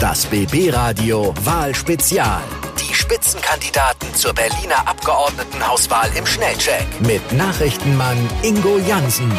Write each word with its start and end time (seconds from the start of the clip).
Das 0.00 0.24
BB 0.24 0.70
Radio 0.72 1.34
Wahlspezial. 1.44 2.40
Die 2.80 2.94
Spitzenkandidaten 2.94 4.14
zur 4.14 4.32
Berliner 4.32 4.88
Abgeordnetenhauswahl 4.88 6.08
im 6.16 6.24
Schnellcheck 6.24 6.86
mit 7.00 7.20
Nachrichtenmann 7.34 8.16
Ingo 8.42 8.78
Jansen. 8.78 9.30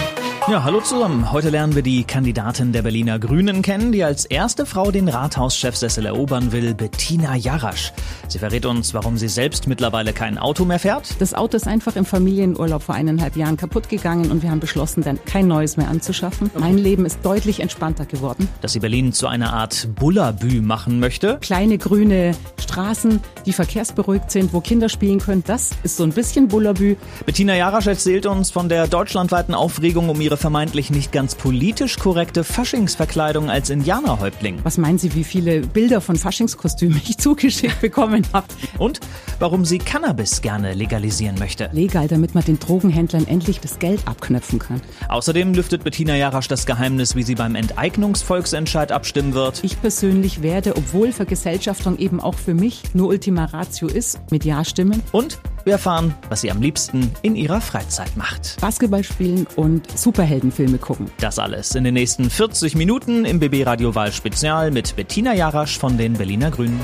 Ja, 0.47 0.63
hallo 0.63 0.81
zusammen. 0.81 1.31
Heute 1.31 1.51
lernen 1.51 1.75
wir 1.75 1.83
die 1.83 2.03
Kandidatin 2.03 2.73
der 2.73 2.81
Berliner 2.81 3.19
Grünen 3.19 3.61
kennen, 3.61 3.91
die 3.91 4.03
als 4.03 4.25
erste 4.25 4.65
Frau 4.65 4.89
den 4.89 5.07
Rathauschefsessel 5.07 6.07
erobern 6.07 6.51
will, 6.51 6.73
Bettina 6.73 7.35
Jarasch. 7.35 7.93
Sie 8.27 8.39
verrät 8.39 8.65
uns, 8.65 8.95
warum 8.95 9.17
sie 9.17 9.27
selbst 9.27 9.67
mittlerweile 9.67 10.13
kein 10.13 10.39
Auto 10.39 10.65
mehr 10.65 10.79
fährt. 10.79 11.21
Das 11.21 11.35
Auto 11.35 11.57
ist 11.57 11.67
einfach 11.67 11.95
im 11.95 12.05
Familienurlaub 12.05 12.81
vor 12.81 12.95
eineinhalb 12.95 13.35
Jahren 13.35 13.55
kaputt 13.55 13.87
gegangen 13.87 14.31
und 14.31 14.41
wir 14.41 14.49
haben 14.49 14.59
beschlossen, 14.59 15.03
dann 15.03 15.23
kein 15.25 15.47
neues 15.47 15.77
mehr 15.77 15.89
anzuschaffen. 15.89 16.49
Mein 16.57 16.79
Leben 16.79 17.05
ist 17.05 17.19
deutlich 17.23 17.59
entspannter 17.59 18.05
geworden. 18.05 18.49
Dass 18.61 18.73
sie 18.73 18.79
Berlin 18.79 19.13
zu 19.13 19.27
einer 19.27 19.53
Art 19.53 19.89
Bullabü 19.95 20.61
machen 20.61 20.99
möchte. 20.99 21.37
Kleine 21.41 21.77
grüne 21.77 22.35
Straßen, 22.59 23.19
die 23.45 23.53
verkehrsberuhigt 23.53 24.31
sind, 24.31 24.53
wo 24.53 24.59
Kinder 24.59 24.89
spielen 24.89 25.19
können, 25.19 25.43
das 25.45 25.69
ist 25.83 25.97
so 25.97 26.03
ein 26.03 26.13
bisschen 26.13 26.47
Bullabü. 26.47 26.95
Bettina 27.27 27.55
Jarasch 27.55 27.87
erzählt 27.87 28.25
uns 28.25 28.49
von 28.49 28.69
der 28.69 28.87
deutschlandweiten 28.87 29.53
Aufregung 29.53 30.09
um 30.09 30.19
ihre 30.19 30.30
ihre 30.31 30.37
vermeintlich 30.37 30.91
nicht 30.91 31.11
ganz 31.11 31.35
politisch 31.35 31.99
korrekte 31.99 32.45
Faschingsverkleidung 32.45 33.49
als 33.49 33.69
Indianerhäuptling. 33.69 34.59
Was 34.63 34.77
meinen 34.77 34.97
Sie, 34.97 35.13
wie 35.13 35.25
viele 35.25 35.59
Bilder 35.59 35.99
von 35.99 36.15
Faschingskostümen 36.15 37.01
ich 37.03 37.17
zugeschickt 37.17 37.81
bekommen 37.81 38.25
habe? 38.31 38.47
Und 38.77 39.01
warum 39.39 39.65
sie 39.65 39.77
Cannabis 39.77 40.41
gerne 40.41 40.73
legalisieren 40.73 41.37
möchte. 41.37 41.69
Legal, 41.73 42.07
damit 42.07 42.33
man 42.33 42.45
den 42.45 42.59
Drogenhändlern 42.59 43.27
endlich 43.27 43.59
das 43.59 43.77
Geld 43.77 44.07
abknöpfen 44.07 44.59
kann. 44.59 44.81
Außerdem 45.09 45.53
lüftet 45.53 45.83
Bettina 45.83 46.15
Jarasch 46.15 46.47
das 46.47 46.65
Geheimnis, 46.65 47.13
wie 47.17 47.23
sie 47.23 47.35
beim 47.35 47.55
Enteignungsvolksentscheid 47.55 48.93
abstimmen 48.93 49.33
wird. 49.33 49.61
Ich 49.65 49.81
persönlich 49.81 50.41
werde, 50.41 50.77
obwohl 50.77 51.11
Vergesellschaftung 51.11 51.97
eben 51.97 52.21
auch 52.21 52.35
für 52.35 52.53
mich 52.53 52.83
nur 52.93 53.09
Ultima 53.09 53.45
Ratio 53.45 53.89
ist, 53.89 54.21
mit 54.31 54.45
Ja 54.45 54.63
stimmen. 54.63 55.03
Und 55.11 55.39
wir 55.65 55.73
erfahren, 55.73 56.13
was 56.29 56.41
sie 56.41 56.51
am 56.51 56.61
liebsten 56.61 57.11
in 57.21 57.35
ihrer 57.35 57.61
Freizeit 57.61 58.15
macht. 58.17 58.59
Basketball 58.61 59.03
spielen 59.03 59.47
und 59.55 59.97
Superheldenfilme 59.97 60.77
gucken. 60.77 61.11
Das 61.19 61.39
alles 61.39 61.75
in 61.75 61.83
den 61.83 61.93
nächsten 61.93 62.29
40 62.29 62.75
Minuten 62.75 63.25
im 63.25 63.39
BB 63.39 63.65
Radio 63.65 63.93
Wahl 63.95 64.11
Spezial 64.11 64.71
mit 64.71 64.95
Bettina 64.95 65.33
Jarasch 65.33 65.77
von 65.77 65.97
den 65.97 66.13
Berliner 66.13 66.51
Grünen. 66.51 66.79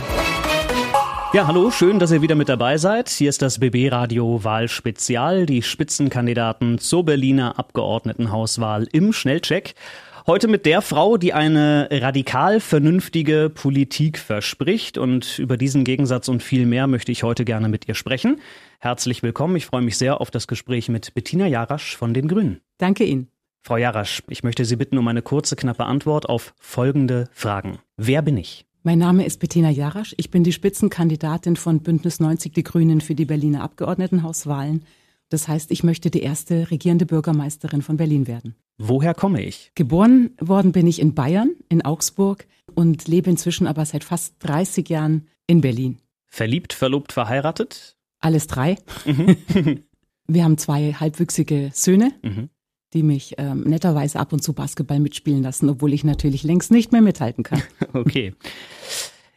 Ja, 1.33 1.45
hallo, 1.45 1.71
schön, 1.71 1.99
dass 1.99 2.11
ihr 2.11 2.21
wieder 2.21 2.35
mit 2.35 2.47
dabei 2.47 2.77
seid. 2.77 3.09
Hier 3.09 3.29
ist 3.29 3.41
das 3.41 3.59
BB 3.59 3.91
Radio 3.91 4.43
Wahl 4.45 4.69
Spezial, 4.69 5.45
die 5.45 5.61
Spitzenkandidaten 5.61 6.79
zur 6.79 7.03
Berliner 7.03 7.59
Abgeordnetenhauswahl 7.59 8.87
im 8.93 9.11
Schnellcheck. 9.11 9.75
Heute 10.29 10.49
mit 10.49 10.65
der 10.65 10.81
Frau, 10.81 11.15
die 11.15 11.31
eine 11.31 11.87
radikal 11.89 12.59
vernünftige 12.59 13.49
Politik 13.49 14.17
verspricht. 14.17 14.97
Und 14.97 15.39
über 15.39 15.55
diesen 15.55 15.85
Gegensatz 15.85 16.27
und 16.27 16.43
viel 16.43 16.65
mehr 16.65 16.85
möchte 16.87 17.13
ich 17.13 17.23
heute 17.23 17.45
gerne 17.45 17.69
mit 17.69 17.87
ihr 17.87 17.95
sprechen. 17.95 18.41
Herzlich 18.81 19.23
willkommen. 19.23 19.55
Ich 19.55 19.67
freue 19.67 19.83
mich 19.83 19.97
sehr 19.97 20.19
auf 20.19 20.29
das 20.29 20.47
Gespräch 20.47 20.89
mit 20.89 21.13
Bettina 21.13 21.47
Jarasch 21.47 21.95
von 21.95 22.13
den 22.13 22.27
Grünen. 22.27 22.59
Danke 22.77 23.05
Ihnen. 23.05 23.29
Frau 23.63 23.77
Jarasch, 23.77 24.21
ich 24.27 24.43
möchte 24.43 24.65
Sie 24.65 24.75
bitten 24.75 24.97
um 24.97 25.07
eine 25.07 25.21
kurze, 25.21 25.55
knappe 25.55 25.85
Antwort 25.85 26.27
auf 26.27 26.53
folgende 26.59 27.29
Fragen. 27.31 27.79
Wer 27.95 28.21
bin 28.21 28.35
ich? 28.35 28.65
Mein 28.83 28.99
Name 28.99 29.25
ist 29.25 29.39
Bettina 29.39 29.69
Jarasch. 29.69 30.13
Ich 30.17 30.29
bin 30.29 30.43
die 30.43 30.51
Spitzenkandidatin 30.51 31.55
von 31.55 31.79
Bündnis 31.79 32.19
90 32.19 32.51
Die 32.51 32.63
Grünen 32.63 32.99
für 32.99 33.15
die 33.15 33.25
Berliner 33.25 33.63
Abgeordnetenhauswahlen. 33.63 34.83
Das 35.29 35.47
heißt, 35.47 35.71
ich 35.71 35.83
möchte 35.83 36.09
die 36.09 36.21
erste 36.21 36.71
regierende 36.71 37.05
Bürgermeisterin 37.05 37.81
von 37.81 37.97
Berlin 37.97 38.27
werden. 38.27 38.55
Woher 38.77 39.13
komme 39.13 39.41
ich? 39.41 39.71
Geboren 39.75 40.31
worden 40.39 40.71
bin 40.71 40.87
ich 40.87 41.01
in 41.01 41.15
Bayern, 41.15 41.55
in 41.67 41.83
Augsburg 41.83 42.45
und 42.75 43.07
lebe 43.07 43.29
inzwischen 43.29 43.67
aber 43.67 43.85
seit 43.85 44.03
fast 44.03 44.35
30 44.39 44.87
Jahren 44.87 45.27
in 45.47 45.61
Berlin. 45.61 45.97
Verliebt, 46.27 46.73
verlobt, 46.73 47.11
verheiratet? 47.11 47.97
Alles 48.19 48.47
drei. 48.47 48.77
Mhm. 49.05 49.37
Wir 50.27 50.43
haben 50.43 50.57
zwei 50.57 50.93
halbwüchsige 50.93 51.71
Söhne, 51.73 52.13
mhm. 52.21 52.49
die 52.93 53.03
mich 53.03 53.35
ähm, 53.37 53.61
netterweise 53.61 54.19
ab 54.19 54.33
und 54.33 54.43
zu 54.43 54.53
Basketball 54.53 54.99
mitspielen 54.99 55.41
lassen, 55.41 55.69
obwohl 55.69 55.93
ich 55.93 56.03
natürlich 56.03 56.43
längst 56.43 56.71
nicht 56.71 56.91
mehr 56.91 57.01
mithalten 57.01 57.43
kann. 57.43 57.63
okay. 57.93 58.33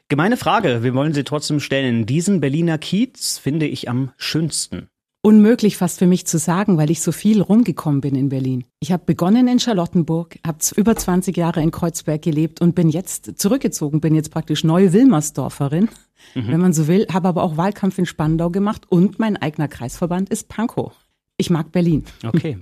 Gemeine 0.09 0.37
Frage, 0.37 0.82
wir 0.82 0.94
wollen 0.94 1.14
sie 1.14 1.25
trotzdem 1.25 1.60
stellen. 1.60 2.04
Diesen 2.06 2.41
Berliner 2.41 2.78
Kiez 2.78 3.38
finde 3.38 3.66
ich 3.66 3.88
am 3.88 4.12
schönsten 4.16 4.88
unmöglich 5.22 5.76
fast 5.76 5.98
für 5.98 6.06
mich 6.06 6.26
zu 6.26 6.38
sagen, 6.38 6.78
weil 6.78 6.91
ich 6.91 7.03
so 7.03 7.12
viel 7.12 7.42
rumgekommen 7.42 8.00
bin 8.00 8.14
in 8.14 8.28
Berlin. 8.28 8.64
Ich 8.81 8.92
habe 8.92 9.04
begonnen 9.04 9.48
in 9.48 9.60
Charlottenburg, 9.60 10.38
habe 10.47 10.58
über 10.76 10.97
20 10.97 11.36
Jahre 11.36 11.62
in 11.62 11.70
Kreuzberg 11.70 12.22
gelebt 12.22 12.60
und 12.60 12.75
bin 12.75 12.88
jetzt 12.88 13.38
zurückgezogen, 13.38 14.00
bin 14.00 14.14
jetzt 14.14 14.31
praktisch 14.31 14.64
neue 14.64 14.92
Wilmersdorferin, 14.92 15.88
mhm. 16.34 16.48
wenn 16.48 16.60
man 16.60 16.72
so 16.72 16.88
will, 16.88 17.06
habe 17.12 17.28
aber 17.28 17.42
auch 17.42 17.56
Wahlkampf 17.56 17.98
in 17.98 18.06
Spandau 18.06 18.50
gemacht 18.50 18.86
und 18.88 19.19
mein 19.19 19.36
eigener 19.36 19.69
Kreisverband 19.69 20.31
ist 20.31 20.48
Pankow. 20.48 20.92
Ich 21.37 21.50
mag 21.50 21.72
Berlin. 21.72 22.04
Okay. 22.25 22.58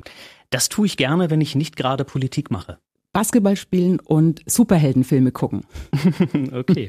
Das 0.50 0.68
tue 0.68 0.86
ich 0.86 0.96
gerne, 0.96 1.30
wenn 1.30 1.40
ich 1.40 1.54
nicht 1.54 1.76
gerade 1.76 2.04
Politik 2.04 2.50
mache. 2.50 2.78
Basketball 3.18 3.56
spielen 3.56 3.98
und 3.98 4.42
Superheldenfilme 4.46 5.32
gucken. 5.32 5.62
okay. 6.52 6.88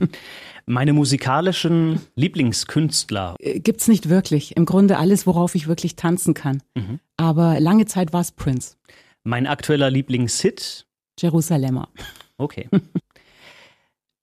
Meine 0.68 0.94
musikalischen 0.94 2.02
Lieblingskünstler? 2.14 3.34
Äh, 3.40 3.60
gibt's 3.62 3.88
nicht 3.88 4.10
wirklich. 4.10 4.56
Im 4.56 4.66
Grunde 4.66 5.00
alles, 5.00 5.26
worauf 5.26 5.56
ich 5.56 5.68
wirklich 5.68 5.96
tanzen 5.96 6.36
kann. 6.36 6.62
Mhm. 6.76 7.00
Aber 7.18 7.60
lange 7.60 7.88
Zeit 7.88 8.14
war 8.14 8.22
es 8.22 8.32
Prince. 8.32 8.76
Mein 9.24 9.48
aktueller 9.48 9.90
Lieblingshit? 9.90 10.86
Jerusalemer. 11.20 11.90
Okay. 12.38 12.70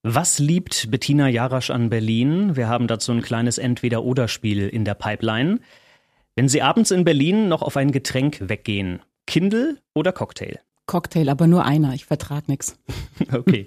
Was 0.05 0.39
liebt 0.39 0.89
Bettina 0.93 1.28
Jarasch 1.28 1.71
an 1.71 1.91
Berlin? 1.91 2.55
Wir 2.55 2.69
haben 2.69 2.87
dazu 2.87 3.11
ein 3.11 3.21
kleines 3.21 3.59
Entweder-Oder-Spiel 3.59 4.69
in 4.69 4.84
der 4.84 4.95
Pipeline. 4.95 5.59
Wenn 6.37 6.49
Sie 6.49 6.62
abends 6.62 6.93
in 6.93 7.03
Berlin 7.03 7.49
noch 7.49 7.62
auf 7.62 7.77
ein 7.77 7.91
Getränk 7.91 8.49
weggehen, 8.49 9.00
Kindle 9.27 9.78
oder 9.93 10.12
Cocktail? 10.12 10.61
Cocktail, 10.87 11.29
aber 11.29 11.47
nur 11.47 11.65
einer. 11.65 11.95
Ich 11.95 12.07
vertrag 12.07 12.49
nichts. 12.49 12.79
Okay. 13.33 13.65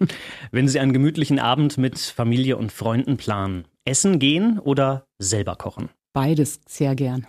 Wenn 0.51 0.67
Sie 0.67 0.79
einen 0.79 0.93
gemütlichen 0.93 1.39
Abend 1.39 1.77
mit 1.79 1.97
Familie 1.97 2.55
und 2.55 2.71
Freunden 2.71 3.17
planen, 3.17 3.65
essen 3.83 4.19
gehen 4.19 4.59
oder 4.59 5.07
selber 5.17 5.55
kochen? 5.55 5.89
Beides 6.13 6.61
sehr 6.67 6.95
gern. 6.95 7.25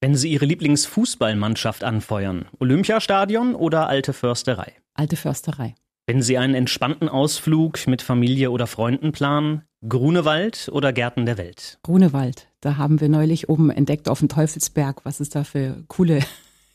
Wenn 0.00 0.14
Sie 0.14 0.30
Ihre 0.30 0.44
Lieblingsfußballmannschaft 0.44 1.82
anfeuern, 1.82 2.46
Olympiastadion 2.60 3.56
oder 3.56 3.88
alte 3.88 4.12
Försterei? 4.12 4.74
Alte 4.94 5.16
Försterei. 5.16 5.74
Wenn 6.06 6.22
Sie 6.22 6.38
einen 6.38 6.54
entspannten 6.54 7.08
Ausflug 7.08 7.84
mit 7.88 8.00
Familie 8.00 8.52
oder 8.52 8.68
Freunden 8.68 9.10
planen, 9.10 9.62
Grunewald 9.88 10.68
oder 10.72 10.92
Gärten 10.92 11.26
der 11.26 11.36
Welt? 11.36 11.78
Grunewald. 11.82 12.48
Da 12.60 12.76
haben 12.76 13.00
wir 13.00 13.08
neulich 13.08 13.48
oben 13.48 13.70
entdeckt 13.70 14.08
auf 14.08 14.20
dem 14.20 14.28
Teufelsberg, 14.28 15.04
was 15.04 15.18
es 15.18 15.30
da 15.30 15.42
für 15.42 15.82
coole, 15.88 16.20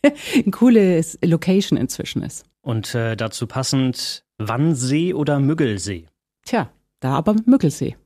ein 0.36 0.52
cooles 0.52 1.18
Location 1.24 1.78
inzwischen 1.78 2.24
ist. 2.24 2.46
Und 2.62 2.94
äh, 2.96 3.16
dazu 3.16 3.48
passend 3.48 4.24
Wannsee 4.38 5.14
oder 5.14 5.40
Müggelsee? 5.40 6.08
Tja, 6.46 6.70
da 7.00 7.14
aber 7.14 7.36
Müggelsee. 7.46 7.98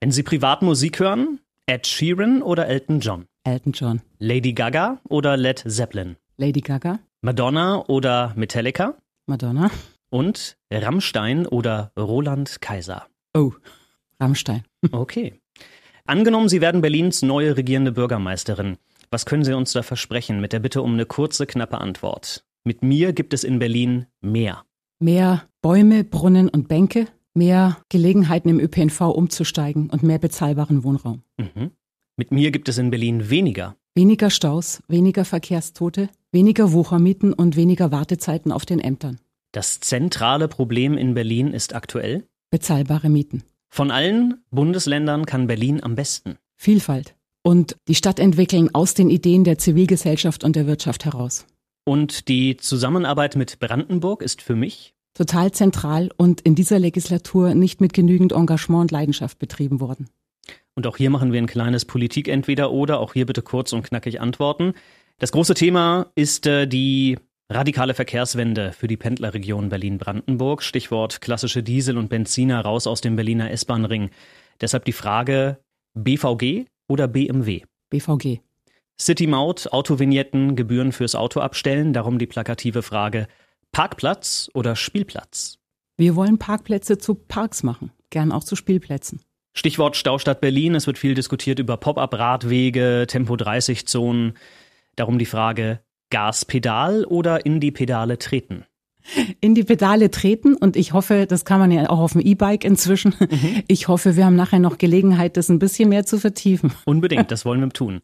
Wenn 0.00 0.10
Sie 0.10 0.22
Privatmusik 0.22 1.00
hören, 1.00 1.40
Ed 1.66 1.86
Sheeran 1.86 2.42
oder 2.42 2.66
Elton 2.68 3.00
John? 3.00 3.26
Elton 3.44 3.72
John. 3.72 4.02
Lady 4.18 4.52
Gaga 4.52 5.00
oder 5.08 5.36
Led 5.36 5.64
Zeppelin? 5.66 6.16
Lady 6.36 6.60
Gaga. 6.60 6.98
Madonna 7.22 7.84
oder 7.88 8.32
Metallica? 8.36 8.94
Madonna. 9.26 9.70
Und 10.10 10.56
Rammstein 10.72 11.46
oder 11.46 11.92
Roland 11.98 12.60
Kaiser? 12.60 13.06
Oh, 13.34 13.52
Rammstein. 14.20 14.64
Okay. 14.92 15.34
Angenommen, 16.04 16.48
Sie 16.48 16.60
werden 16.60 16.80
Berlins 16.82 17.22
neue 17.22 17.56
regierende 17.56 17.90
Bürgermeisterin. 17.90 18.76
Was 19.10 19.26
können 19.26 19.42
Sie 19.44 19.52
uns 19.54 19.72
da 19.72 19.82
versprechen? 19.82 20.40
Mit 20.40 20.52
der 20.52 20.60
Bitte 20.60 20.82
um 20.82 20.92
eine 20.92 21.06
kurze, 21.06 21.46
knappe 21.46 21.78
Antwort. 21.78 22.44
Mit 22.66 22.82
mir 22.82 23.12
gibt 23.12 23.32
es 23.32 23.44
in 23.44 23.60
Berlin 23.60 24.06
mehr. 24.20 24.64
Mehr 24.98 25.44
Bäume, 25.62 26.02
Brunnen 26.02 26.48
und 26.48 26.66
Bänke, 26.66 27.06
mehr 27.32 27.76
Gelegenheiten 27.90 28.48
im 28.48 28.58
ÖPNV 28.58 29.02
umzusteigen 29.02 29.88
und 29.88 30.02
mehr 30.02 30.18
bezahlbaren 30.18 30.82
Wohnraum. 30.82 31.22
Mhm. 31.36 31.70
Mit 32.16 32.32
mir 32.32 32.50
gibt 32.50 32.68
es 32.68 32.78
in 32.78 32.90
Berlin 32.90 33.30
weniger. 33.30 33.76
Weniger 33.94 34.30
Staus, 34.30 34.82
weniger 34.88 35.24
Verkehrstote, 35.24 36.08
weniger 36.32 36.72
Wuchermieten 36.72 37.32
und 37.32 37.54
weniger 37.54 37.92
Wartezeiten 37.92 38.50
auf 38.50 38.66
den 38.66 38.80
Ämtern. 38.80 39.20
Das 39.52 39.78
zentrale 39.78 40.48
Problem 40.48 40.98
in 40.98 41.14
Berlin 41.14 41.52
ist 41.52 41.72
aktuell 41.72 42.26
bezahlbare 42.50 43.08
Mieten. 43.08 43.44
Von 43.68 43.92
allen 43.92 44.42
Bundesländern 44.50 45.24
kann 45.24 45.46
Berlin 45.46 45.84
am 45.84 45.94
besten. 45.94 46.34
Vielfalt. 46.56 47.14
Und 47.44 47.76
die 47.86 47.94
Stadt 47.94 48.18
entwickeln 48.18 48.74
aus 48.74 48.94
den 48.94 49.08
Ideen 49.08 49.44
der 49.44 49.56
Zivilgesellschaft 49.58 50.42
und 50.42 50.56
der 50.56 50.66
Wirtschaft 50.66 51.04
heraus. 51.04 51.46
Und 51.88 52.28
die 52.28 52.56
Zusammenarbeit 52.56 53.36
mit 53.36 53.60
Brandenburg 53.60 54.20
ist 54.20 54.42
für 54.42 54.56
mich 54.56 54.94
total 55.14 55.52
zentral 55.52 56.10
und 56.16 56.42
in 56.42 56.54
dieser 56.54 56.78
Legislatur 56.78 57.54
nicht 57.54 57.80
mit 57.80 57.94
genügend 57.94 58.32
Engagement 58.32 58.82
und 58.82 58.90
Leidenschaft 58.90 59.38
betrieben 59.38 59.80
worden. 59.80 60.08
Und 60.74 60.86
auch 60.86 60.96
hier 60.96 61.10
machen 61.10 61.32
wir 61.32 61.40
ein 61.40 61.46
kleines 61.46 61.84
Politik 61.86 62.28
entweder 62.28 62.70
oder. 62.70 63.00
Auch 63.00 63.14
hier 63.14 63.24
bitte 63.24 63.40
kurz 63.40 63.72
und 63.72 63.82
knackig 63.82 64.20
antworten. 64.20 64.74
Das 65.18 65.32
große 65.32 65.54
Thema 65.54 66.10
ist 66.14 66.46
äh, 66.46 66.66
die 66.66 67.16
Radikale 67.48 67.94
Verkehrswende 67.94 68.72
für 68.72 68.88
die 68.88 68.96
Pendlerregion 68.96 69.68
Berlin-Brandenburg. 69.68 70.64
Stichwort 70.64 71.20
klassische 71.20 71.62
Diesel 71.62 71.96
und 71.96 72.08
Benziner 72.08 72.60
raus 72.60 72.88
aus 72.88 73.00
dem 73.00 73.14
Berliner 73.14 73.52
S-Bahn-Ring. 73.52 74.10
Deshalb 74.60 74.84
die 74.84 74.92
Frage 74.92 75.58
BVG 75.94 76.66
oder 76.88 77.06
BMW? 77.06 77.62
BVG. 77.88 78.40
City-Maut, 78.98 79.68
Autovignetten, 79.72 80.56
Gebühren 80.56 80.92
fürs 80.92 81.14
Auto 81.14 81.40
abstellen. 81.40 81.92
Darum 81.92 82.18
die 82.18 82.26
plakative 82.26 82.82
Frage 82.82 83.28
Parkplatz 83.72 84.50
oder 84.54 84.76
Spielplatz? 84.76 85.58
Wir 85.96 86.16
wollen 86.16 86.38
Parkplätze 86.38 86.98
zu 86.98 87.14
Parks 87.14 87.62
machen, 87.62 87.90
gern 88.10 88.32
auch 88.32 88.44
zu 88.44 88.56
Spielplätzen. 88.56 89.20
Stichwort 89.54 89.96
Staustadt 89.96 90.40
Berlin. 90.40 90.74
Es 90.74 90.86
wird 90.86 90.98
viel 90.98 91.14
diskutiert 91.14 91.58
über 91.58 91.76
Pop-up-Radwege, 91.76 93.06
Tempo-30-Zonen. 93.08 94.34
Darum 94.96 95.18
die 95.18 95.26
Frage, 95.26 95.80
Gaspedal 96.10 97.04
oder 97.04 97.46
in 97.46 97.60
die 97.60 97.70
Pedale 97.70 98.18
treten? 98.18 98.64
in 99.40 99.54
die 99.54 99.64
Pedale 99.64 100.10
treten 100.10 100.56
und 100.56 100.76
ich 100.76 100.92
hoffe, 100.92 101.26
das 101.28 101.44
kann 101.44 101.60
man 101.60 101.70
ja 101.70 101.88
auch 101.88 102.00
auf 102.00 102.12
dem 102.12 102.20
E-Bike 102.20 102.64
inzwischen. 102.64 103.14
Mhm. 103.18 103.62
Ich 103.68 103.88
hoffe, 103.88 104.16
wir 104.16 104.24
haben 104.24 104.36
nachher 104.36 104.58
noch 104.58 104.78
Gelegenheit, 104.78 105.36
das 105.36 105.48
ein 105.48 105.58
bisschen 105.58 105.88
mehr 105.88 106.04
zu 106.06 106.18
vertiefen. 106.18 106.72
Unbedingt, 106.84 107.30
das 107.30 107.44
wollen 107.44 107.60
wir 107.60 107.68
tun. 107.70 108.00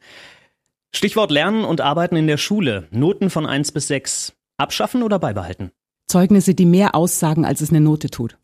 Stichwort 0.95 1.31
Lernen 1.31 1.65
und 1.65 1.81
Arbeiten 1.81 2.17
in 2.17 2.27
der 2.27 2.37
Schule. 2.37 2.87
Noten 2.91 3.31
von 3.31 3.47
1 3.47 3.73
bis 3.73 3.89
6. 3.89 4.35
Abschaffen 4.59 5.03
oder 5.03 5.19
beibehalten? 5.19 5.71
Zeugnisse, 6.07 6.55
die 6.55 6.67
mehr 6.67 6.95
aussagen, 6.95 7.47
als 7.47 7.63
es 7.63 7.71
eine 7.71 7.81
Note 7.81 8.11
tut. 8.11 8.37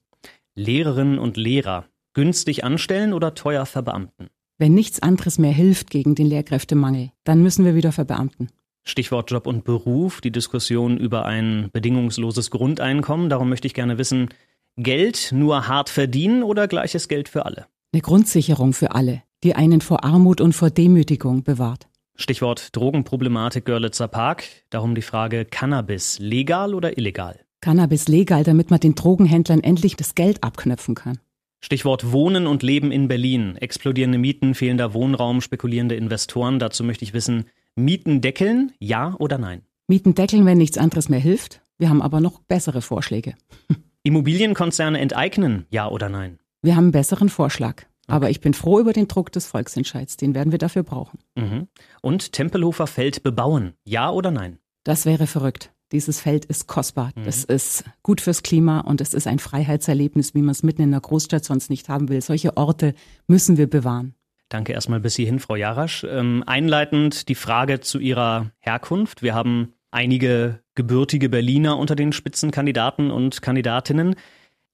Lehrerinnen 0.55 1.19
und 1.19 1.37
Lehrer. 1.37 1.85
Günstig 2.15 2.65
anstellen 2.65 3.12
oder 3.12 3.35
teuer 3.35 3.67
verbeamten? 3.67 4.29
Wenn 4.56 4.75
nichts 4.75 5.00
anderes 5.00 5.39
mehr 5.39 5.53
hilft 5.53 5.91
gegen 5.91 6.15
den 6.15 6.27
Lehrkräftemangel, 6.27 7.12
dann 7.23 7.43
müssen 7.43 7.67
wir 7.67 7.75
wieder 7.75 7.93
verbeamten. 7.93 8.49
Stichwort 8.83 9.31
Job 9.31 9.47
und 9.47 9.65
Beruf, 9.65 10.23
die 10.23 10.33
Diskussion 10.33 10.97
über 10.97 11.27
ein 11.27 11.69
bedingungsloses 11.73 12.50
Grundeinkommen. 12.50 13.29
Darum 13.29 13.50
möchte 13.50 13.67
ich 13.67 13.75
gerne 13.75 13.99
wissen, 13.99 14.31
Geld 14.77 15.31
nur 15.33 15.69
hart 15.69 15.91
verdienen 15.91 16.43
oder 16.43 16.67
gleiches 16.67 17.09
Geld 17.09 17.29
für 17.29 17.45
alle? 17.45 17.67
Eine 17.93 18.00
Grundsicherung 18.00 18.73
für 18.73 18.93
alle, 18.93 19.23
die 19.45 19.55
einen 19.55 19.83
vor 19.83 20.03
Armut 20.03 20.41
und 20.41 20.55
vor 20.55 20.71
Demütigung 20.71 21.43
bewahrt. 21.43 21.88
Stichwort 22.20 22.75
Drogenproblematik 22.75 23.65
Görlitzer 23.65 24.09
Park. 24.09 24.44
Darum 24.70 24.97
die 24.97 25.03
Frage 25.03 25.44
Cannabis 25.44 26.19
legal 26.19 26.75
oder 26.75 26.99
illegal? 26.99 27.38
Cannabis 27.61 28.09
legal, 28.09 28.43
damit 28.43 28.70
man 28.70 28.81
den 28.81 28.97
Drogenhändlern 28.97 29.62
endlich 29.62 29.94
das 29.94 30.17
Geld 30.17 30.43
abknöpfen 30.43 30.97
kann. 30.97 31.20
Stichwort 31.61 32.11
Wohnen 32.11 32.49
und 32.49 32.65
Leben 32.65 32.91
in 32.91 33.06
Berlin. 33.06 33.56
Explodierende 33.56 34.19
Mieten, 34.19 34.56
fehlender 34.56 34.94
Wohnraum, 34.94 35.41
spekulierende 35.41 35.94
Investoren. 35.94 36.59
Dazu 36.59 36.82
möchte 36.82 37.05
ich 37.05 37.15
wissen, 37.15 37.44
Mieten 37.76 38.21
deckeln, 38.21 38.73
ja 38.81 39.14
oder 39.19 39.38
nein? 39.38 39.62
Mieten 39.87 40.17
deckeln, 40.17 40.44
wenn 40.44 40.59
nichts 40.59 40.76
anderes 40.76 41.09
mehr 41.09 41.21
hilft. 41.21 41.61
Wir 41.79 41.88
haben 41.88 42.03
aber 42.03 42.21
noch 42.21 42.41
bessere 42.41 42.82
Vorschläge. 42.82 43.35
Immobilienkonzerne 44.03 44.99
enteignen, 44.99 45.67
ja 45.71 45.88
oder 45.88 46.09
nein? 46.09 46.41
Wir 46.62 46.75
haben 46.75 46.87
einen 46.87 46.93
besseren 46.93 47.29
Vorschlag. 47.29 47.87
Aber 48.09 48.31
ich 48.31 48.41
bin 48.41 48.55
froh 48.55 48.81
über 48.81 48.93
den 48.93 49.07
Druck 49.07 49.31
des 49.31 49.47
Volksentscheids. 49.47 50.17
Den 50.17 50.35
werden 50.35 50.51
wir 50.51 50.59
dafür 50.59 50.83
brauchen. 50.83 51.21
Mhm. 51.37 51.69
Und 52.03 52.33
Tempelhofer 52.33 52.87
Feld 52.87 53.23
bebauen, 53.23 53.75
ja 53.85 54.11
oder 54.11 54.31
nein? 54.31 54.59
Das 54.83 55.07
wäre 55.07 55.27
verrückt. 55.27 55.73
Dieses 55.93 56.21
Feld 56.21 56.45
ist 56.47 56.67
kostbar. 56.67 57.13
Mhm. 57.15 57.25
Das 57.25 57.45
ist 57.45 57.85
gut 58.03 58.21
fürs 58.21 58.43
Klima 58.43 58.81
und 58.81 59.01
es 59.01 59.15
ist 59.15 59.27
ein 59.27 59.39
Freiheitserlebnis, 59.39 60.35
wie 60.35 60.43
man 60.43 60.51
es 60.51 60.63
mitten 60.63 60.83
in 60.83 60.91
der 60.91 61.01
Großstadt 61.01 61.45
sonst 61.45 61.71
nicht 61.71 61.89
haben 61.89 62.09
will. 62.09 62.21
Solche 62.21 62.57
Orte 62.57 62.95
müssen 63.27 63.57
wir 63.57 63.69
bewahren. 63.69 64.15
Danke 64.49 64.73
erstmal 64.73 65.01
bis 65.01 65.17
hierhin, 65.17 65.41
Frau 65.41 65.57
Jarasch. 65.57 66.05
Ähm, 66.09 66.43
einleitend 66.47 67.29
die 67.29 67.35
Frage 67.35 67.81
zu 67.81 67.99
Ihrer 67.99 68.51
Herkunft. 68.61 69.23
Wir 69.23 69.35
haben 69.35 69.75
einige 69.91 70.61
gebürtige 70.75 71.29
Berliner 71.29 71.77
unter 71.77 71.97
den 71.97 72.13
Spitzenkandidaten 72.13 73.11
und 73.11 73.43
Kandidatinnen. 73.43 74.15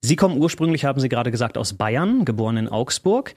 Sie 0.05 0.17
kommen 0.17 0.37
ursprünglich, 0.37 0.85
haben 0.85 1.01
Sie 1.01 1.09
gerade 1.09 1.31
gesagt, 1.31 1.57
aus 1.57 1.73
Bayern, 1.73 2.27
geboren 2.27 2.59
in 2.59 2.69
Augsburg. 2.69 3.35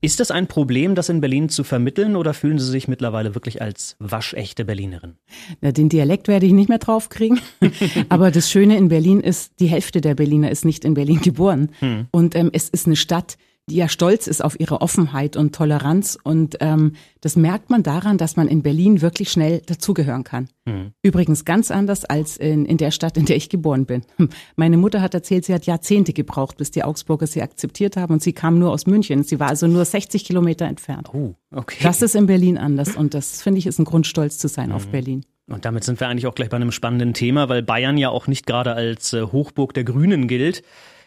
Ist 0.00 0.20
das 0.20 0.30
ein 0.30 0.46
Problem, 0.46 0.94
das 0.94 1.08
in 1.08 1.20
Berlin 1.20 1.48
zu 1.48 1.64
vermitteln 1.64 2.14
oder 2.14 2.34
fühlen 2.34 2.60
Sie 2.60 2.70
sich 2.70 2.86
mittlerweile 2.86 3.34
wirklich 3.34 3.60
als 3.60 3.96
waschechte 3.98 4.64
Berlinerin? 4.64 5.16
Na, 5.60 5.72
den 5.72 5.88
Dialekt 5.88 6.28
werde 6.28 6.46
ich 6.46 6.52
nicht 6.52 6.68
mehr 6.68 6.78
draufkriegen. 6.78 7.40
Aber 8.10 8.30
das 8.30 8.48
Schöne 8.48 8.76
in 8.76 8.86
Berlin 8.86 9.18
ist, 9.18 9.58
die 9.58 9.66
Hälfte 9.66 10.00
der 10.00 10.14
Berliner 10.14 10.52
ist 10.52 10.64
nicht 10.64 10.84
in 10.84 10.94
Berlin 10.94 11.20
geboren. 11.20 11.70
Hm. 11.80 12.06
Und 12.12 12.36
ähm, 12.36 12.50
es 12.52 12.68
ist 12.68 12.86
eine 12.86 12.94
Stadt, 12.94 13.36
die 13.70 13.76
ja 13.76 13.88
stolz 13.88 14.26
ist 14.26 14.44
auf 14.44 14.60
ihre 14.60 14.82
Offenheit 14.82 15.36
und 15.36 15.54
Toleranz. 15.54 16.18
Und 16.22 16.56
ähm, 16.60 16.92
das 17.20 17.34
merkt 17.36 17.70
man 17.70 17.82
daran, 17.82 18.18
dass 18.18 18.36
man 18.36 18.46
in 18.46 18.62
Berlin 18.62 19.00
wirklich 19.00 19.30
schnell 19.30 19.62
dazugehören 19.64 20.22
kann. 20.22 20.48
Mhm. 20.66 20.92
Übrigens 21.02 21.44
ganz 21.44 21.70
anders 21.70 22.04
als 22.04 22.36
in, 22.36 22.66
in 22.66 22.76
der 22.76 22.90
Stadt, 22.90 23.16
in 23.16 23.24
der 23.24 23.36
ich 23.36 23.48
geboren 23.48 23.86
bin. 23.86 24.02
Meine 24.56 24.76
Mutter 24.76 25.00
hat 25.00 25.14
erzählt, 25.14 25.46
sie 25.46 25.54
hat 25.54 25.64
Jahrzehnte 25.64 26.12
gebraucht, 26.12 26.58
bis 26.58 26.70
die 26.72 26.84
Augsburger 26.84 27.26
sie 27.26 27.40
akzeptiert 27.40 27.96
haben. 27.96 28.12
Und 28.12 28.22
sie 28.22 28.34
kam 28.34 28.58
nur 28.58 28.70
aus 28.70 28.86
München. 28.86 29.22
Sie 29.22 29.40
war 29.40 29.48
also 29.48 29.66
nur 29.66 29.84
60 29.84 30.24
Kilometer 30.24 30.66
entfernt. 30.66 31.08
Oh, 31.14 31.34
okay. 31.50 31.78
Das 31.82 32.02
ist 32.02 32.14
in 32.14 32.26
Berlin 32.26 32.58
anders. 32.58 32.96
Und 32.96 33.14
das 33.14 33.40
finde 33.40 33.58
ich 33.60 33.66
ist 33.66 33.78
ein 33.78 33.86
Grund, 33.86 34.06
stolz 34.06 34.36
zu 34.36 34.48
sein 34.48 34.68
mhm. 34.68 34.74
auf 34.74 34.88
Berlin. 34.88 35.24
Und 35.46 35.64
damit 35.64 35.84
sind 35.84 36.00
wir 36.00 36.08
eigentlich 36.08 36.26
auch 36.26 36.34
gleich 36.34 36.50
bei 36.50 36.56
einem 36.56 36.72
spannenden 36.72 37.14
Thema, 37.14 37.48
weil 37.48 37.62
Bayern 37.62 37.98
ja 37.98 38.10
auch 38.10 38.26
nicht 38.26 38.46
gerade 38.46 38.74
als 38.74 39.12
äh, 39.12 39.22
Hochburg 39.22 39.74
der 39.74 39.84
Grünen 39.84 40.26
gilt. 40.28 40.62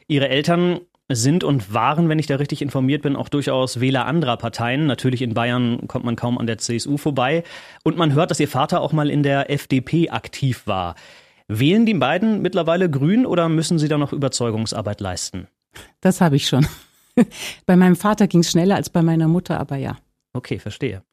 Ihre 0.08 0.30
Eltern 0.30 0.80
sind 1.10 1.44
und 1.44 1.74
waren, 1.74 2.10
wenn 2.10 2.20
ich 2.20 2.28
da 2.28 2.36
richtig 2.36 2.62
informiert 2.62 3.02
bin, 3.02 3.16
auch 3.16 3.30
durchaus 3.30 3.80
Wähler 3.80 4.06
anderer 4.06 4.38
Parteien. 4.38 4.88
Natürlich 4.88 5.22
in 5.22 5.34
Bayern 5.34 5.88
kommt 5.88 6.04
man 6.06 6.16
kaum 6.16 6.38
an 6.38 6.48
der 6.48 6.58
CSU 6.58 6.98
vorbei. 6.98 7.44
Und 7.84 7.98
man 7.98 8.14
hört, 8.14 8.32
dass 8.32 8.40
ihr 8.40 8.50
Vater 8.50 8.82
auch 8.82 8.92
mal 8.92 9.10
in 9.10 9.24
der 9.24 9.50
FDP 9.50 10.10
aktiv 10.10 10.64
war. 10.66 10.96
Wählen 11.48 11.86
die 11.86 11.94
beiden 11.94 12.42
mittlerweile 12.42 12.90
grün 12.90 13.26
oder 13.26 13.48
müssen 13.48 13.80
sie 13.80 13.88
da 13.88 13.98
noch 13.98 14.12
Überzeugungsarbeit 14.12 15.00
leisten? 15.00 15.48
Das 16.02 16.20
habe 16.20 16.36
ich 16.36 16.48
schon. 16.48 16.68
bei 17.66 17.78
meinem 17.78 17.96
Vater 17.96 18.28
ging 18.28 18.42
es 18.42 18.52
schneller 18.52 18.76
als 18.76 18.90
bei 18.90 19.02
meiner 19.02 19.30
Mutter, 19.30 19.60
aber 19.60 19.78
ja. 19.78 19.98
Okay, 20.34 20.60
verstehe. 20.60 21.04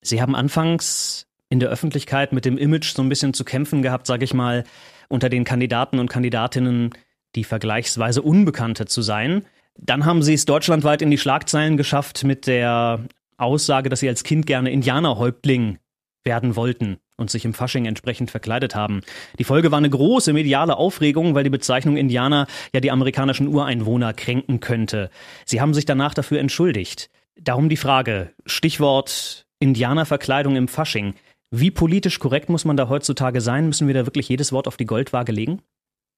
Sie 0.00 0.22
haben 0.22 0.34
anfangs 0.34 1.26
in 1.50 1.60
der 1.60 1.68
Öffentlichkeit 1.68 2.32
mit 2.32 2.46
dem 2.46 2.56
Image 2.56 2.94
so 2.94 3.02
ein 3.02 3.10
bisschen 3.10 3.34
zu 3.34 3.44
kämpfen 3.44 3.82
gehabt, 3.82 4.06
sage 4.06 4.24
ich 4.24 4.32
mal, 4.32 4.64
unter 5.08 5.28
den 5.28 5.44
Kandidaten 5.44 5.98
und 5.98 6.08
Kandidatinnen 6.08 6.90
die 7.34 7.44
vergleichsweise 7.44 8.22
Unbekannte 8.22 8.86
zu 8.86 9.02
sein. 9.02 9.44
Dann 9.78 10.04
haben 10.04 10.22
sie 10.22 10.34
es 10.34 10.44
deutschlandweit 10.44 11.02
in 11.02 11.10
die 11.10 11.18
Schlagzeilen 11.18 11.76
geschafft 11.76 12.24
mit 12.24 12.46
der 12.46 13.00
Aussage, 13.38 13.88
dass 13.88 14.00
sie 14.00 14.08
als 14.08 14.24
Kind 14.24 14.46
gerne 14.46 14.70
Indianerhäuptling 14.70 15.78
werden 16.24 16.56
wollten 16.56 16.98
und 17.16 17.30
sich 17.30 17.44
im 17.44 17.54
Fasching 17.54 17.86
entsprechend 17.86 18.30
verkleidet 18.30 18.74
haben. 18.74 19.00
Die 19.38 19.44
Folge 19.44 19.70
war 19.70 19.78
eine 19.78 19.90
große 19.90 20.32
mediale 20.32 20.76
Aufregung, 20.76 21.34
weil 21.34 21.44
die 21.44 21.50
Bezeichnung 21.50 21.96
Indianer 21.96 22.46
ja 22.72 22.80
die 22.80 22.90
amerikanischen 22.90 23.48
Ureinwohner 23.48 24.12
kränken 24.12 24.60
könnte. 24.60 25.10
Sie 25.44 25.60
haben 25.60 25.74
sich 25.74 25.84
danach 25.84 26.14
dafür 26.14 26.38
entschuldigt. 26.38 27.10
Darum 27.40 27.68
die 27.68 27.76
Frage, 27.76 28.32
Stichwort 28.46 29.46
Indianerverkleidung 29.58 30.56
im 30.56 30.68
Fasching. 30.68 31.14
Wie 31.50 31.70
politisch 31.70 32.18
korrekt 32.18 32.48
muss 32.48 32.64
man 32.64 32.76
da 32.76 32.88
heutzutage 32.88 33.40
sein? 33.40 33.66
Müssen 33.66 33.86
wir 33.86 33.94
da 33.94 34.06
wirklich 34.06 34.28
jedes 34.28 34.52
Wort 34.52 34.66
auf 34.66 34.76
die 34.76 34.86
Goldwaage 34.86 35.32
legen? 35.32 35.62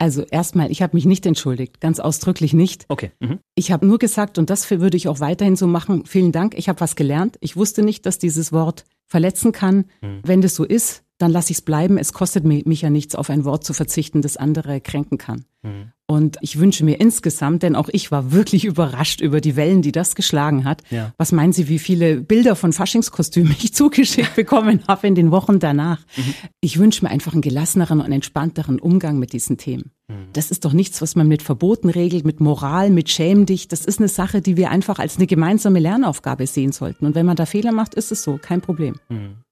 Also 0.04 0.22
erstmal, 0.30 0.70
ich 0.70 0.82
habe 0.82 0.94
mich 0.94 1.06
nicht 1.06 1.24
entschuldigt, 1.24 1.80
ganz 1.80 1.98
ausdrücklich 1.98 2.52
nicht. 2.52 2.84
Okay. 2.88 3.12
Mhm. 3.20 3.38
Ich 3.54 3.72
habe 3.72 3.86
nur 3.86 3.98
gesagt, 3.98 4.36
und 4.36 4.50
das 4.50 4.70
würde 4.70 4.98
ich 4.98 5.08
auch 5.08 5.18
weiterhin 5.18 5.56
so 5.56 5.66
machen, 5.66 6.04
vielen 6.04 6.30
Dank, 6.30 6.52
ich 6.58 6.68
habe 6.68 6.78
was 6.80 6.94
gelernt. 6.94 7.38
Ich 7.40 7.56
wusste 7.56 7.82
nicht, 7.82 8.04
dass 8.04 8.18
dieses 8.18 8.52
Wort 8.52 8.84
verletzen 9.06 9.52
kann. 9.52 9.86
Mhm. 10.02 10.20
Wenn 10.22 10.42
das 10.42 10.56
so 10.56 10.64
ist, 10.64 11.04
dann 11.16 11.30
lasse 11.30 11.52
ich 11.52 11.56
es 11.56 11.62
bleiben. 11.62 11.96
Es 11.96 12.12
kostet 12.12 12.44
mich 12.44 12.82
ja 12.82 12.90
nichts, 12.90 13.14
auf 13.14 13.30
ein 13.30 13.46
Wort 13.46 13.64
zu 13.64 13.72
verzichten, 13.72 14.20
das 14.20 14.36
andere 14.36 14.82
kränken 14.82 15.16
kann. 15.16 15.46
Mhm. 15.62 15.92
Und 16.06 16.36
ich 16.42 16.58
wünsche 16.58 16.84
mir 16.84 17.00
insgesamt, 17.00 17.62
denn 17.62 17.74
auch 17.74 17.88
ich 17.90 18.10
war 18.10 18.30
wirklich 18.30 18.64
überrascht 18.64 19.20
über 19.20 19.40
die 19.40 19.56
Wellen, 19.56 19.80
die 19.80 19.92
das 19.92 20.14
geschlagen 20.14 20.64
hat. 20.64 20.82
Ja. 20.90 21.12
Was 21.16 21.32
meinen 21.32 21.52
Sie, 21.52 21.68
wie 21.68 21.78
viele 21.78 22.20
Bilder 22.20 22.56
von 22.56 22.72
Faschingskostümen 22.72 23.54
ich 23.62 23.72
zugeschickt 23.72 24.34
bekommen 24.36 24.82
habe 24.86 25.06
in 25.06 25.14
den 25.14 25.30
Wochen 25.30 25.58
danach? 25.58 26.00
Mhm. 26.16 26.34
Ich 26.60 26.78
wünsche 26.78 27.04
mir 27.04 27.10
einfach 27.10 27.32
einen 27.32 27.42
gelasseneren 27.42 28.00
und 28.00 28.12
entspannteren 28.12 28.78
Umgang 28.78 29.18
mit 29.18 29.32
diesen 29.32 29.56
Themen. 29.56 29.92
Mhm. 30.08 30.26
Das 30.34 30.50
ist 30.50 30.66
doch 30.66 30.74
nichts, 30.74 31.00
was 31.00 31.16
man 31.16 31.26
mit 31.26 31.42
Verboten 31.42 31.88
regelt, 31.88 32.26
mit 32.26 32.38
Moral, 32.38 32.90
mit 32.90 33.08
Schäm 33.08 33.46
dich. 33.46 33.68
Das 33.68 33.86
ist 33.86 33.98
eine 33.98 34.08
Sache, 34.08 34.42
die 34.42 34.58
wir 34.58 34.70
einfach 34.70 34.98
als 34.98 35.16
eine 35.16 35.26
gemeinsame 35.26 35.78
Lernaufgabe 35.78 36.46
sehen 36.46 36.72
sollten. 36.72 37.06
Und 37.06 37.14
wenn 37.14 37.24
man 37.24 37.36
da 37.36 37.46
Fehler 37.46 37.72
macht, 37.72 37.94
ist 37.94 38.12
es 38.12 38.22
so, 38.22 38.38
kein 38.38 38.60
Problem. 38.60 38.96
Mhm. 39.08 39.43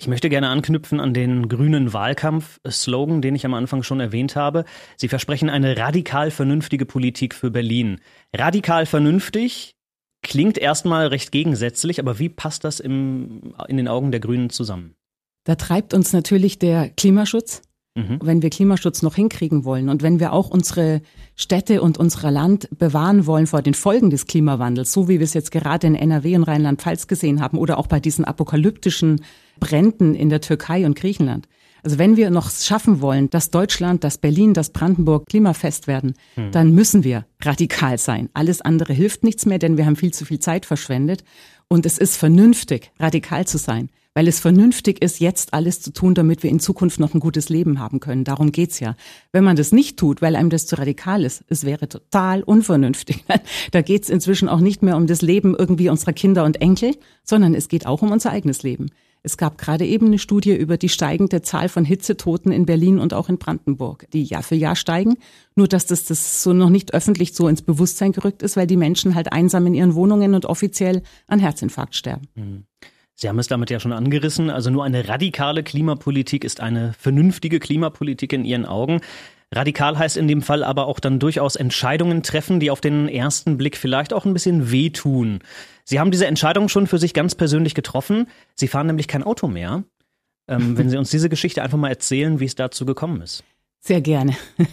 Ich 0.00 0.06
möchte 0.06 0.28
gerne 0.28 0.48
anknüpfen 0.48 1.00
an 1.00 1.12
den 1.12 1.48
grünen 1.48 1.92
Wahlkampf-Slogan, 1.92 3.20
den 3.20 3.34
ich 3.34 3.44
am 3.44 3.52
Anfang 3.52 3.82
schon 3.82 3.98
erwähnt 3.98 4.36
habe. 4.36 4.64
Sie 4.96 5.08
versprechen 5.08 5.50
eine 5.50 5.76
radikal 5.76 6.30
vernünftige 6.30 6.86
Politik 6.86 7.34
für 7.34 7.50
Berlin. 7.50 7.98
Radikal 8.32 8.86
vernünftig 8.86 9.74
klingt 10.22 10.56
erstmal 10.56 11.08
recht 11.08 11.32
gegensätzlich, 11.32 11.98
aber 11.98 12.20
wie 12.20 12.28
passt 12.28 12.62
das 12.62 12.78
im, 12.78 13.54
in 13.66 13.76
den 13.76 13.88
Augen 13.88 14.12
der 14.12 14.20
Grünen 14.20 14.50
zusammen? 14.50 14.94
Da 15.42 15.56
treibt 15.56 15.92
uns 15.92 16.12
natürlich 16.12 16.60
der 16.60 16.90
Klimaschutz. 16.90 17.62
Mhm. 17.96 18.20
Wenn 18.22 18.40
wir 18.40 18.50
Klimaschutz 18.50 19.02
noch 19.02 19.16
hinkriegen 19.16 19.64
wollen 19.64 19.88
und 19.88 20.04
wenn 20.04 20.20
wir 20.20 20.32
auch 20.32 20.50
unsere 20.50 21.02
Städte 21.34 21.82
und 21.82 21.98
unser 21.98 22.30
Land 22.30 22.68
bewahren 22.78 23.26
wollen 23.26 23.48
vor 23.48 23.62
den 23.62 23.74
Folgen 23.74 24.10
des 24.10 24.26
Klimawandels, 24.26 24.92
so 24.92 25.08
wie 25.08 25.18
wir 25.18 25.24
es 25.24 25.34
jetzt 25.34 25.50
gerade 25.50 25.88
in 25.88 25.96
NRW 25.96 26.36
und 26.36 26.44
Rheinland-Pfalz 26.44 27.08
gesehen 27.08 27.40
haben 27.40 27.58
oder 27.58 27.78
auch 27.78 27.88
bei 27.88 27.98
diesen 27.98 28.24
apokalyptischen 28.24 29.22
Bränden 29.58 30.14
in 30.14 30.28
der 30.28 30.40
Türkei 30.40 30.86
und 30.86 30.96
Griechenland. 30.96 31.48
Also 31.82 31.98
wenn 31.98 32.16
wir 32.16 32.30
noch 32.30 32.50
schaffen 32.50 33.00
wollen, 33.00 33.30
dass 33.30 33.50
Deutschland, 33.50 34.02
dass 34.02 34.18
Berlin, 34.18 34.52
dass 34.52 34.70
Brandenburg 34.70 35.26
klimafest 35.26 35.86
werden, 35.86 36.14
hm. 36.34 36.50
dann 36.50 36.72
müssen 36.72 37.04
wir 37.04 37.24
radikal 37.40 37.98
sein. 37.98 38.28
Alles 38.34 38.60
andere 38.60 38.92
hilft 38.92 39.22
nichts 39.22 39.46
mehr, 39.46 39.58
denn 39.58 39.76
wir 39.76 39.86
haben 39.86 39.96
viel 39.96 40.12
zu 40.12 40.24
viel 40.24 40.40
Zeit 40.40 40.66
verschwendet. 40.66 41.24
Und 41.68 41.86
es 41.86 41.98
ist 41.98 42.16
vernünftig, 42.16 42.90
radikal 42.98 43.46
zu 43.46 43.58
sein 43.58 43.90
weil 44.18 44.26
es 44.26 44.40
vernünftig 44.40 45.00
ist, 45.00 45.20
jetzt 45.20 45.54
alles 45.54 45.80
zu 45.80 45.92
tun, 45.92 46.12
damit 46.12 46.42
wir 46.42 46.50
in 46.50 46.58
Zukunft 46.58 46.98
noch 46.98 47.14
ein 47.14 47.20
gutes 47.20 47.50
Leben 47.50 47.78
haben 47.78 48.00
können. 48.00 48.24
Darum 48.24 48.50
geht's 48.50 48.80
ja. 48.80 48.96
Wenn 49.30 49.44
man 49.44 49.54
das 49.54 49.70
nicht 49.70 49.96
tut, 49.96 50.20
weil 50.20 50.34
einem 50.34 50.50
das 50.50 50.66
zu 50.66 50.76
radikal 50.76 51.22
ist, 51.22 51.44
es 51.46 51.64
wäre 51.64 51.88
total 51.88 52.42
unvernünftig. 52.42 53.24
Da 53.70 53.80
geht's 53.80 54.08
inzwischen 54.08 54.48
auch 54.48 54.58
nicht 54.58 54.82
mehr 54.82 54.96
um 54.96 55.06
das 55.06 55.22
Leben 55.22 55.54
irgendwie 55.56 55.88
unserer 55.88 56.12
Kinder 56.12 56.44
und 56.44 56.60
Enkel, 56.60 56.96
sondern 57.22 57.54
es 57.54 57.68
geht 57.68 57.86
auch 57.86 58.02
um 58.02 58.10
unser 58.10 58.32
eigenes 58.32 58.64
Leben. 58.64 58.90
Es 59.28 59.36
gab 59.36 59.58
gerade 59.58 59.84
eben 59.84 60.06
eine 60.06 60.18
Studie 60.18 60.56
über 60.56 60.78
die 60.78 60.88
steigende 60.88 61.42
Zahl 61.42 61.68
von 61.68 61.84
Hitzetoten 61.84 62.50
in 62.50 62.64
Berlin 62.64 62.98
und 62.98 63.12
auch 63.12 63.28
in 63.28 63.36
Brandenburg, 63.36 64.06
die 64.14 64.22
Jahr 64.22 64.42
für 64.42 64.54
Jahr 64.54 64.74
steigen. 64.74 65.18
Nur 65.54 65.68
dass 65.68 65.84
das, 65.84 66.04
das 66.04 66.42
so 66.42 66.54
noch 66.54 66.70
nicht 66.70 66.94
öffentlich 66.94 67.34
so 67.34 67.46
ins 67.46 67.60
Bewusstsein 67.60 68.12
gerückt 68.12 68.42
ist, 68.42 68.56
weil 68.56 68.66
die 68.66 68.78
Menschen 68.78 69.14
halt 69.14 69.30
einsam 69.30 69.66
in 69.66 69.74
ihren 69.74 69.94
Wohnungen 69.94 70.34
und 70.34 70.46
offiziell 70.46 71.02
an 71.26 71.40
Herzinfarkt 71.40 71.94
sterben. 71.94 72.26
Mhm. 72.36 72.64
Sie 73.16 73.28
haben 73.28 73.38
es 73.38 73.48
damit 73.48 73.68
ja 73.68 73.80
schon 73.80 73.92
angerissen. 73.92 74.48
Also 74.48 74.70
nur 74.70 74.84
eine 74.84 75.08
radikale 75.08 75.62
Klimapolitik 75.62 76.42
ist 76.42 76.60
eine 76.60 76.94
vernünftige 76.98 77.60
Klimapolitik 77.60 78.32
in 78.32 78.46
Ihren 78.46 78.64
Augen. 78.64 79.02
Radikal 79.52 79.98
heißt 79.98 80.16
in 80.16 80.28
dem 80.28 80.40
Fall 80.40 80.64
aber 80.64 80.86
auch 80.86 81.00
dann 81.00 81.18
durchaus 81.18 81.56
Entscheidungen 81.56 82.22
treffen, 82.22 82.60
die 82.60 82.70
auf 82.70 82.80
den 82.80 83.08
ersten 83.08 83.58
Blick 83.58 83.76
vielleicht 83.76 84.14
auch 84.14 84.24
ein 84.24 84.32
bisschen 84.32 84.70
wehtun. 84.70 85.40
Sie 85.88 85.98
haben 85.98 86.10
diese 86.10 86.26
Entscheidung 86.26 86.68
schon 86.68 86.86
für 86.86 86.98
sich 86.98 87.14
ganz 87.14 87.34
persönlich 87.34 87.74
getroffen. 87.74 88.26
Sie 88.54 88.68
fahren 88.68 88.88
nämlich 88.88 89.08
kein 89.08 89.22
Auto 89.22 89.48
mehr. 89.48 89.84
Ähm, 90.46 90.76
wenn 90.76 90.90
Sie 90.90 90.98
uns 90.98 91.08
diese 91.08 91.30
Geschichte 91.30 91.62
einfach 91.62 91.78
mal 91.78 91.88
erzählen, 91.88 92.40
wie 92.40 92.44
es 92.44 92.54
dazu 92.54 92.84
gekommen 92.84 93.22
ist. 93.22 93.42
Sehr 93.80 94.02
gerne. 94.02 94.36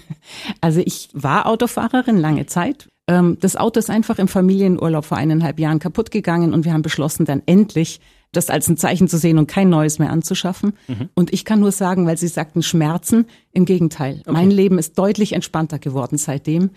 Also 0.59 0.81
ich 0.83 1.09
war 1.13 1.45
Autofahrerin 1.45 2.17
lange 2.17 2.47
Zeit. 2.47 2.89
Ähm, 3.07 3.37
das 3.39 3.55
Auto 3.55 3.79
ist 3.79 3.89
einfach 3.89 4.17
im 4.17 4.27
Familienurlaub 4.27 5.05
vor 5.05 5.17
eineinhalb 5.17 5.59
Jahren 5.59 5.79
kaputt 5.79 6.11
gegangen 6.11 6.53
und 6.53 6.65
wir 6.65 6.73
haben 6.73 6.81
beschlossen, 6.81 7.25
dann 7.25 7.43
endlich 7.45 8.01
das 8.31 8.49
als 8.49 8.67
ein 8.67 8.75
Zeichen 8.75 9.07
zu 9.07 9.17
sehen 9.17 9.37
und 9.37 9.47
kein 9.47 9.69
neues 9.69 9.99
mehr 9.99 10.09
anzuschaffen. 10.09 10.73
Mhm. 10.87 11.09
Und 11.13 11.31
ich 11.31 11.45
kann 11.45 11.59
nur 11.59 11.71
sagen, 11.71 12.07
weil 12.07 12.17
Sie 12.17 12.27
sagten 12.27 12.63
Schmerzen, 12.63 13.27
im 13.53 13.63
Gegenteil. 13.65 14.21
Okay. 14.21 14.31
Mein 14.31 14.51
Leben 14.51 14.79
ist 14.79 14.97
deutlich 14.97 15.33
entspannter 15.33 15.79
geworden 15.79 16.17
seitdem. 16.17 16.71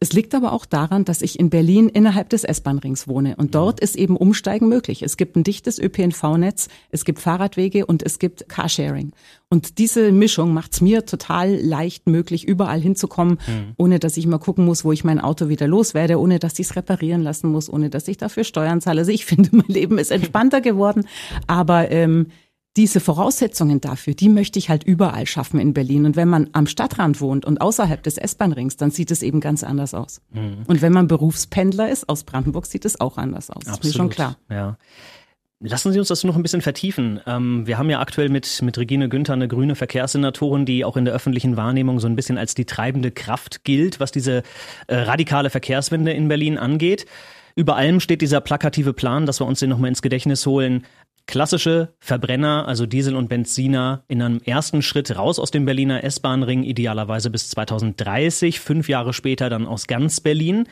Es 0.00 0.12
liegt 0.12 0.34
aber 0.34 0.52
auch 0.52 0.66
daran, 0.66 1.04
dass 1.04 1.22
ich 1.22 1.38
in 1.38 1.50
Berlin 1.50 1.88
innerhalb 1.88 2.28
des 2.28 2.44
S-Bahn-Rings 2.44 3.08
wohne 3.08 3.36
und 3.36 3.54
dort 3.54 3.80
ist 3.80 3.96
eben 3.96 4.16
Umsteigen 4.16 4.68
möglich. 4.68 5.02
Es 5.02 5.16
gibt 5.16 5.36
ein 5.36 5.44
dichtes 5.44 5.78
ÖPNV-Netz, 5.78 6.68
es 6.90 7.04
gibt 7.04 7.20
Fahrradwege 7.20 7.86
und 7.86 8.02
es 8.02 8.18
gibt 8.18 8.48
Carsharing. 8.48 9.12
Und 9.48 9.78
diese 9.78 10.10
Mischung 10.10 10.52
macht 10.52 10.72
es 10.72 10.80
mir 10.80 11.06
total 11.06 11.54
leicht 11.54 12.08
möglich, 12.08 12.46
überall 12.46 12.80
hinzukommen, 12.80 13.38
mhm. 13.46 13.74
ohne 13.76 13.98
dass 14.00 14.16
ich 14.16 14.26
mal 14.26 14.38
gucken 14.38 14.64
muss, 14.64 14.84
wo 14.84 14.90
ich 14.90 15.04
mein 15.04 15.20
Auto 15.20 15.48
wieder 15.48 15.68
loswerde, 15.68 16.18
ohne 16.18 16.38
dass 16.38 16.58
ich 16.58 16.66
es 16.66 16.76
reparieren 16.76 17.22
lassen 17.22 17.50
muss, 17.50 17.72
ohne 17.72 17.88
dass 17.88 18.08
ich 18.08 18.16
dafür 18.16 18.44
Steuern 18.44 18.80
zahle. 18.80 19.02
Also 19.02 19.12
ich 19.12 19.24
finde, 19.26 19.50
mein 19.52 19.68
Leben 19.68 19.98
ist 19.98 20.10
entspannter 20.10 20.60
geworden, 20.60 21.06
aber 21.46 21.90
ähm, 21.90 22.26
diese 22.76 22.98
Voraussetzungen 22.98 23.80
dafür, 23.80 24.14
die 24.14 24.28
möchte 24.28 24.58
ich 24.58 24.68
halt 24.68 24.82
überall 24.82 25.26
schaffen 25.26 25.60
in 25.60 25.74
Berlin. 25.74 26.06
Und 26.06 26.16
wenn 26.16 26.28
man 26.28 26.50
am 26.52 26.66
Stadtrand 26.66 27.20
wohnt 27.20 27.44
und 27.44 27.60
außerhalb 27.60 28.02
des 28.02 28.18
S-Bahn-Rings, 28.18 28.76
dann 28.76 28.90
sieht 28.90 29.10
es 29.10 29.22
eben 29.22 29.40
ganz 29.40 29.62
anders 29.62 29.94
aus. 29.94 30.20
Mhm. 30.32 30.64
Und 30.66 30.82
wenn 30.82 30.92
man 30.92 31.06
Berufspendler 31.06 31.88
ist 31.88 32.08
aus 32.08 32.24
Brandenburg, 32.24 32.66
sieht 32.66 32.84
es 32.84 33.00
auch 33.00 33.16
anders 33.16 33.50
aus. 33.50 33.66
Absolut. 33.66 33.84
Ist 33.84 33.92
mir 33.92 33.92
schon 33.92 34.08
klar. 34.10 34.36
Ja. 34.50 34.76
Lassen 35.60 35.92
Sie 35.92 35.98
uns 35.98 36.08
das 36.08 36.24
noch 36.24 36.36
ein 36.36 36.42
bisschen 36.42 36.60
vertiefen. 36.60 37.20
Ähm, 37.26 37.66
wir 37.66 37.78
haben 37.78 37.88
ja 37.88 38.00
aktuell 38.00 38.28
mit, 38.28 38.60
mit 38.62 38.76
Regine 38.76 39.08
Günther 39.08 39.32
eine 39.34 39.48
grüne 39.48 39.76
Verkehrssenatorin, 39.76 40.66
die 40.66 40.84
auch 40.84 40.96
in 40.96 41.04
der 41.04 41.14
öffentlichen 41.14 41.56
Wahrnehmung 41.56 42.00
so 42.00 42.08
ein 42.08 42.16
bisschen 42.16 42.38
als 42.38 42.54
die 42.54 42.64
treibende 42.64 43.12
Kraft 43.12 43.64
gilt, 43.64 44.00
was 44.00 44.10
diese 44.10 44.42
äh, 44.88 44.96
radikale 44.96 45.48
Verkehrswende 45.48 46.12
in 46.12 46.28
Berlin 46.28 46.58
angeht. 46.58 47.06
Über 47.56 47.76
allem 47.76 48.00
steht 48.00 48.20
dieser 48.20 48.40
plakative 48.40 48.92
Plan, 48.92 49.26
dass 49.26 49.40
wir 49.40 49.46
uns 49.46 49.60
den 49.60 49.70
nochmal 49.70 49.88
ins 49.88 50.02
Gedächtnis 50.02 50.44
holen, 50.44 50.84
klassische 51.26 51.94
Verbrenner, 52.00 52.68
also 52.68 52.86
Diesel 52.86 53.16
und 53.16 53.28
Benziner, 53.28 54.04
in 54.08 54.22
einem 54.22 54.40
ersten 54.44 54.82
Schritt 54.82 55.16
raus 55.16 55.38
aus 55.38 55.50
dem 55.50 55.64
Berliner 55.64 56.04
S-Bahn-Ring, 56.04 56.62
idealerweise 56.62 57.30
bis 57.30 57.50
2030, 57.50 58.60
fünf 58.60 58.88
Jahre 58.88 59.12
später 59.12 59.48
dann 59.48 59.66
aus 59.66 59.86
ganz 59.86 60.20
Berlin. 60.20 60.66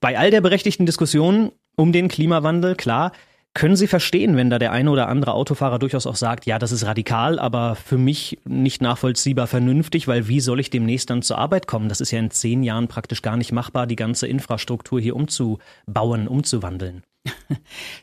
Bei 0.00 0.18
all 0.18 0.30
der 0.30 0.40
berechtigten 0.40 0.86
Diskussion 0.86 1.52
um 1.76 1.92
den 1.92 2.08
Klimawandel, 2.08 2.74
klar, 2.74 3.12
können 3.54 3.76
Sie 3.76 3.86
verstehen, 3.86 4.36
wenn 4.36 4.48
da 4.48 4.58
der 4.58 4.72
eine 4.72 4.90
oder 4.90 5.08
andere 5.08 5.34
Autofahrer 5.34 5.78
durchaus 5.78 6.06
auch 6.06 6.16
sagt, 6.16 6.46
ja, 6.46 6.58
das 6.58 6.72
ist 6.72 6.86
radikal, 6.86 7.38
aber 7.38 7.74
für 7.74 7.98
mich 7.98 8.38
nicht 8.46 8.80
nachvollziehbar 8.80 9.46
vernünftig, 9.46 10.08
weil 10.08 10.26
wie 10.26 10.40
soll 10.40 10.58
ich 10.58 10.70
demnächst 10.70 11.10
dann 11.10 11.20
zur 11.20 11.36
Arbeit 11.36 11.66
kommen? 11.66 11.90
Das 11.90 12.00
ist 12.00 12.10
ja 12.12 12.18
in 12.18 12.30
zehn 12.30 12.62
Jahren 12.62 12.88
praktisch 12.88 13.20
gar 13.20 13.36
nicht 13.36 13.52
machbar, 13.52 13.86
die 13.86 13.96
ganze 13.96 14.26
Infrastruktur 14.26 15.00
hier 15.00 15.16
umzubauen, 15.16 16.28
umzuwandeln. 16.28 17.02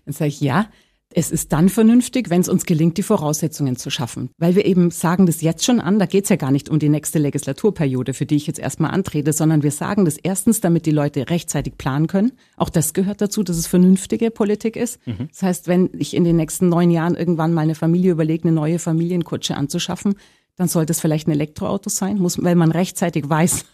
Dann 0.06 0.14
sage 0.14 0.30
ich, 0.30 0.40
ja, 0.40 0.68
es 1.12 1.32
ist 1.32 1.52
dann 1.54 1.70
vernünftig, 1.70 2.30
wenn 2.30 2.42
es 2.42 2.50
uns 2.50 2.66
gelingt, 2.66 2.98
die 2.98 3.04
Voraussetzungen 3.04 3.76
zu 3.76 3.90
schaffen. 3.90 4.30
Weil 4.38 4.56
wir 4.56 4.66
eben 4.66 4.92
sagen 4.92 5.26
das 5.26 5.42
jetzt 5.42 5.66
schon 5.66 5.80
an, 5.80 5.98
da 5.98 6.06
geht 6.06 6.26
es 6.26 6.30
ja 6.30 6.36
gar 6.36 6.52
nicht 6.52 6.70
um 6.70 6.78
die 6.78 6.90
nächste 6.90 7.18
Legislaturperiode, 7.18 8.14
für 8.14 8.28
die 8.28 8.36
ich 8.36 8.46
jetzt 8.46 8.60
erstmal 8.60 8.92
antrete, 8.92 9.34
sondern 9.34 9.64
wir 9.64 9.72
sagen 9.72 10.06
das 10.06 10.18
erstens, 10.18 10.62
damit 10.62 10.86
die 10.86 10.92
Leute 10.92 11.30
rechtzeitig 11.30 11.78
planen 11.78 12.06
können. 12.06 12.34
Auch 12.58 12.70
das 12.70 12.94
gehört 12.94 13.22
dazu, 13.22 13.42
dass 13.42 13.58
es 13.58 13.66
vernünftige 13.66 14.30
Politik 14.30 14.76
ist. 14.76 15.06
Mhm. 15.08 15.30
Das 15.30 15.42
heißt, 15.42 15.68
wenn 15.68 15.90
ich 15.98 16.16
in 16.16 16.24
den 16.24 16.36
nächsten 16.36 16.70
neun 16.70 16.92
Jahren 16.92 17.16
irgendwann 17.16 17.54
mal 17.54 17.62
eine 17.62 17.76
Familie 17.76 18.12
überlege, 18.12 18.44
eine 18.44 18.52
neue 18.52 18.78
Familienkutsche 18.78 19.58
anzuschaffen, 19.58 20.14
dann 20.58 20.68
sollte 20.68 20.92
es 20.92 21.00
vielleicht 21.00 21.28
ein 21.28 21.32
Elektroauto 21.32 21.90
sein, 21.90 22.20
muss, 22.20 22.44
weil 22.44 22.56
man 22.56 22.72
rechtzeitig 22.72 23.28
weiß, 23.30 23.66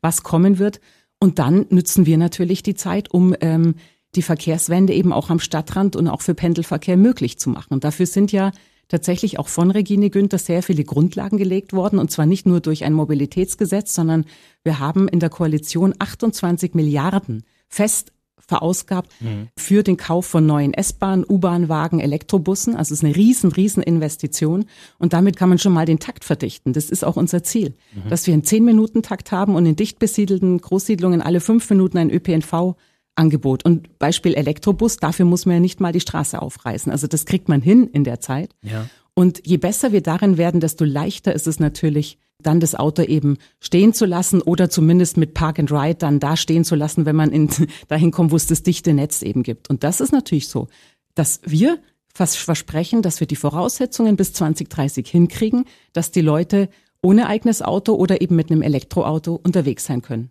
was 0.00 0.24
kommen 0.24 0.58
wird. 0.58 0.80
Und 1.20 1.38
dann 1.38 1.66
nützen 1.68 2.06
wir 2.06 2.18
natürlich 2.18 2.64
die 2.64 2.74
Zeit, 2.74 3.12
um 3.12 3.36
ähm, 3.42 3.74
die 4.14 4.22
Verkehrswende 4.22 4.92
eben 4.92 5.12
auch 5.12 5.30
am 5.30 5.38
Stadtrand 5.38 5.96
und 5.96 6.08
auch 6.08 6.20
für 6.20 6.34
Pendelverkehr 6.34 6.96
möglich 6.96 7.38
zu 7.38 7.50
machen. 7.50 7.72
Und 7.72 7.84
dafür 7.84 8.06
sind 8.06 8.32
ja 8.32 8.52
tatsächlich 8.88 9.38
auch 9.38 9.48
von 9.48 9.70
Regine 9.70 10.10
Günther 10.10 10.38
sehr 10.38 10.62
viele 10.62 10.84
Grundlagen 10.84 11.38
gelegt 11.38 11.72
worden. 11.72 11.98
Und 11.98 12.10
zwar 12.10 12.26
nicht 12.26 12.44
nur 12.44 12.60
durch 12.60 12.84
ein 12.84 12.92
Mobilitätsgesetz, 12.92 13.94
sondern 13.94 14.24
wir 14.64 14.80
haben 14.80 15.08
in 15.08 15.20
der 15.20 15.30
Koalition 15.30 15.94
28 15.98 16.74
Milliarden 16.74 17.44
fest 17.68 18.12
verausgabt 18.50 19.12
mhm. 19.20 19.48
für 19.56 19.84
den 19.84 19.96
Kauf 19.96 20.26
von 20.26 20.44
neuen 20.44 20.74
S-Bahn, 20.74 21.24
U-Bahn-Wagen, 21.28 22.00
Elektrobussen. 22.00 22.74
Also 22.74 22.92
es 22.92 23.00
ist 23.00 23.04
eine 23.04 23.14
riesen, 23.14 23.52
riesen 23.52 23.80
Investition. 23.80 24.64
Und 24.98 25.12
damit 25.12 25.36
kann 25.36 25.48
man 25.48 25.58
schon 25.58 25.72
mal 25.72 25.86
den 25.86 26.00
Takt 26.00 26.24
verdichten. 26.24 26.72
Das 26.72 26.90
ist 26.90 27.04
auch 27.04 27.16
unser 27.16 27.44
Ziel, 27.44 27.74
mhm. 27.94 28.08
dass 28.08 28.26
wir 28.26 28.34
einen 28.34 28.42
10-Minuten-Takt 28.42 29.30
haben 29.30 29.54
und 29.54 29.66
in 29.66 29.76
dicht 29.76 30.00
besiedelten 30.00 30.60
Großsiedlungen 30.60 31.22
alle 31.22 31.40
fünf 31.40 31.70
Minuten 31.70 31.96
ein 31.98 32.10
ÖPNV 32.10 32.74
Angebot. 33.14 33.64
Und 33.64 33.98
Beispiel 33.98 34.34
Elektrobus, 34.34 34.96
dafür 34.96 35.26
muss 35.26 35.46
man 35.46 35.56
ja 35.56 35.60
nicht 35.60 35.80
mal 35.80 35.92
die 35.92 36.00
Straße 36.00 36.40
aufreißen. 36.40 36.90
Also 36.90 37.06
das 37.06 37.26
kriegt 37.26 37.48
man 37.48 37.60
hin 37.60 37.88
in 37.92 38.04
der 38.04 38.20
Zeit. 38.20 38.54
Ja. 38.62 38.88
Und 39.14 39.46
je 39.46 39.56
besser 39.56 39.92
wir 39.92 40.02
darin 40.02 40.38
werden, 40.38 40.60
desto 40.60 40.84
leichter 40.84 41.34
ist 41.34 41.46
es 41.46 41.60
natürlich, 41.60 42.18
dann 42.42 42.60
das 42.60 42.74
Auto 42.74 43.02
eben 43.02 43.36
stehen 43.60 43.92
zu 43.92 44.06
lassen 44.06 44.40
oder 44.40 44.70
zumindest 44.70 45.16
mit 45.16 45.34
Park 45.34 45.58
and 45.58 45.70
Ride 45.70 45.96
dann 45.96 46.20
da 46.20 46.36
stehen 46.36 46.64
zu 46.64 46.74
lassen, 46.74 47.04
wenn 47.04 47.16
man 47.16 47.30
in, 47.30 47.50
dahin 47.88 48.10
kommt, 48.10 48.32
wo 48.32 48.36
es 48.36 48.46
das 48.46 48.62
dichte 48.62 48.94
Netz 48.94 49.22
eben 49.22 49.42
gibt. 49.42 49.68
Und 49.68 49.84
das 49.84 50.00
ist 50.00 50.12
natürlich 50.12 50.48
so, 50.48 50.68
dass 51.14 51.40
wir 51.44 51.78
fast 52.12 52.38
versprechen, 52.38 53.02
dass 53.02 53.20
wir 53.20 53.26
die 53.26 53.36
Voraussetzungen 53.36 54.16
bis 54.16 54.32
2030 54.32 55.08
hinkriegen, 55.08 55.64
dass 55.92 56.10
die 56.10 56.22
Leute 56.22 56.68
ohne 57.02 57.26
eigenes 57.26 57.62
Auto 57.62 57.94
oder 57.94 58.20
eben 58.20 58.36
mit 58.36 58.50
einem 58.50 58.62
Elektroauto 58.62 59.38
unterwegs 59.42 59.84
sein 59.86 60.02
können. 60.02 60.30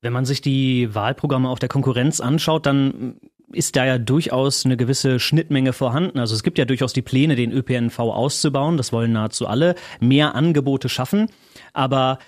Wenn 0.00 0.12
man 0.12 0.24
sich 0.24 0.40
die 0.40 0.94
Wahlprogramme 0.94 1.48
auf 1.48 1.58
der 1.58 1.68
Konkurrenz 1.68 2.20
anschaut, 2.20 2.66
dann 2.66 3.16
ist 3.52 3.76
da 3.76 3.84
ja 3.84 3.98
durchaus 3.98 4.64
eine 4.64 4.76
gewisse 4.76 5.18
Schnittmenge 5.18 5.72
vorhanden. 5.72 6.18
Also 6.18 6.34
es 6.34 6.42
gibt 6.42 6.58
ja 6.58 6.64
durchaus 6.64 6.92
die 6.92 7.02
Pläne, 7.02 7.34
den 7.34 7.52
ÖPNV 7.52 7.98
auszubauen. 7.98 8.76
Das 8.76 8.92
wollen 8.92 9.12
nahezu 9.12 9.46
alle. 9.46 9.74
Mehr 10.00 10.34
Angebote 10.34 10.88
schaffen. 10.88 11.28
Aber 11.72 12.18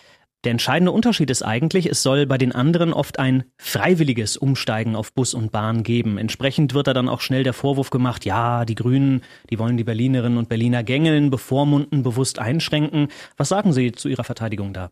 der 0.45 0.53
entscheidende 0.53 0.93
Unterschied 0.93 1.29
ist 1.29 1.43
eigentlich, 1.43 1.85
es 1.85 2.03
soll 2.03 2.25
bei 2.25 2.39
den 2.39 2.53
anderen 2.53 2.95
oft 2.95 3.19
ein 3.19 3.45
freiwilliges 3.59 4.39
Umsteigen 4.39 4.97
auf 4.97 5.13
Bus 5.13 5.35
und 5.35 5.53
Bahn 5.53 5.83
geben. 5.83 6.17
Entsprechend 6.17 6.73
wird 6.73 6.87
da 6.87 6.95
dann 6.95 7.11
auch 7.11 7.21
schnell 7.21 7.45
der 7.45 7.53
Vorwurf 7.53 7.91
gemacht, 7.91 8.25
ja, 8.25 8.65
die 8.65 8.75
Grünen, 8.75 9.21
die 9.51 9.59
wollen 9.59 9.77
die 9.77 9.85
Berlinerinnen 9.85 10.39
und 10.39 10.49
Berliner 10.49 10.83
gängeln, 10.83 11.29
bevormunden, 11.29 12.03
bewusst 12.03 12.39
einschränken. 12.39 13.09
Was 13.37 13.51
sagen 13.51 13.75
Sie 13.75 13.93
zu 13.93 14.09
Ihrer 14.09 14.25
Verteidigung 14.25 14.73
da? 14.73 14.91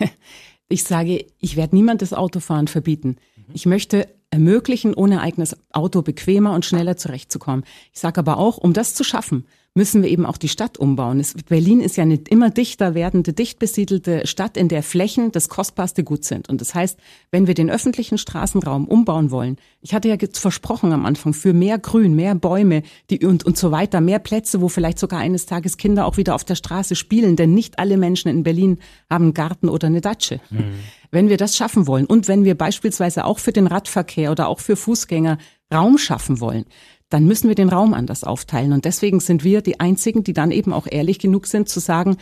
Ich 0.68 0.84
sage, 0.84 1.26
ich 1.38 1.56
werde 1.56 1.76
niemand 1.76 2.02
das 2.02 2.12
Autofahren 2.12 2.68
verbieten. 2.68 3.16
Ich 3.52 3.66
möchte 3.66 4.08
ermöglichen, 4.30 4.94
ohne 4.94 5.20
eigenes 5.20 5.56
Auto 5.72 6.02
bequemer 6.02 6.52
und 6.52 6.64
schneller 6.64 6.96
zurechtzukommen. 6.96 7.64
Ich 7.92 8.00
sage 8.00 8.18
aber 8.18 8.38
auch, 8.38 8.58
um 8.58 8.72
das 8.72 8.94
zu 8.94 9.04
schaffen, 9.04 9.46
müssen 9.76 10.02
wir 10.02 10.08
eben 10.08 10.24
auch 10.24 10.38
die 10.38 10.48
Stadt 10.48 10.78
umbauen. 10.78 11.20
Es, 11.20 11.34
Berlin 11.34 11.80
ist 11.80 11.96
ja 11.96 12.02
eine 12.02 12.18
immer 12.28 12.50
dichter 12.50 12.94
werdende, 12.94 13.34
dicht 13.34 13.58
besiedelte 13.58 14.26
Stadt, 14.26 14.56
in 14.56 14.68
der 14.68 14.82
Flächen 14.82 15.32
das 15.32 15.48
kostbarste 15.50 16.02
Gut 16.02 16.24
sind. 16.24 16.48
Und 16.48 16.62
das 16.62 16.74
heißt, 16.74 16.98
wenn 17.30 17.46
wir 17.46 17.54
den 17.54 17.70
öffentlichen 17.70 18.16
Straßenraum 18.16 18.88
umbauen 18.88 19.30
wollen, 19.30 19.58
ich 19.82 19.94
hatte 19.94 20.08
ja 20.08 20.16
versprochen 20.32 20.92
am 20.92 21.04
Anfang, 21.04 21.34
für 21.34 21.52
mehr 21.52 21.78
Grün, 21.78 22.14
mehr 22.14 22.34
Bäume 22.34 22.82
die, 23.10 23.24
und, 23.24 23.44
und 23.44 23.58
so 23.58 23.70
weiter, 23.70 24.00
mehr 24.00 24.18
Plätze, 24.18 24.62
wo 24.62 24.68
vielleicht 24.68 24.98
sogar 24.98 25.20
eines 25.20 25.44
Tages 25.44 25.76
Kinder 25.76 26.06
auch 26.06 26.16
wieder 26.16 26.34
auf 26.34 26.44
der 26.44 26.54
Straße 26.54 26.96
spielen, 26.96 27.36
denn 27.36 27.52
nicht 27.52 27.78
alle 27.78 27.98
Menschen 27.98 28.30
in 28.30 28.42
Berlin 28.42 28.78
haben 29.10 29.24
einen 29.24 29.34
Garten 29.34 29.68
oder 29.68 29.88
eine 29.88 30.00
Datsche. 30.00 30.40
Mhm. 30.50 30.74
Wenn 31.10 31.28
wir 31.28 31.36
das 31.36 31.54
schaffen 31.54 31.86
wollen 31.86 32.06
und 32.06 32.28
wenn 32.28 32.44
wir 32.44 32.56
beispielsweise 32.56 33.26
auch 33.26 33.38
für 33.38 33.52
den 33.52 33.66
Radverkehr 33.66 34.30
oder 34.30 34.48
auch 34.48 34.60
für 34.60 34.76
Fußgänger 34.76 35.38
Raum 35.72 35.98
schaffen 35.98 36.40
wollen, 36.40 36.64
dann 37.08 37.24
müssen 37.24 37.48
wir 37.48 37.54
den 37.54 37.68
Raum 37.68 37.94
anders 37.94 38.24
aufteilen. 38.24 38.72
Und 38.72 38.84
deswegen 38.84 39.20
sind 39.20 39.44
wir 39.44 39.62
die 39.62 39.80
Einzigen, 39.80 40.24
die 40.24 40.32
dann 40.32 40.50
eben 40.50 40.72
auch 40.72 40.86
ehrlich 40.90 41.18
genug 41.18 41.46
sind 41.46 41.68
zu 41.68 41.80
sagen, 41.80 42.16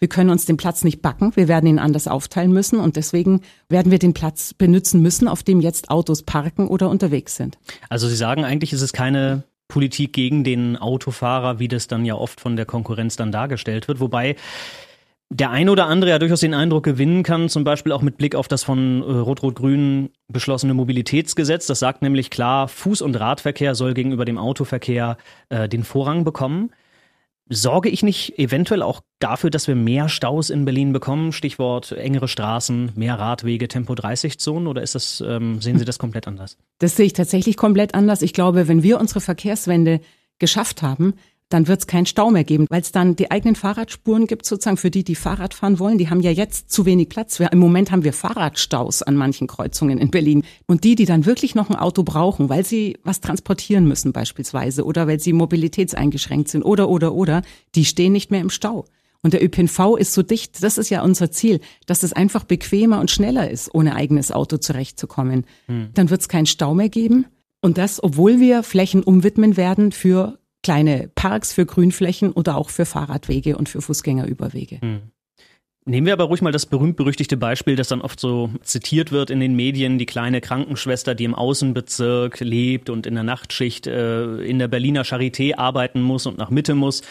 wir 0.00 0.08
können 0.08 0.30
uns 0.30 0.46
den 0.46 0.56
Platz 0.56 0.82
nicht 0.82 1.02
backen, 1.02 1.36
wir 1.36 1.46
werden 1.46 1.66
ihn 1.66 1.78
anders 1.78 2.08
aufteilen 2.08 2.52
müssen 2.52 2.80
und 2.80 2.96
deswegen 2.96 3.42
werden 3.68 3.92
wir 3.92 3.98
den 3.98 4.14
Platz 4.14 4.54
benutzen 4.54 5.02
müssen, 5.02 5.28
auf 5.28 5.42
dem 5.42 5.60
jetzt 5.60 5.90
Autos 5.90 6.22
parken 6.22 6.68
oder 6.68 6.88
unterwegs 6.88 7.36
sind. 7.36 7.58
Also 7.90 8.08
Sie 8.08 8.16
sagen, 8.16 8.44
eigentlich 8.44 8.72
ist 8.72 8.80
es 8.80 8.94
keine 8.94 9.42
Politik 9.68 10.14
gegen 10.14 10.42
den 10.42 10.78
Autofahrer, 10.78 11.58
wie 11.58 11.68
das 11.68 11.86
dann 11.86 12.06
ja 12.06 12.14
oft 12.14 12.40
von 12.40 12.56
der 12.56 12.64
Konkurrenz 12.64 13.16
dann 13.16 13.30
dargestellt 13.30 13.88
wird, 13.88 14.00
wobei 14.00 14.36
der 15.32 15.50
ein 15.50 15.68
oder 15.68 15.86
andere 15.86 16.10
ja 16.10 16.18
durchaus 16.18 16.40
den 16.40 16.54
Eindruck 16.54 16.82
gewinnen 16.82 17.22
kann, 17.22 17.48
zum 17.48 17.62
Beispiel 17.62 17.92
auch 17.92 18.02
mit 18.02 18.18
Blick 18.18 18.34
auf 18.34 18.48
das 18.48 18.64
von 18.64 19.00
äh, 19.00 19.04
Rot-Rot-Grün 19.04 20.10
beschlossene 20.28 20.74
Mobilitätsgesetz. 20.74 21.66
Das 21.66 21.78
sagt 21.78 22.02
nämlich 22.02 22.30
klar, 22.30 22.66
Fuß- 22.66 23.02
und 23.02 23.14
Radverkehr 23.18 23.76
soll 23.76 23.94
gegenüber 23.94 24.24
dem 24.24 24.38
Autoverkehr 24.38 25.16
äh, 25.48 25.68
den 25.68 25.84
Vorrang 25.84 26.24
bekommen. 26.24 26.70
Sorge 27.48 27.88
ich 27.88 28.02
nicht 28.02 28.38
eventuell 28.38 28.82
auch 28.82 29.02
dafür, 29.20 29.50
dass 29.50 29.68
wir 29.68 29.76
mehr 29.76 30.08
Staus 30.08 30.50
in 30.50 30.64
Berlin 30.64 30.92
bekommen? 30.92 31.32
Stichwort 31.32 31.92
engere 31.92 32.28
Straßen, 32.28 32.92
mehr 32.96 33.18
Radwege, 33.18 33.68
Tempo 33.68 33.94
30 33.94 34.38
Zonen 34.38 34.66
oder 34.66 34.82
ist 34.82 34.96
das, 34.96 35.22
ähm, 35.24 35.60
sehen 35.60 35.78
Sie 35.78 35.84
das 35.84 35.98
komplett 35.98 36.26
anders? 36.26 36.58
Das 36.78 36.96
sehe 36.96 37.06
ich 37.06 37.12
tatsächlich 37.12 37.56
komplett 37.56 37.94
anders. 37.94 38.22
Ich 38.22 38.32
glaube, 38.32 38.66
wenn 38.66 38.82
wir 38.82 39.00
unsere 39.00 39.20
Verkehrswende 39.20 40.00
geschafft 40.40 40.82
haben, 40.82 41.14
dann 41.50 41.68
wird 41.68 41.80
es 41.80 41.86
keinen 41.86 42.06
Stau 42.06 42.30
mehr 42.30 42.44
geben, 42.44 42.66
weil 42.70 42.80
es 42.80 42.92
dann 42.92 43.16
die 43.16 43.30
eigenen 43.30 43.56
Fahrradspuren 43.56 44.26
gibt, 44.26 44.46
sozusagen 44.46 44.76
für 44.76 44.90
die, 44.90 45.04
die 45.04 45.16
Fahrrad 45.16 45.52
fahren 45.52 45.78
wollen. 45.80 45.98
Die 45.98 46.08
haben 46.08 46.20
ja 46.20 46.30
jetzt 46.30 46.70
zu 46.70 46.86
wenig 46.86 47.08
Platz. 47.08 47.40
Im 47.40 47.58
Moment 47.58 47.90
haben 47.90 48.04
wir 48.04 48.12
Fahrradstaus 48.12 49.02
an 49.02 49.16
manchen 49.16 49.48
Kreuzungen 49.48 49.98
in 49.98 50.10
Berlin. 50.10 50.44
Und 50.66 50.84
die, 50.84 50.94
die 50.94 51.06
dann 51.06 51.26
wirklich 51.26 51.56
noch 51.56 51.68
ein 51.68 51.76
Auto 51.76 52.04
brauchen, 52.04 52.48
weil 52.48 52.64
sie 52.64 52.96
was 53.02 53.20
transportieren 53.20 53.86
müssen 53.86 54.12
beispielsweise 54.12 54.84
oder 54.84 55.08
weil 55.08 55.18
sie 55.18 55.32
mobilitätseingeschränkt 55.32 56.48
sind 56.48 56.62
oder, 56.62 56.88
oder, 56.88 57.12
oder, 57.14 57.42
die 57.74 57.84
stehen 57.84 58.12
nicht 58.12 58.30
mehr 58.30 58.40
im 58.40 58.50
Stau. 58.50 58.86
Und 59.22 59.34
der 59.34 59.44
ÖPNV 59.44 59.96
ist 59.98 60.14
so 60.14 60.22
dicht, 60.22 60.62
das 60.62 60.78
ist 60.78 60.88
ja 60.88 61.02
unser 61.02 61.30
Ziel, 61.30 61.60
dass 61.86 62.04
es 62.04 62.12
einfach 62.12 62.44
bequemer 62.44 63.00
und 63.00 63.10
schneller 63.10 63.50
ist, 63.50 63.74
ohne 63.74 63.94
eigenes 63.94 64.32
Auto 64.32 64.56
zurechtzukommen. 64.56 65.44
Hm. 65.66 65.90
Dann 65.94 66.10
wird 66.10 66.22
es 66.22 66.28
keinen 66.28 66.46
Stau 66.46 66.74
mehr 66.74 66.88
geben. 66.88 67.26
Und 67.60 67.76
das, 67.76 68.02
obwohl 68.02 68.40
wir 68.40 68.62
Flächen 68.62 69.02
umwidmen 69.02 69.58
werden 69.58 69.92
für 69.92 70.39
kleine 70.62 71.10
Parks 71.14 71.52
für 71.52 71.66
Grünflächen 71.66 72.32
oder 72.32 72.56
auch 72.56 72.70
für 72.70 72.86
Fahrradwege 72.86 73.56
und 73.56 73.68
für 73.68 73.80
Fußgängerüberwege. 73.80 74.80
Hm. 74.80 75.00
Nehmen 75.86 76.06
wir 76.06 76.12
aber 76.12 76.24
ruhig 76.24 76.42
mal 76.42 76.52
das 76.52 76.66
berühmt-berüchtigte 76.66 77.38
Beispiel, 77.38 77.74
das 77.74 77.88
dann 77.88 78.02
oft 78.02 78.20
so 78.20 78.50
zitiert 78.62 79.12
wird 79.12 79.30
in 79.30 79.40
den 79.40 79.56
Medien, 79.56 79.98
die 79.98 80.06
kleine 80.06 80.42
Krankenschwester, 80.42 81.14
die 81.14 81.24
im 81.24 81.34
Außenbezirk 81.34 82.40
lebt 82.40 82.90
und 82.90 83.06
in 83.06 83.14
der 83.14 83.24
Nachtschicht 83.24 83.86
äh, 83.86 84.36
in 84.42 84.58
der 84.58 84.68
Berliner 84.68 85.04
Charité 85.04 85.56
arbeiten 85.56 86.02
muss 86.02 86.26
und 86.26 86.36
nach 86.36 86.50
Mitte 86.50 86.74
muss. 86.74 87.02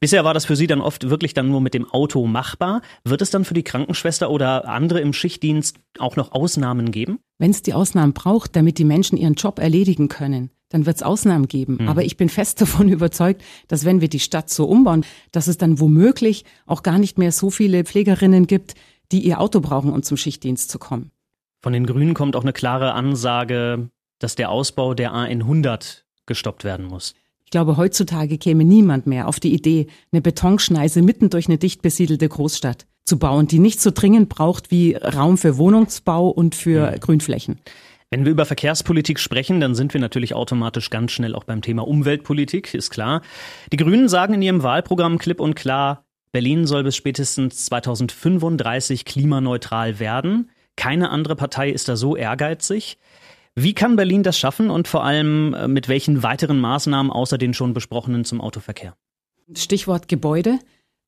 Bisher 0.00 0.24
war 0.24 0.34
das 0.34 0.46
für 0.46 0.56
Sie 0.56 0.66
dann 0.66 0.80
oft 0.80 1.08
wirklich 1.08 1.34
dann 1.34 1.48
nur 1.48 1.60
mit 1.60 1.74
dem 1.74 1.88
Auto 1.90 2.26
machbar. 2.26 2.80
Wird 3.04 3.22
es 3.22 3.30
dann 3.30 3.44
für 3.44 3.54
die 3.54 3.62
Krankenschwester 3.62 4.30
oder 4.30 4.66
andere 4.66 5.00
im 5.00 5.12
Schichtdienst 5.12 5.76
auch 5.98 6.16
noch 6.16 6.32
Ausnahmen 6.32 6.90
geben? 6.90 7.20
Wenn 7.38 7.50
es 7.50 7.62
die 7.62 7.74
Ausnahmen 7.74 8.14
braucht, 8.14 8.56
damit 8.56 8.78
die 8.78 8.84
Menschen 8.84 9.18
ihren 9.18 9.34
Job 9.34 9.58
erledigen 9.58 10.08
können, 10.08 10.50
dann 10.70 10.86
wird 10.86 10.96
es 10.96 11.02
Ausnahmen 11.02 11.46
geben. 11.46 11.78
Mhm. 11.80 11.88
Aber 11.88 12.02
ich 12.02 12.16
bin 12.16 12.30
fest 12.30 12.60
davon 12.60 12.88
überzeugt, 12.88 13.42
dass 13.68 13.84
wenn 13.84 14.00
wir 14.00 14.08
die 14.08 14.20
Stadt 14.20 14.48
so 14.48 14.64
umbauen, 14.64 15.04
dass 15.32 15.46
es 15.46 15.58
dann 15.58 15.78
womöglich 15.78 16.44
auch 16.66 16.82
gar 16.82 16.98
nicht 16.98 17.18
mehr 17.18 17.32
so 17.32 17.50
viele 17.50 17.84
Pflegerinnen 17.84 18.46
gibt, 18.46 18.74
die 19.12 19.20
ihr 19.20 19.40
Auto 19.40 19.60
brauchen, 19.60 19.92
um 19.92 20.02
zum 20.02 20.16
Schichtdienst 20.16 20.70
zu 20.70 20.78
kommen. 20.78 21.10
Von 21.62 21.72
den 21.74 21.84
Grünen 21.84 22.14
kommt 22.14 22.36
auch 22.36 22.42
eine 22.42 22.54
klare 22.54 22.94
Ansage, 22.94 23.90
dass 24.18 24.34
der 24.34 24.50
Ausbau 24.50 24.94
der 24.94 25.12
A100 25.12 26.02
gestoppt 26.26 26.64
werden 26.64 26.86
muss. 26.86 27.14
Ich 27.44 27.50
glaube, 27.50 27.76
heutzutage 27.76 28.38
käme 28.38 28.64
niemand 28.64 29.08
mehr 29.08 29.26
auf 29.26 29.40
die 29.40 29.52
Idee, 29.52 29.88
eine 30.12 30.22
Betonschneise 30.22 31.02
mitten 31.02 31.30
durch 31.30 31.48
eine 31.48 31.58
dicht 31.58 31.82
besiedelte 31.82 32.28
Großstadt 32.28 32.86
zu 33.04 33.18
bauen, 33.18 33.48
die 33.48 33.58
nicht 33.58 33.80
so 33.80 33.90
dringend 33.90 34.28
braucht 34.28 34.70
wie 34.70 34.94
Raum 34.94 35.36
für 35.36 35.58
Wohnungsbau 35.58 36.28
und 36.28 36.54
für 36.54 36.92
mhm. 36.92 37.00
Grünflächen. 37.00 37.58
Wenn 38.12 38.24
wir 38.24 38.32
über 38.32 38.44
Verkehrspolitik 38.44 39.20
sprechen, 39.20 39.60
dann 39.60 39.76
sind 39.76 39.94
wir 39.94 40.00
natürlich 40.00 40.34
automatisch 40.34 40.90
ganz 40.90 41.12
schnell 41.12 41.36
auch 41.36 41.44
beim 41.44 41.62
Thema 41.62 41.86
Umweltpolitik, 41.86 42.74
ist 42.74 42.90
klar. 42.90 43.22
Die 43.72 43.76
Grünen 43.76 44.08
sagen 44.08 44.34
in 44.34 44.42
ihrem 44.42 44.64
Wahlprogramm 44.64 45.18
klipp 45.18 45.38
und 45.38 45.54
klar, 45.54 46.04
Berlin 46.32 46.66
soll 46.66 46.82
bis 46.82 46.96
spätestens 46.96 47.66
2035 47.66 49.04
klimaneutral 49.04 50.00
werden. 50.00 50.50
Keine 50.74 51.10
andere 51.10 51.36
Partei 51.36 51.70
ist 51.70 51.88
da 51.88 51.94
so 51.94 52.16
ehrgeizig. 52.16 52.98
Wie 53.54 53.74
kann 53.74 53.94
Berlin 53.94 54.24
das 54.24 54.38
schaffen 54.38 54.70
und 54.70 54.88
vor 54.88 55.04
allem 55.04 55.54
äh, 55.54 55.68
mit 55.68 55.88
welchen 55.88 56.24
weiteren 56.24 56.58
Maßnahmen 56.58 57.12
außer 57.12 57.38
den 57.38 57.54
schon 57.54 57.74
besprochenen 57.74 58.24
zum 58.24 58.40
Autoverkehr? 58.40 58.96
Stichwort 59.54 60.08
Gebäude. 60.08 60.58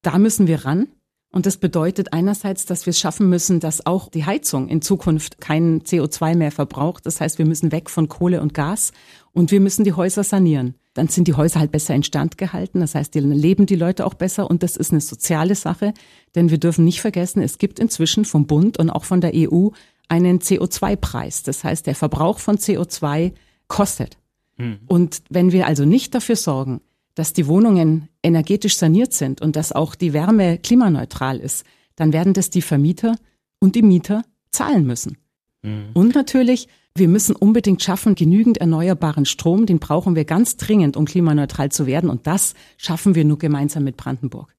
Da 0.03 0.19
müssen 0.19 0.47
wir 0.47 0.65
ran. 0.65 0.89
Und 1.35 1.47
das 1.47 1.57
bedeutet 1.57 2.13
einerseits, 2.13 2.67
dass 2.67 2.85
wir 2.85 2.91
es 2.91 3.01
schaffen 3.01 3.31
müssen, 3.31 3.59
dass 3.59 3.87
auch 3.87 4.11
die 4.11 4.27
Heizung 4.27 4.69
in 4.69 4.83
Zukunft 4.83 5.41
kein 5.41 5.81
CO2 5.81 6.37
mehr 6.37 6.53
verbraucht. 6.53 7.07
Das 7.07 7.23
heißt, 7.23 7.39
wir 7.39 7.47
müssen 7.47 7.73
weg 7.73 7.89
von 7.89 8.09
Kohle 8.09 8.43
und 8.43 8.53
Gas 8.53 8.93
und 9.33 9.51
wir 9.51 9.61
müssen 9.61 9.83
die 9.85 9.95
Häuser 9.95 10.25
sanieren. 10.25 10.75
Dann 10.93 11.09
sind 11.09 11.27
die 11.29 11.35
Häuser 11.35 11.59
halt 11.61 11.73
besser 11.73 11.95
instand 11.95 12.37
gehalten. 12.37 12.81
Das 12.81 12.95
heißt, 12.95 13.15
die 13.15 13.21
leben 13.21 13.65
die 13.65 13.77
Leute 13.77 14.05
auch 14.05 14.13
besser 14.13 14.51
und 14.51 14.63
das 14.63 14.77
ist 14.77 14.93
eine 14.93 15.01
soziale 15.01 15.55
Sache. 15.55 15.95
Denn 16.35 16.51
wir 16.51 16.59
dürfen 16.59 16.85
nicht 16.85 17.01
vergessen, 17.01 17.41
es 17.41 17.57
gibt 17.57 17.79
inzwischen 17.79 18.27
vom 18.27 18.47
Bund 18.47 18.79
und 18.79 18.91
auch 18.91 19.05
von 19.05 19.23
der 19.23 19.33
EU 19.35 19.71
einen 20.09 20.41
CO2-Preis. 20.41 21.45
Das 21.45 21.65
heißt, 21.65 21.87
der 21.87 21.95
Verbrauch 21.95 22.41
von 22.41 22.59
CO2 22.59 23.33
kostet. 23.69 24.19
Hm. 24.59 24.81
Und 24.87 25.23
wenn 25.31 25.51
wir 25.51 25.67
also 25.67 25.87
nicht 25.87 26.15
dafür 26.15 26.37
sorgen, 26.37 26.83
dass 27.15 27.33
die 27.33 27.47
Wohnungen 27.47 28.09
energetisch 28.23 28.77
saniert 28.77 29.13
sind 29.13 29.41
und 29.41 29.57
dass 29.57 29.73
auch 29.73 29.95
die 29.95 30.13
Wärme 30.13 30.59
klimaneutral 30.59 31.39
ist, 31.39 31.65
dann 31.97 32.13
werden 32.13 32.33
das 32.33 32.51
die 32.51 32.63
Vermieter 32.63 33.17
und 33.59 33.75
die 33.75 33.83
Mieter 33.83 34.23
zahlen 34.51 34.87
müssen. 34.87 35.19
Mhm. 35.63 35.91
Und 35.95 36.15
natürlich, 36.15 36.69
wir 36.95 37.09
müssen 37.09 37.37
unbedingt 37.37 37.83
schaffen, 37.83 38.15
genügend 38.15 38.59
erneuerbaren 38.59 39.25
Strom, 39.25 39.67
den 39.67 39.79
brauchen 39.79 40.17
wir 40.17 40.25
ganz 40.25 40.57
dringend, 40.57 40.97
um 40.97 41.05
klimaneutral 41.05 41.71
zu 41.71 41.87
werden. 41.87 42.11
Und 42.11 42.27
das 42.27 42.55
schaffen 42.77 43.15
wir 43.15 43.25
nur 43.25 43.39
gemeinsam 43.39 43.85
mit 43.85 43.97
Brandenburg. 43.97 44.55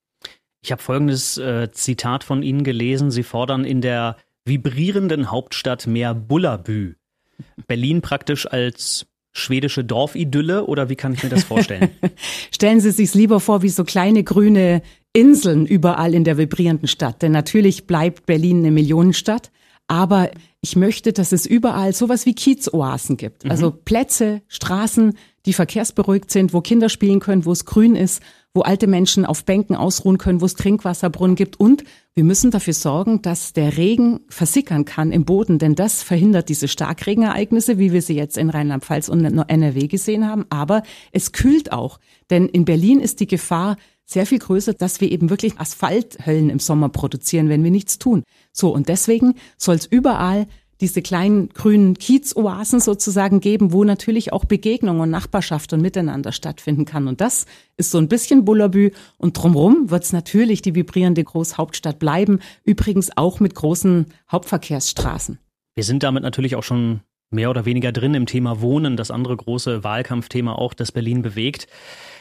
Ich 0.62 0.72
habe 0.72 0.82
folgendes 0.82 1.38
äh, 1.38 1.72
Zitat 1.72 2.24
von 2.24 2.42
Ihnen 2.42 2.64
gelesen. 2.64 3.12
Sie 3.12 3.24
fordern 3.24 3.66
in 3.66 3.82
der 3.82 4.18
vibrierenden 4.46 5.30
Hauptstadt 5.30 5.88
mehr 5.88 6.14
Bullabü. 6.14 6.96
Berlin 7.68 8.02
praktisch 8.02 8.46
als 8.46 9.06
schwedische 9.34 9.84
Dorfidylle 9.84 10.66
oder 10.66 10.90
wie 10.90 10.96
kann 10.96 11.14
ich 11.14 11.24
mir 11.24 11.30
das 11.30 11.44
vorstellen? 11.44 11.90
Stellen 12.52 12.80
Sie 12.80 12.92
sich 12.92 13.14
lieber 13.14 13.40
vor 13.40 13.62
wie 13.64 13.70
so 13.70 13.84
kleine 13.84 14.24
grüne 14.24 14.82
Inseln 15.12 15.66
überall 15.66 16.14
in 16.14 16.24
der 16.24 16.38
vibrierenden 16.38 16.88
Stadt. 16.88 17.22
Denn 17.22 17.32
natürlich 17.32 17.86
bleibt 17.88 18.26
Berlin 18.26 18.60
eine 18.60 18.72
Millionenstadt. 18.72 19.52
Aber 19.88 20.30
ich 20.64 20.78
möchte, 20.78 21.12
dass 21.12 21.34
es 21.34 21.46
überall 21.46 21.94
sowas 21.94 22.26
wie 22.26 22.34
Kiezoasen 22.34 23.18
gibt. 23.18 23.44
Mhm. 23.44 23.52
Also 23.52 23.70
Plätze, 23.72 24.42
Straßen, 24.48 25.18
die 25.46 25.52
verkehrsberuhigt 25.52 26.32
sind, 26.32 26.54
wo 26.54 26.62
Kinder 26.62 26.88
spielen 26.88 27.20
können, 27.20 27.44
wo 27.44 27.52
es 27.52 27.66
grün 27.66 27.98
ist, 27.98 28.24
wo 28.54 28.62
alte 28.62 28.88
Menschen 28.88 29.26
auf 29.26 29.44
Bänken 29.44 29.76
ausruhen 29.76 30.18
können, 30.18 30.40
wo 30.40 30.46
es 30.46 30.56
Trinkwasserbrunnen 30.56 31.36
gibt. 31.36 31.60
Und 31.60 31.84
wir 32.14 32.24
müssen 32.24 32.50
dafür 32.50 32.74
sorgen, 32.74 33.22
dass 33.22 33.52
der 33.52 33.76
Regen 33.76 34.22
versickern 34.30 34.86
kann 34.86 35.12
im 35.12 35.26
Boden, 35.26 35.60
denn 35.60 35.76
das 35.76 36.02
verhindert 36.02 36.48
diese 36.48 36.70
Starkregenereignisse, 36.70 37.78
wie 37.78 37.92
wir 37.92 38.02
sie 38.02 38.16
jetzt 38.16 38.38
in 38.38 38.50
Rheinland-Pfalz 38.50 39.10
und 39.10 39.26
NRW 39.26 39.88
gesehen 39.88 40.26
haben. 40.26 40.46
Aber 40.50 40.84
es 41.12 41.34
kühlt 41.34 41.74
auch, 41.74 42.00
denn 42.30 42.48
in 42.48 42.64
Berlin 42.64 43.02
ist 43.02 43.20
die 43.20 43.28
Gefahr 43.28 43.76
sehr 44.06 44.26
viel 44.26 44.40
größer, 44.40 44.74
dass 44.74 45.02
wir 45.02 45.12
eben 45.12 45.30
wirklich 45.30 45.60
Asphalthöllen 45.60 46.50
im 46.50 46.60
Sommer 46.60 46.90
produzieren, 46.90 47.50
wenn 47.50 47.64
wir 47.64 47.72
nichts 47.72 48.00
tun. 48.00 48.24
So, 48.52 48.74
und 48.74 48.90
deswegen 48.90 49.36
soll 49.58 49.76
es 49.76 49.86
überall 49.86 50.48
diese 50.82 51.02
kleinen 51.02 51.50
grünen 51.50 51.94
Kiezoasen 51.94 52.82
sozusagen 52.82 53.40
geben, 53.40 53.72
wo 53.72 53.86
natürlich 53.86 54.34
auch 54.34 54.44
Begegnung 54.44 55.00
und 55.00 55.10
Nachbarschaft 55.10 55.72
und 55.72 55.82
Miteinander 55.82 56.34
stattfinden 56.34 56.84
kann. 56.84 57.08
Und 57.08 57.22
das 57.22 57.46
ist 57.78 57.92
so 57.92 58.00
ein 58.00 58.10
bisschen 58.10 58.44
Bullabü. 58.44 58.92
Und 59.18 59.38
drumherum 59.38 59.90
wird 59.90 60.04
es 60.04 60.12
natürlich 60.12 60.62
die 60.62 60.76
vibrierende 60.76 61.24
Großhauptstadt 61.24 62.00
bleiben, 62.00 62.40
übrigens 62.66 63.16
auch 63.16 63.40
mit 63.40 63.56
großen 63.56 64.08
Hauptverkehrsstraßen. 64.30 65.40
Wir 65.76 65.84
sind 65.84 66.04
damit 66.04 66.24
natürlich 66.24 66.56
auch 66.56 66.64
schon 66.64 67.00
mehr 67.30 67.50
oder 67.50 67.66
weniger 67.66 67.92
drin 67.92 68.14
im 68.14 68.26
Thema 68.26 68.62
Wohnen, 68.62 68.98
das 68.98 69.10
andere 69.10 69.38
große 69.38 69.84
Wahlkampfthema 69.84 70.54
auch, 70.54 70.74
das 70.74 70.92
Berlin 70.92 71.22
bewegt. 71.22 71.68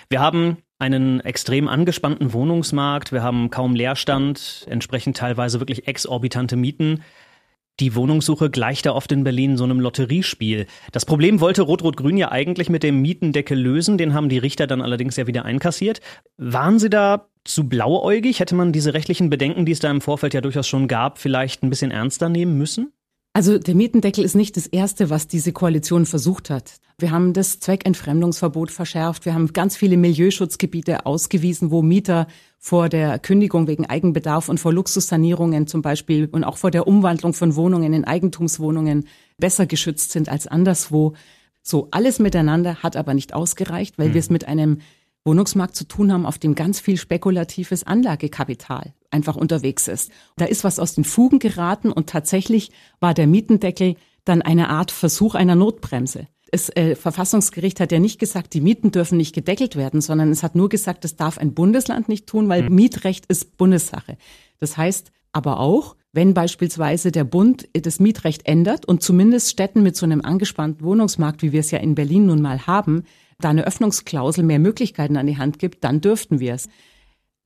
Wir 0.09 0.21
haben 0.21 0.59
einen 0.83 1.21
extrem 1.21 1.68
angespannten 1.68 2.33
Wohnungsmarkt. 2.33 3.12
Wir 3.12 3.23
haben 3.23 3.51
kaum 3.51 3.77
Leerstand, 3.77 4.66
entsprechend 4.68 5.16
teilweise 5.16 5.61
wirklich 5.61 5.87
exorbitante 5.87 6.57
Mieten. 6.57 7.05
Die 7.79 7.95
Wohnungssuche 7.95 8.51
gleicht 8.51 8.85
da 8.85 8.92
oft 8.92 9.12
in 9.12 9.23
Berlin 9.23 9.57
so 9.57 9.62
einem 9.62 9.79
Lotteriespiel. 9.79 10.66
Das 10.90 11.07
Problem 11.07 11.40
wollte 11.40 11.62
Rot-Rot-Grün 11.62 12.16
ja 12.16 12.33
eigentlich 12.33 12.68
mit 12.68 12.83
dem 12.83 13.01
Mietendeckel 13.01 13.57
lösen, 13.57 13.97
den 13.97 14.12
haben 14.12 14.29
die 14.29 14.38
Richter 14.38 14.66
dann 14.66 14.83
allerdings 14.83 15.16
ja 15.16 15.29
wieder 15.29 15.45
einkassiert. 15.45 16.01
Waren 16.37 16.81
Sie 16.81 16.90
da 16.90 17.29
zu 17.45 17.68
blauäugig? 17.68 18.40
Hätte 18.40 18.57
man 18.57 18.73
diese 18.73 18.92
rechtlichen 18.92 19.31
Bedenken, 19.31 19.64
die 19.64 19.73
es 19.73 19.79
da 19.79 19.90
im 19.90 20.01
Vorfeld 20.01 20.35
ja 20.35 20.40
durchaus 20.40 20.66
schon 20.66 20.88
gab, 20.88 21.18
vielleicht 21.18 21.62
ein 21.62 21.71
bisschen 21.71 21.92
ernster 21.92 22.29
nehmen 22.29 22.59
müssen? 22.59 22.92
Also 23.35 23.59
der 23.59 23.75
Mietendeckel 23.75 24.25
ist 24.25 24.35
nicht 24.35 24.57
das 24.59 24.66
Erste, 24.66 25.09
was 25.09 25.27
diese 25.27 25.53
Koalition 25.53 26.05
versucht 26.05 26.51
hat. 26.51 26.75
Wir 26.99 27.11
haben 27.11 27.33
das 27.33 27.61
Zweckentfremdungsverbot 27.61 28.71
verschärft. 28.71 29.25
Wir 29.25 29.33
haben 29.33 29.53
ganz 29.55 29.75
viele 29.75 29.97
Milieuschutzgebiete 29.97 31.07
ausgewiesen, 31.07 31.71
wo 31.71 31.81
Mieter 31.81 32.27
vor 32.59 32.90
der 32.90 33.18
Kündigung 33.18 33.66
wegen 33.66 33.87
Eigenbedarf 33.87 34.51
und 34.51 34.61
vor 34.61 34.75
Luxussanierungen 34.75 35.66
zum 35.66 35.81
Beispiel 35.81 36.29
und 36.31 36.45
auch 36.45 36.59
vor 36.59 36.71
der 36.71 36.87
Umwandlung 36.87 37.33
von 37.33 37.57
Wohnungen 37.57 37.95
in 37.95 38.05
Eigentumswohnungen 38.05 39.09
besser 39.38 39.64
geschützt 39.66 40.12
sind 40.12 40.29
als 40.29 40.47
anderswo. 40.47 41.14
So 41.62 41.88
alles 41.90 42.18
miteinander 42.18 42.83
hat 42.83 42.97
aber 42.97 43.14
nicht 43.14 43.33
ausgereicht, 43.33 43.99
weil 43.99 44.09
hm. 44.09 44.14
wir 44.14 44.21
es 44.21 44.31
mit 44.31 44.47
einem 44.47 44.79
Wohnungsmarkt 45.24 45.76
zu 45.76 45.87
tun 45.87 46.12
haben, 46.12 46.26
auf 46.26 46.38
dem 46.38 46.54
ganz 46.54 46.80
viel 46.80 46.96
spekulatives 46.96 47.85
Anlagekapital 47.85 48.94
einfach 49.11 49.37
unterwegs 49.37 49.88
ist. 49.88 50.11
Da 50.37 50.46
ist 50.46 50.64
was 50.64 50.78
aus 50.78 50.94
den 50.94 51.04
Fugen 51.04 51.38
geraten 51.38 51.92
und 51.92 52.08
tatsächlich 52.08 52.70
war 53.00 53.14
der 53.14 53.26
Mietendeckel 53.26 53.96
dann 54.24 54.42
eine 54.42 54.68
Art 54.68 54.90
Versuch 54.90 55.35
einer 55.35 55.54
Notbremse. 55.54 56.28
Das 56.50 56.68
äh, 56.76 56.96
Verfassungsgericht 56.96 57.80
hat 57.80 57.92
ja 57.92 57.98
nicht 57.98 58.18
gesagt, 58.18 58.52
die 58.52 58.61
Mieten 58.61 58.90
dürfen 58.90 59.16
nicht 59.16 59.35
gedeckelt 59.35 59.74
werden, 59.74 60.02
sondern 60.02 60.30
es 60.30 60.42
hat 60.42 60.54
nur 60.54 60.68
gesagt, 60.68 61.04
das 61.04 61.16
darf 61.16 61.38
ein 61.38 61.54
Bundesland 61.54 62.08
nicht 62.08 62.26
tun, 62.26 62.48
weil 62.48 62.68
mhm. 62.68 62.74
Mietrecht 62.74 63.24
ist 63.26 63.56
Bundessache. 63.56 64.18
Das 64.58 64.76
heißt 64.76 65.12
aber 65.32 65.61
auch, 65.61 65.96
wenn 66.12 66.35
beispielsweise 66.35 67.11
der 67.11 67.24
Bund 67.24 67.68
das 67.72 68.00
Mietrecht 68.00 68.46
ändert 68.46 68.85
und 68.85 69.02
zumindest 69.02 69.50
Städten 69.50 69.82
mit 69.82 69.96
so 69.96 70.04
einem 70.04 70.20
angespannten 70.20 70.85
Wohnungsmarkt, 70.85 71.42
wie 71.42 71.52
wir 71.52 71.61
es 71.61 71.70
ja 71.70 71.78
in 71.78 71.94
Berlin 71.94 72.26
nun 72.26 72.42
mal 72.42 72.66
haben, 72.66 73.04
da 73.40 73.51
eine 73.51 73.66
Öffnungsklausel 73.66 74.45
mehr 74.45 74.59
Möglichkeiten 74.59 75.16
an 75.16 75.27
die 75.27 75.38
Hand 75.38 75.59
gibt, 75.59 75.85
dann 75.85 76.01
dürften 76.01 76.40
wir 76.40 76.55
es. 76.55 76.68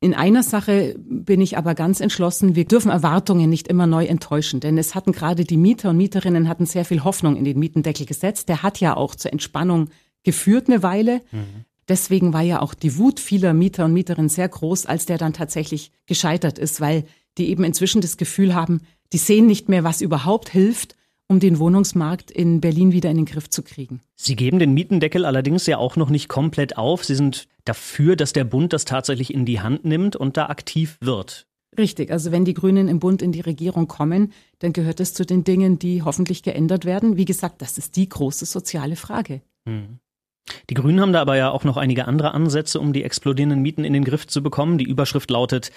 In 0.01 0.14
einer 0.14 0.42
Sache 0.42 0.94
bin 0.99 1.40
ich 1.40 1.57
aber 1.57 1.75
ganz 1.75 2.01
entschlossen, 2.01 2.55
wir 2.55 2.66
dürfen 2.66 2.90
Erwartungen 2.90 3.49
nicht 3.49 3.66
immer 3.66 3.87
neu 3.87 4.05
enttäuschen, 4.05 4.61
denn 4.61 4.77
es 4.77 4.94
hatten 4.94 5.12
gerade 5.12 5.44
die 5.44 5.57
Mieter 5.57 5.90
und 5.90 5.96
Mieterinnen 5.96 6.49
hatten 6.49 6.66
sehr 6.66 6.85
viel 6.85 7.03
Hoffnung 7.03 7.37
in 7.37 7.44
den 7.44 7.59
Mietendeckel 7.59 8.05
gesetzt. 8.05 8.49
Der 8.51 8.62
hat 8.62 8.79
ja 8.79 8.94
auch 8.96 9.14
zur 9.14 9.33
Entspannung 9.33 9.88
geführt 10.22 10.68
eine 10.68 10.83
Weile. 10.83 11.22
Mhm. 11.33 11.64
Deswegen 11.88 12.33
war 12.33 12.42
ja 12.42 12.61
auch 12.61 12.75
die 12.75 12.99
Wut 12.99 13.20
vieler 13.20 13.55
Mieter 13.55 13.87
und 13.87 13.94
Mieterinnen 13.94 14.29
sehr 14.29 14.49
groß, 14.49 14.87
als 14.87 15.07
der 15.07 15.18
dann 15.18 15.33
tatsächlich 15.33 15.92
gescheitert 16.07 16.59
ist, 16.59 16.81
weil 16.81 17.05
die 17.38 17.49
eben 17.49 17.64
inzwischen 17.64 18.01
das 18.01 18.16
Gefühl 18.16 18.55
haben, 18.55 18.83
die 19.12 19.18
sehen 19.18 19.46
nicht 19.46 19.68
mehr, 19.68 19.85
was 19.85 20.01
überhaupt 20.01 20.51
hilft 20.51 20.96
um 21.28 21.40
den 21.40 21.58
Wohnungsmarkt 21.58 22.30
in 22.30 22.60
Berlin 22.60 22.92
wieder 22.92 23.10
in 23.10 23.16
den 23.16 23.26
Griff 23.26 23.50
zu 23.50 23.62
kriegen. 23.62 24.00
Sie 24.14 24.36
geben 24.36 24.58
den 24.58 24.74
Mietendeckel 24.74 25.24
allerdings 25.24 25.66
ja 25.66 25.78
auch 25.78 25.96
noch 25.96 26.10
nicht 26.10 26.28
komplett 26.28 26.76
auf. 26.76 27.04
Sie 27.04 27.14
sind 27.14 27.48
dafür, 27.64 28.16
dass 28.16 28.32
der 28.32 28.44
Bund 28.44 28.72
das 28.72 28.84
tatsächlich 28.84 29.34
in 29.34 29.44
die 29.44 29.60
Hand 29.60 29.84
nimmt 29.84 30.16
und 30.16 30.36
da 30.36 30.46
aktiv 30.46 30.98
wird. 31.00 31.46
Richtig, 31.78 32.10
also 32.10 32.32
wenn 32.32 32.44
die 32.44 32.54
Grünen 32.54 32.88
im 32.88 33.00
Bund 33.00 33.22
in 33.22 33.32
die 33.32 33.40
Regierung 33.40 33.86
kommen, 33.86 34.32
dann 34.60 34.72
gehört 34.72 35.00
es 35.00 35.14
zu 35.14 35.26
den 35.26 35.44
Dingen, 35.44 35.78
die 35.78 36.02
hoffentlich 36.02 36.42
geändert 36.42 36.84
werden. 36.84 37.16
Wie 37.16 37.24
gesagt, 37.24 37.60
das 37.60 37.76
ist 37.76 37.96
die 37.96 38.08
große 38.08 38.46
soziale 38.46 38.96
Frage. 38.96 39.42
Hm. 39.68 39.98
Die 40.70 40.74
Grünen 40.74 41.00
haben 41.00 41.12
da 41.12 41.20
aber 41.20 41.36
ja 41.36 41.50
auch 41.50 41.64
noch 41.64 41.76
einige 41.76 42.06
andere 42.06 42.32
Ansätze, 42.32 42.80
um 42.80 42.92
die 42.92 43.02
explodierenden 43.02 43.60
Mieten 43.60 43.84
in 43.84 43.92
den 43.92 44.04
Griff 44.04 44.26
zu 44.26 44.42
bekommen. 44.42 44.78
Die 44.78 44.84
Überschrift 44.88 45.30
lautet 45.30 45.72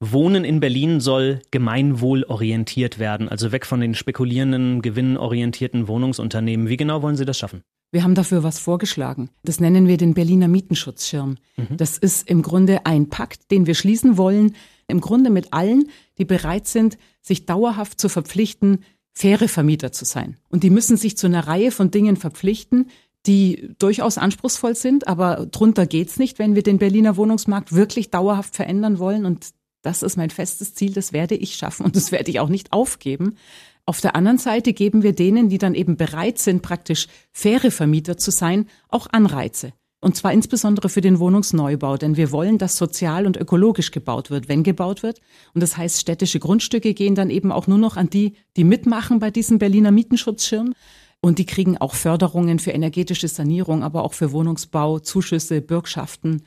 Wohnen 0.00 0.44
in 0.44 0.60
Berlin 0.60 1.00
soll 1.00 1.40
gemeinwohlorientiert 1.50 2.98
werden, 2.98 3.28
also 3.28 3.50
weg 3.52 3.64
von 3.64 3.80
den 3.80 3.94
spekulierenden, 3.94 4.82
gewinnorientierten 4.82 5.88
Wohnungsunternehmen. 5.88 6.68
Wie 6.68 6.76
genau 6.76 7.02
wollen 7.02 7.16
Sie 7.16 7.24
das 7.24 7.38
schaffen? 7.38 7.62
Wir 7.92 8.02
haben 8.02 8.14
dafür 8.14 8.42
was 8.42 8.58
vorgeschlagen. 8.58 9.30
Das 9.42 9.60
nennen 9.60 9.86
wir 9.86 9.96
den 9.96 10.12
Berliner 10.12 10.48
Mietenschutzschirm. 10.48 11.36
Mhm. 11.56 11.76
Das 11.76 11.96
ist 11.96 12.28
im 12.28 12.42
Grunde 12.42 12.84
ein 12.84 13.08
Pakt, 13.08 13.50
den 13.50 13.66
wir 13.66 13.74
schließen 13.74 14.18
wollen, 14.18 14.54
im 14.88 15.00
Grunde 15.00 15.30
mit 15.30 15.52
allen, 15.52 15.88
die 16.18 16.24
bereit 16.24 16.66
sind, 16.66 16.98
sich 17.22 17.46
dauerhaft 17.46 18.00
zu 18.00 18.08
verpflichten, 18.08 18.84
faire 19.12 19.48
Vermieter 19.48 19.92
zu 19.92 20.04
sein. 20.04 20.36
Und 20.50 20.62
die 20.62 20.70
müssen 20.70 20.96
sich 20.96 21.16
zu 21.16 21.26
einer 21.26 21.46
Reihe 21.46 21.70
von 21.70 21.90
Dingen 21.90 22.16
verpflichten, 22.16 22.90
die 23.26 23.70
durchaus 23.78 24.18
anspruchsvoll 24.18 24.76
sind, 24.76 25.08
aber 25.08 25.46
drunter 25.46 25.86
geht's 25.86 26.18
nicht, 26.18 26.38
wenn 26.38 26.54
wir 26.54 26.62
den 26.62 26.78
Berliner 26.78 27.16
Wohnungsmarkt 27.16 27.72
wirklich 27.72 28.10
dauerhaft 28.10 28.54
verändern 28.54 28.98
wollen. 28.98 29.24
Und 29.24 29.48
das 29.86 30.02
ist 30.02 30.16
mein 30.16 30.30
festes 30.30 30.74
Ziel, 30.74 30.92
das 30.92 31.12
werde 31.12 31.36
ich 31.36 31.54
schaffen 31.54 31.86
und 31.86 31.94
das 31.94 32.10
werde 32.10 32.28
ich 32.28 32.40
auch 32.40 32.48
nicht 32.48 32.72
aufgeben. 32.72 33.36
Auf 33.84 34.00
der 34.00 34.16
anderen 34.16 34.38
Seite 34.38 34.72
geben 34.72 35.04
wir 35.04 35.12
denen, 35.12 35.48
die 35.48 35.58
dann 35.58 35.76
eben 35.76 35.96
bereit 35.96 36.40
sind, 36.40 36.60
praktisch 36.60 37.06
faire 37.30 37.70
Vermieter 37.70 38.16
zu 38.16 38.32
sein, 38.32 38.66
auch 38.88 39.06
Anreize. 39.12 39.72
Und 40.00 40.16
zwar 40.16 40.32
insbesondere 40.32 40.88
für 40.88 41.00
den 41.00 41.20
Wohnungsneubau, 41.20 41.96
denn 41.96 42.16
wir 42.16 42.32
wollen, 42.32 42.58
dass 42.58 42.76
sozial 42.76 43.26
und 43.26 43.36
ökologisch 43.36 43.92
gebaut 43.92 44.28
wird, 44.28 44.48
wenn 44.48 44.64
gebaut 44.64 45.04
wird. 45.04 45.20
Und 45.54 45.62
das 45.62 45.76
heißt, 45.76 46.00
städtische 46.00 46.40
Grundstücke 46.40 46.92
gehen 46.92 47.14
dann 47.14 47.30
eben 47.30 47.52
auch 47.52 47.68
nur 47.68 47.78
noch 47.78 47.96
an 47.96 48.10
die, 48.10 48.34
die 48.56 48.64
mitmachen 48.64 49.20
bei 49.20 49.30
diesem 49.30 49.58
Berliner 49.58 49.92
Mietenschutzschirm. 49.92 50.74
Und 51.20 51.38
die 51.38 51.46
kriegen 51.46 51.78
auch 51.78 51.94
Förderungen 51.94 52.58
für 52.58 52.72
energetische 52.72 53.28
Sanierung, 53.28 53.84
aber 53.84 54.02
auch 54.02 54.14
für 54.14 54.32
Wohnungsbau, 54.32 54.98
Zuschüsse, 54.98 55.60
Bürgschaften 55.60 56.42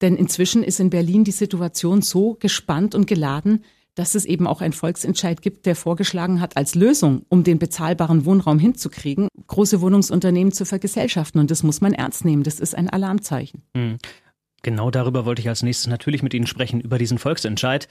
denn 0.00 0.16
inzwischen 0.16 0.62
ist 0.62 0.80
in 0.80 0.90
Berlin 0.90 1.24
die 1.24 1.30
Situation 1.30 2.02
so 2.02 2.36
gespannt 2.38 2.94
und 2.94 3.06
geladen, 3.06 3.64
dass 3.94 4.14
es 4.14 4.24
eben 4.24 4.46
auch 4.46 4.60
einen 4.60 4.72
Volksentscheid 4.72 5.42
gibt, 5.42 5.66
der 5.66 5.76
vorgeschlagen 5.76 6.40
hat, 6.40 6.56
als 6.56 6.74
Lösung, 6.74 7.26
um 7.28 7.44
den 7.44 7.58
bezahlbaren 7.58 8.24
Wohnraum 8.24 8.58
hinzukriegen, 8.58 9.28
große 9.46 9.80
Wohnungsunternehmen 9.80 10.52
zu 10.52 10.64
vergesellschaften. 10.64 11.40
Und 11.40 11.50
das 11.50 11.62
muss 11.62 11.80
man 11.80 11.92
ernst 11.92 12.24
nehmen. 12.24 12.42
Das 12.42 12.60
ist 12.60 12.74
ein 12.74 12.88
Alarmzeichen. 12.88 13.62
Mhm. 13.74 13.98
Genau 14.62 14.90
darüber 14.90 15.24
wollte 15.24 15.40
ich 15.40 15.48
als 15.48 15.62
nächstes 15.62 15.86
natürlich 15.86 16.22
mit 16.22 16.34
Ihnen 16.34 16.46
sprechen, 16.46 16.80
über 16.80 16.98
diesen 16.98 17.18
Volksentscheid. 17.18 17.88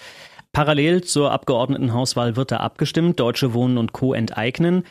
Parallel 0.52 1.04
zur 1.04 1.32
Abgeordnetenhauswahl 1.32 2.36
wird 2.36 2.52
da 2.52 2.58
abgestimmt, 2.58 3.20
Deutsche 3.20 3.54
Wohnen 3.54 3.78
und 3.78 3.92
Co. 3.92 4.14
enteignen. 4.14 4.84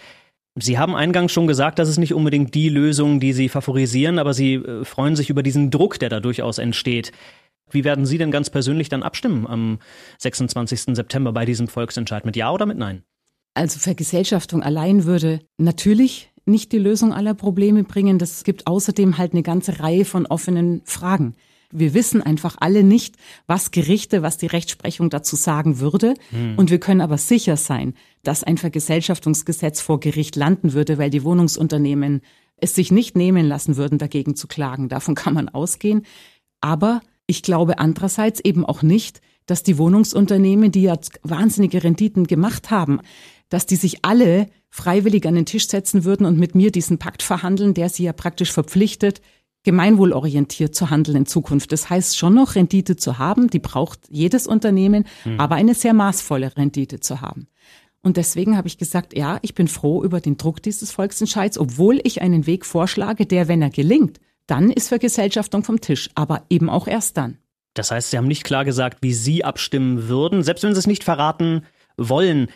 Sie 0.60 0.78
haben 0.78 0.94
eingangs 0.94 1.32
schon 1.32 1.46
gesagt, 1.46 1.78
das 1.78 1.88
ist 1.88 1.98
nicht 1.98 2.14
unbedingt 2.14 2.54
die 2.54 2.68
Lösung, 2.68 3.20
die 3.20 3.32
Sie 3.32 3.48
favorisieren, 3.48 4.18
aber 4.18 4.34
Sie 4.34 4.54
äh, 4.54 4.84
freuen 4.84 5.16
sich 5.16 5.30
über 5.30 5.42
diesen 5.42 5.70
Druck, 5.70 5.98
der 5.98 6.08
da 6.08 6.20
durchaus 6.20 6.58
entsteht. 6.58 7.12
Wie 7.70 7.84
werden 7.84 8.06
Sie 8.06 8.18
denn 8.18 8.30
ganz 8.30 8.50
persönlich 8.50 8.88
dann 8.88 9.02
abstimmen 9.02 9.46
am 9.46 9.78
26. 10.18 10.96
September 10.96 11.32
bei 11.32 11.44
diesem 11.44 11.68
Volksentscheid? 11.68 12.24
Mit 12.24 12.36
Ja 12.36 12.50
oder 12.50 12.66
mit 12.66 12.78
Nein? 12.78 13.02
Also 13.54 13.78
Vergesellschaftung 13.78 14.62
allein 14.62 15.04
würde 15.04 15.40
natürlich 15.58 16.30
nicht 16.46 16.72
die 16.72 16.78
Lösung 16.78 17.12
aller 17.12 17.34
Probleme 17.34 17.84
bringen. 17.84 18.18
Das 18.18 18.44
gibt 18.44 18.66
außerdem 18.66 19.18
halt 19.18 19.32
eine 19.32 19.42
ganze 19.42 19.80
Reihe 19.80 20.04
von 20.04 20.26
offenen 20.26 20.80
Fragen. 20.84 21.34
Wir 21.70 21.92
wissen 21.92 22.22
einfach 22.22 22.56
alle 22.60 22.82
nicht, 22.82 23.16
was 23.46 23.70
Gerichte, 23.70 24.22
was 24.22 24.38
die 24.38 24.46
Rechtsprechung 24.46 25.10
dazu 25.10 25.36
sagen 25.36 25.80
würde. 25.80 26.14
Hm. 26.30 26.56
Und 26.56 26.70
wir 26.70 26.80
können 26.80 27.00
aber 27.00 27.18
sicher 27.18 27.56
sein, 27.56 27.94
dass 28.22 28.44
ein 28.44 28.56
Vergesellschaftungsgesetz 28.56 29.80
vor 29.80 30.00
Gericht 30.00 30.36
landen 30.36 30.72
würde, 30.72 30.98
weil 30.98 31.10
die 31.10 31.24
Wohnungsunternehmen 31.24 32.22
es 32.56 32.74
sich 32.74 32.90
nicht 32.90 33.16
nehmen 33.16 33.46
lassen 33.46 33.76
würden, 33.76 33.98
dagegen 33.98 34.34
zu 34.34 34.48
klagen. 34.48 34.88
Davon 34.88 35.14
kann 35.14 35.34
man 35.34 35.48
ausgehen. 35.48 36.06
Aber 36.60 37.00
ich 37.26 37.42
glaube 37.42 37.78
andererseits 37.78 38.40
eben 38.40 38.64
auch 38.64 38.82
nicht, 38.82 39.20
dass 39.46 39.62
die 39.62 39.78
Wohnungsunternehmen, 39.78 40.72
die 40.72 40.82
ja 40.82 40.98
wahnsinnige 41.22 41.82
Renditen 41.82 42.26
gemacht 42.26 42.70
haben, 42.70 43.00
dass 43.48 43.66
die 43.66 43.76
sich 43.76 44.04
alle 44.04 44.48
freiwillig 44.70 45.26
an 45.26 45.34
den 45.34 45.46
Tisch 45.46 45.68
setzen 45.68 46.04
würden 46.04 46.26
und 46.26 46.38
mit 46.38 46.54
mir 46.54 46.70
diesen 46.70 46.98
Pakt 46.98 47.22
verhandeln, 47.22 47.74
der 47.74 47.88
sie 47.88 48.04
ja 48.04 48.12
praktisch 48.12 48.52
verpflichtet, 48.52 49.22
gemeinwohlorientiert 49.68 50.74
zu 50.74 50.88
handeln 50.88 51.18
in 51.18 51.26
Zukunft. 51.26 51.72
Das 51.72 51.90
heißt 51.90 52.16
schon 52.16 52.32
noch 52.32 52.54
Rendite 52.54 52.96
zu 52.96 53.18
haben, 53.18 53.48
die 53.48 53.58
braucht 53.58 54.00
jedes 54.08 54.46
Unternehmen, 54.46 55.04
mhm. 55.26 55.38
aber 55.38 55.56
eine 55.56 55.74
sehr 55.74 55.92
maßvolle 55.92 56.56
Rendite 56.56 57.00
zu 57.00 57.20
haben. 57.20 57.48
Und 58.00 58.16
deswegen 58.16 58.56
habe 58.56 58.66
ich 58.66 58.78
gesagt, 58.78 59.14
ja, 59.14 59.38
ich 59.42 59.54
bin 59.54 59.68
froh 59.68 60.02
über 60.02 60.22
den 60.22 60.38
Druck 60.38 60.62
dieses 60.62 60.90
Volksentscheids, 60.90 61.58
obwohl 61.58 62.00
ich 62.02 62.22
einen 62.22 62.46
Weg 62.46 62.64
vorschlage, 62.64 63.26
der, 63.26 63.46
wenn 63.46 63.60
er 63.60 63.68
gelingt, 63.68 64.20
dann 64.46 64.70
ist 64.70 64.88
Vergesellschaftung 64.88 65.64
vom 65.64 65.82
Tisch, 65.82 66.08
aber 66.14 66.46
eben 66.48 66.70
auch 66.70 66.88
erst 66.88 67.18
dann. 67.18 67.36
Das 67.74 67.90
heißt, 67.90 68.10
Sie 68.10 68.16
haben 68.16 68.26
nicht 68.26 68.44
klar 68.44 68.64
gesagt, 68.64 69.02
wie 69.02 69.12
Sie 69.12 69.44
abstimmen 69.44 70.08
würden, 70.08 70.42
selbst 70.42 70.64
wenn 70.64 70.72
Sie 70.72 70.78
es 70.78 70.86
nicht 70.86 71.04
verraten 71.04 71.66
wollen. 71.98 72.48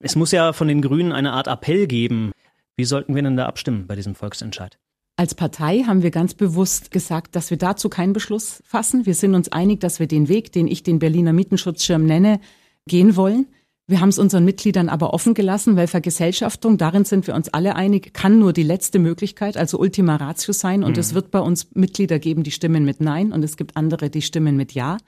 Es 0.00 0.16
muss 0.16 0.32
ja 0.32 0.52
von 0.52 0.68
den 0.68 0.82
Grünen 0.82 1.12
eine 1.12 1.32
Art 1.32 1.46
Appell 1.46 1.86
geben. 1.86 2.32
Wie 2.76 2.84
sollten 2.84 3.14
wir 3.14 3.22
denn 3.22 3.38
da 3.38 3.46
abstimmen 3.46 3.86
bei 3.86 3.96
diesem 3.96 4.14
Volksentscheid? 4.14 4.78
Als 5.18 5.34
Partei 5.34 5.82
haben 5.82 6.04
wir 6.04 6.12
ganz 6.12 6.34
bewusst 6.34 6.92
gesagt, 6.92 7.34
dass 7.34 7.50
wir 7.50 7.56
dazu 7.56 7.88
keinen 7.88 8.12
Beschluss 8.12 8.62
fassen. 8.64 9.04
Wir 9.04 9.14
sind 9.14 9.34
uns 9.34 9.50
einig, 9.50 9.80
dass 9.80 9.98
wir 9.98 10.06
den 10.06 10.28
Weg, 10.28 10.52
den 10.52 10.68
ich 10.68 10.84
den 10.84 11.00
Berliner 11.00 11.32
Mietenschutzschirm 11.32 12.04
nenne, 12.04 12.38
gehen 12.86 13.16
wollen. 13.16 13.48
Wir 13.88 14.00
haben 14.00 14.10
es 14.10 14.20
unseren 14.20 14.44
Mitgliedern 14.44 14.88
aber 14.88 15.12
offen 15.12 15.34
gelassen, 15.34 15.74
weil 15.74 15.88
Vergesellschaftung, 15.88 16.78
darin 16.78 17.04
sind 17.04 17.26
wir 17.26 17.34
uns 17.34 17.48
alle 17.48 17.74
einig, 17.74 18.14
kann 18.14 18.38
nur 18.38 18.52
die 18.52 18.62
letzte 18.62 19.00
Möglichkeit, 19.00 19.56
also 19.56 19.80
Ultima 19.80 20.14
Ratio 20.14 20.52
sein. 20.52 20.84
Und 20.84 20.92
mhm. 20.92 21.00
es 21.00 21.14
wird 21.14 21.32
bei 21.32 21.40
uns 21.40 21.68
Mitglieder 21.74 22.20
geben, 22.20 22.44
die 22.44 22.52
stimmen 22.52 22.84
mit 22.84 23.00
Nein 23.00 23.32
und 23.32 23.42
es 23.42 23.56
gibt 23.56 23.76
andere, 23.76 24.10
die 24.10 24.22
stimmen 24.22 24.56
mit 24.56 24.72
Ja. 24.72 24.98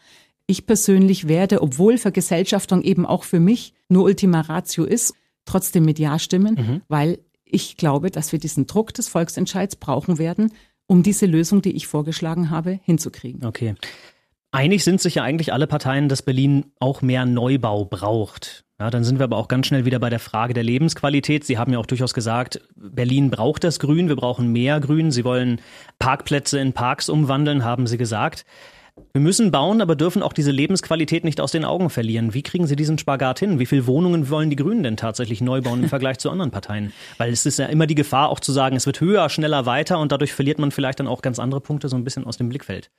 Ich 0.49 0.67
persönlich 0.67 1.29
werde, 1.29 1.63
obwohl 1.63 1.99
Vergesellschaftung 1.99 2.83
eben 2.83 3.07
auch 3.07 3.23
für 3.23 3.39
mich 3.39 3.75
nur 3.89 4.03
Ultima 4.03 4.41
Ratio 4.41 4.83
ist, 4.83 5.15
trotzdem 5.45 5.85
mit 5.85 6.01
Ja 6.01 6.19
stimmen, 6.19 6.57
mhm. 6.57 6.81
weil 6.89 7.21
ich 7.53 7.77
glaube, 7.77 8.11
dass 8.11 8.33
wir 8.33 8.39
diesen 8.39 8.67
Druck 8.67 8.95
des 8.95 9.09
Volksentscheids 9.09 9.77
brauchen 9.77 10.19
werden, 10.19 10.53
um 10.87 11.03
diese 11.03 11.27
Lösung, 11.27 11.63
die 11.63 11.73
ich 11.73 11.87
vorgeschlagen 11.87 12.51
habe, 12.51 12.81
hinzukriegen. 12.83 13.45
Okay. 13.45 13.75
Einig 14.53 14.83
sind 14.83 15.01
sich 15.01 15.15
ja 15.15 15.23
eigentlich 15.23 15.53
alle 15.53 15.69
Parteien, 15.69 16.09
dass 16.09 16.23
Berlin 16.23 16.73
auch 16.81 17.03
mehr 17.03 17.25
Neubau 17.25 17.85
braucht. 17.85 18.65
Ja, 18.81 18.91
dann 18.91 19.05
sind 19.05 19.21
wir 19.21 19.25
aber 19.25 19.37
auch 19.37 19.47
ganz 19.47 19.67
schnell 19.67 19.85
wieder 19.85 20.01
bei 20.01 20.11
der 20.11 20.19
Frage 20.19 20.55
der 20.55 20.65
Lebensqualität. 20.65 21.45
Sie 21.45 21.59
haben 21.59 21.73
ja 21.73 21.79
auch 21.79 21.87
durchaus 21.87 22.15
gesagt, 22.15 22.61
Berlin 22.75 23.31
braucht 23.31 23.63
das 23.63 23.79
Grün, 23.79 24.09
wir 24.09 24.17
brauchen 24.17 24.51
mehr 24.51 24.81
Grün. 24.81 25.13
Sie 25.13 25.23
wollen 25.23 25.61
Parkplätze 25.99 26.59
in 26.59 26.73
Parks 26.73 27.09
umwandeln, 27.09 27.63
haben 27.63 27.87
Sie 27.87 27.99
gesagt. 27.99 28.45
Wir 29.13 29.21
müssen 29.21 29.51
bauen, 29.51 29.81
aber 29.81 29.97
dürfen 29.97 30.23
auch 30.23 30.33
diese 30.33 30.51
Lebensqualität 30.51 31.25
nicht 31.25 31.41
aus 31.41 31.53
den 31.53 31.65
Augen 31.65 31.91
verlieren. 31.91 32.35
Wie 32.35 32.43
kriegen 32.43 32.67
Sie 32.67 32.77
diesen 32.77 32.99
Spagat 32.99 33.39
hin? 33.39 33.59
Wie 33.59 33.67
viele 33.67 33.87
Wohnungen 33.87 34.31
wollen 34.31 34.51
die 34.51 34.57
Grünen 34.57 34.83
denn 34.83 34.97
tatsächlich 34.97 35.41
neu 35.41 35.61
bauen 35.61 35.83
im 35.83 35.89
Vergleich 35.89 36.19
zu 36.19 36.31
anderen 36.31 36.51
Parteien? 36.51 36.93
Weil 37.19 37.33
es 37.33 37.47
ist 37.47 37.59
ja 37.59 37.67
immer 37.67 37.87
die 37.87 37.95
Gefahr, 37.95 38.29
auch 38.29 38.41
zu 38.41 38.53
sagen, 38.53 38.77
es 38.77 38.87
wird 38.87 39.01
höher, 39.01 39.29
schneller, 39.29 39.67
weiter 39.67 39.99
und 39.99 40.13
dadurch 40.13 40.33
verliert 40.33 40.59
man 40.59 40.71
vielleicht 40.71 41.01
dann 41.01 41.07
auch 41.07 41.23
ganz 41.23 41.39
andere 41.39 41.61
Punkte 41.61 41.89
so 41.89 41.97
ein 41.97 42.05
bisschen 42.05 42.25
aus 42.25 42.37
dem 42.37 42.49
Blickfeld. 42.49 42.91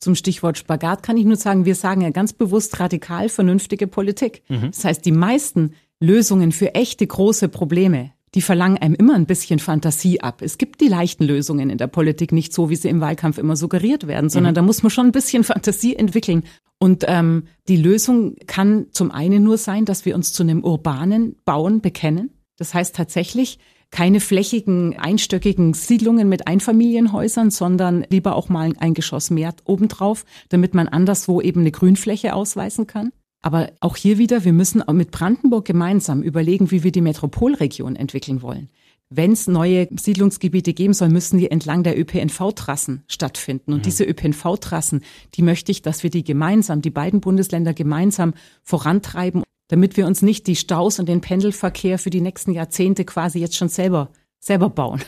Zum 0.00 0.14
Stichwort 0.14 0.58
Spagat 0.58 1.02
kann 1.02 1.16
ich 1.16 1.24
nur 1.24 1.36
sagen, 1.36 1.64
wir 1.64 1.74
sagen 1.74 2.02
ja 2.02 2.10
ganz 2.10 2.32
bewusst 2.32 2.78
radikal 2.78 3.28
vernünftige 3.28 3.88
Politik. 3.88 4.42
Mhm. 4.48 4.70
Das 4.70 4.84
heißt, 4.84 5.04
die 5.04 5.12
meisten 5.12 5.74
Lösungen 6.00 6.52
für 6.52 6.74
echte 6.74 7.06
große 7.06 7.48
Probleme, 7.48 8.12
die 8.34 8.42
verlangen 8.42 8.78
einem 8.78 8.94
immer 8.94 9.14
ein 9.14 9.26
bisschen 9.26 9.58
Fantasie 9.58 10.20
ab. 10.20 10.42
Es 10.42 10.58
gibt 10.58 10.80
die 10.80 10.88
leichten 10.88 11.24
Lösungen 11.24 11.70
in 11.70 11.78
der 11.78 11.86
Politik 11.86 12.32
nicht 12.32 12.52
so, 12.52 12.70
wie 12.70 12.76
sie 12.76 12.88
im 12.88 13.00
Wahlkampf 13.00 13.38
immer 13.38 13.56
suggeriert 13.56 14.06
werden, 14.06 14.30
sondern 14.30 14.52
mhm. 14.52 14.56
da 14.56 14.62
muss 14.62 14.82
man 14.82 14.90
schon 14.90 15.06
ein 15.06 15.12
bisschen 15.12 15.44
Fantasie 15.44 15.96
entwickeln. 15.96 16.44
Und 16.78 17.04
ähm, 17.08 17.44
die 17.66 17.76
Lösung 17.76 18.36
kann 18.46 18.86
zum 18.92 19.10
einen 19.10 19.42
nur 19.42 19.58
sein, 19.58 19.84
dass 19.84 20.04
wir 20.04 20.14
uns 20.14 20.32
zu 20.32 20.42
einem 20.42 20.62
urbanen 20.62 21.36
Bauen 21.44 21.80
bekennen. 21.80 22.30
Das 22.56 22.74
heißt 22.74 22.94
tatsächlich, 22.94 23.58
keine 23.90 24.20
flächigen, 24.20 24.98
einstöckigen 24.98 25.74
Siedlungen 25.74 26.28
mit 26.28 26.46
Einfamilienhäusern, 26.46 27.50
sondern 27.50 28.04
lieber 28.10 28.36
auch 28.36 28.48
mal 28.48 28.72
ein 28.78 28.94
Geschoss 28.94 29.30
mehr 29.30 29.54
obendrauf, 29.64 30.24
damit 30.50 30.74
man 30.74 30.88
anderswo 30.88 31.40
eben 31.40 31.60
eine 31.60 31.70
Grünfläche 31.70 32.34
ausweisen 32.34 32.86
kann. 32.86 33.12
Aber 33.40 33.70
auch 33.80 33.96
hier 33.96 34.18
wieder, 34.18 34.44
wir 34.44 34.52
müssen 34.52 34.82
mit 34.92 35.10
Brandenburg 35.10 35.64
gemeinsam 35.64 36.22
überlegen, 36.22 36.70
wie 36.70 36.82
wir 36.82 36.92
die 36.92 37.00
Metropolregion 37.00 37.96
entwickeln 37.96 38.42
wollen. 38.42 38.68
Wenn 39.10 39.32
es 39.32 39.46
neue 39.46 39.88
Siedlungsgebiete 39.90 40.74
geben 40.74 40.92
soll, 40.92 41.08
müssen 41.08 41.38
die 41.38 41.50
entlang 41.50 41.82
der 41.82 41.98
ÖPNV-Trassen 41.98 43.04
stattfinden. 43.06 43.72
Und 43.72 43.78
mhm. 43.78 43.82
diese 43.84 44.04
ÖPNV-Trassen, 44.04 45.02
die 45.34 45.42
möchte 45.42 45.72
ich, 45.72 45.82
dass 45.82 46.02
wir 46.02 46.10
die 46.10 46.24
gemeinsam, 46.24 46.82
die 46.82 46.90
beiden 46.90 47.20
Bundesländer 47.20 47.72
gemeinsam 47.72 48.34
vorantreiben 48.64 49.42
damit 49.68 49.96
wir 49.96 50.06
uns 50.06 50.22
nicht 50.22 50.46
die 50.46 50.56
Staus 50.56 50.98
und 50.98 51.08
den 51.08 51.20
Pendelverkehr 51.20 51.98
für 51.98 52.10
die 52.10 52.20
nächsten 52.20 52.52
Jahrzehnte 52.52 53.04
quasi 53.04 53.38
jetzt 53.38 53.56
schon 53.56 53.68
selber, 53.68 54.10
selber 54.40 54.70
bauen. 54.70 55.02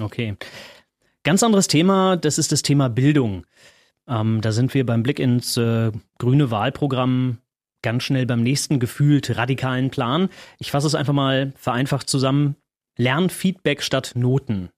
Okay. 0.00 0.36
Ganz 1.24 1.42
anderes 1.42 1.66
Thema, 1.66 2.16
das 2.16 2.38
ist 2.38 2.52
das 2.52 2.62
Thema 2.62 2.88
Bildung. 2.88 3.44
Ähm, 4.06 4.40
da 4.40 4.52
sind 4.52 4.72
wir 4.72 4.86
beim 4.86 5.02
Blick 5.02 5.18
ins 5.18 5.56
äh, 5.56 5.90
grüne 6.18 6.50
Wahlprogramm 6.50 7.38
ganz 7.82 8.02
schnell 8.02 8.26
beim 8.26 8.42
nächsten 8.42 8.80
gefühlt 8.80 9.36
radikalen 9.36 9.90
Plan. 9.90 10.28
Ich 10.58 10.70
fasse 10.70 10.86
es 10.86 10.94
einfach 10.94 11.12
mal 11.12 11.52
vereinfacht 11.56 12.08
zusammen. 12.08 12.56
Lernfeedback 12.96 13.82
statt 13.82 14.12
Noten. 14.14 14.70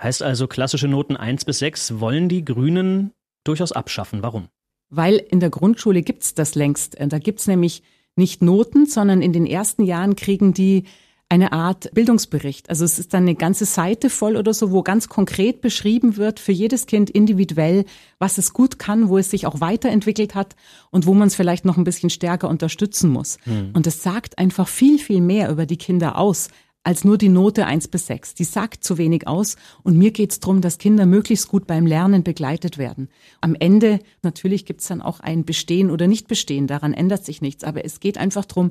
Heißt 0.00 0.22
also, 0.22 0.46
klassische 0.46 0.88
Noten 0.88 1.16
1 1.16 1.44
bis 1.44 1.58
6 1.60 2.00
wollen 2.00 2.28
die 2.28 2.44
Grünen 2.44 3.12
durchaus 3.44 3.72
abschaffen. 3.72 4.22
Warum? 4.22 4.48
Weil 4.90 5.16
in 5.16 5.40
der 5.40 5.50
Grundschule 5.50 6.02
gibt's 6.02 6.34
das 6.34 6.54
längst. 6.54 6.96
Da 6.98 7.18
gibt's 7.18 7.46
nämlich 7.46 7.82
nicht 8.16 8.42
Noten, 8.42 8.86
sondern 8.86 9.22
in 9.22 9.32
den 9.32 9.46
ersten 9.46 9.84
Jahren 9.84 10.16
kriegen 10.16 10.52
die 10.52 10.84
eine 11.30 11.52
Art 11.52 11.90
Bildungsbericht. 11.92 12.70
Also 12.70 12.84
es 12.84 12.98
ist 12.98 13.12
dann 13.12 13.24
eine 13.24 13.34
ganze 13.34 13.66
Seite 13.66 14.08
voll 14.08 14.36
oder 14.36 14.54
so, 14.54 14.72
wo 14.72 14.82
ganz 14.82 15.08
konkret 15.08 15.60
beschrieben 15.60 16.16
wird 16.16 16.40
für 16.40 16.52
jedes 16.52 16.86
Kind 16.86 17.10
individuell, 17.10 17.84
was 18.18 18.38
es 18.38 18.54
gut 18.54 18.78
kann, 18.78 19.08
wo 19.08 19.18
es 19.18 19.30
sich 19.30 19.46
auch 19.46 19.60
weiterentwickelt 19.60 20.34
hat 20.34 20.56
und 20.90 21.06
wo 21.06 21.12
man 21.12 21.28
es 21.28 21.34
vielleicht 21.34 21.66
noch 21.66 21.76
ein 21.76 21.84
bisschen 21.84 22.10
stärker 22.10 22.48
unterstützen 22.48 23.10
muss. 23.10 23.36
Mhm. 23.44 23.72
Und 23.74 23.86
es 23.86 24.02
sagt 24.02 24.38
einfach 24.38 24.68
viel, 24.68 24.98
viel 24.98 25.20
mehr 25.20 25.50
über 25.50 25.66
die 25.66 25.76
Kinder 25.76 26.16
aus, 26.16 26.48
als 26.82 27.04
nur 27.04 27.18
die 27.18 27.28
Note 27.28 27.66
eins 27.66 27.88
bis 27.88 28.06
sechs. 28.06 28.32
Die 28.32 28.44
sagt 28.44 28.82
zu 28.82 28.96
wenig 28.96 29.26
aus 29.26 29.56
und 29.82 29.98
mir 29.98 30.10
geht 30.10 30.32
es 30.32 30.40
darum, 30.40 30.62
dass 30.62 30.78
Kinder 30.78 31.04
möglichst 31.04 31.48
gut 31.48 31.66
beim 31.66 31.84
Lernen 31.84 32.22
begleitet 32.22 32.78
werden. 32.78 33.10
Am 33.42 33.54
Ende, 33.54 33.98
natürlich 34.22 34.64
gibt 34.64 34.80
es 34.80 34.88
dann 34.88 35.02
auch 35.02 35.20
ein 35.20 35.44
Bestehen 35.44 35.90
oder 35.90 36.06
Nicht-Bestehen, 36.06 36.66
daran 36.66 36.94
ändert 36.94 37.26
sich 37.26 37.42
nichts, 37.42 37.64
aber 37.64 37.84
es 37.84 38.00
geht 38.00 38.16
einfach 38.16 38.46
darum, 38.46 38.70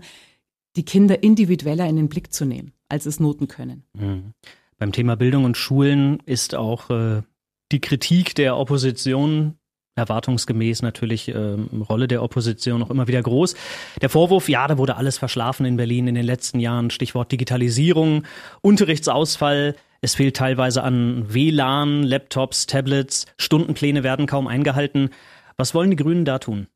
die 0.77 0.85
Kinder 0.85 1.23
individueller 1.23 1.87
in 1.87 1.95
den 1.95 2.09
Blick 2.09 2.31
zu 2.31 2.45
nehmen, 2.45 2.71
als 2.87 3.05
es 3.05 3.19
Noten 3.19 3.47
können. 3.47 3.83
Mhm. 3.93 4.33
Beim 4.77 4.91
Thema 4.91 5.15
Bildung 5.15 5.43
und 5.43 5.57
Schulen 5.57 6.19
ist 6.25 6.55
auch 6.55 6.89
äh, 6.89 7.23
die 7.71 7.81
Kritik 7.81 8.35
der 8.35 8.57
Opposition 8.57 9.55
erwartungsgemäß 9.95 10.83
natürlich 10.83 11.29
ähm, 11.29 11.85
Rolle 11.89 12.07
der 12.07 12.21
Opposition 12.21 12.79
noch 12.79 12.91
immer 12.91 13.07
wieder 13.07 13.21
groß. 13.21 13.55
Der 14.01 14.09
Vorwurf, 14.09 14.47
ja, 14.47 14.67
da 14.67 14.77
wurde 14.77 14.95
alles 14.95 15.17
verschlafen 15.17 15.65
in 15.65 15.75
Berlin 15.75 16.07
in 16.07 16.15
den 16.15 16.25
letzten 16.25 16.59
Jahren, 16.59 16.91
Stichwort 16.91 17.31
Digitalisierung, 17.31 18.23
Unterrichtsausfall, 18.61 19.75
es 20.01 20.15
fehlt 20.15 20.35
teilweise 20.35 20.83
an 20.83 21.33
WLAN, 21.33 22.03
Laptops, 22.03 22.67
Tablets, 22.67 23.25
Stundenpläne 23.37 24.03
werden 24.03 24.27
kaum 24.27 24.47
eingehalten. 24.47 25.09
Was 25.57 25.73
wollen 25.73 25.89
die 25.89 25.95
Grünen 25.95 26.23
da 26.23 26.37
tun? 26.37 26.67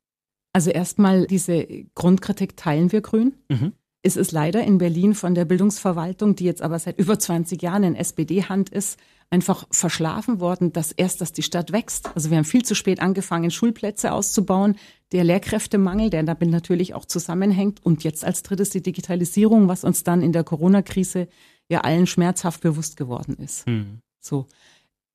Also 0.52 0.70
erstmal 0.70 1.26
diese 1.26 1.66
Grundkritik 1.94 2.56
teilen 2.56 2.92
wir 2.92 3.00
Grün. 3.00 3.34
Mhm. 3.48 3.72
Es 4.02 4.16
ist 4.16 4.32
leider 4.32 4.64
in 4.64 4.78
Berlin 4.78 5.14
von 5.14 5.34
der 5.34 5.44
Bildungsverwaltung, 5.44 6.34
die 6.34 6.44
jetzt 6.44 6.62
aber 6.62 6.78
seit 6.78 6.98
über 6.98 7.18
20 7.18 7.62
Jahren 7.62 7.84
in 7.84 7.94
SPD-Hand 7.94 8.68
ist, 8.68 8.98
einfach 9.30 9.66
verschlafen 9.70 10.40
worden, 10.40 10.72
dass 10.72 10.92
erst, 10.92 11.20
dass 11.20 11.32
die 11.32 11.42
Stadt 11.42 11.72
wächst. 11.72 12.10
Also 12.14 12.30
wir 12.30 12.36
haben 12.36 12.44
viel 12.44 12.64
zu 12.64 12.74
spät 12.74 13.00
angefangen, 13.00 13.50
Schulplätze 13.50 14.12
auszubauen. 14.12 14.76
Der 15.12 15.24
Lehrkräftemangel, 15.24 16.10
der 16.10 16.22
damit 16.24 16.50
natürlich 16.50 16.94
auch 16.94 17.06
zusammenhängt. 17.06 17.84
Und 17.84 18.04
jetzt 18.04 18.24
als 18.24 18.42
drittes 18.42 18.70
die 18.70 18.82
Digitalisierung, 18.82 19.68
was 19.68 19.84
uns 19.84 20.04
dann 20.04 20.20
in 20.20 20.32
der 20.32 20.44
Corona-Krise 20.44 21.28
ja 21.68 21.80
allen 21.80 22.06
schmerzhaft 22.06 22.60
bewusst 22.60 22.96
geworden 22.96 23.36
ist. 23.38 23.66
Mhm. 23.66 24.00
So. 24.20 24.46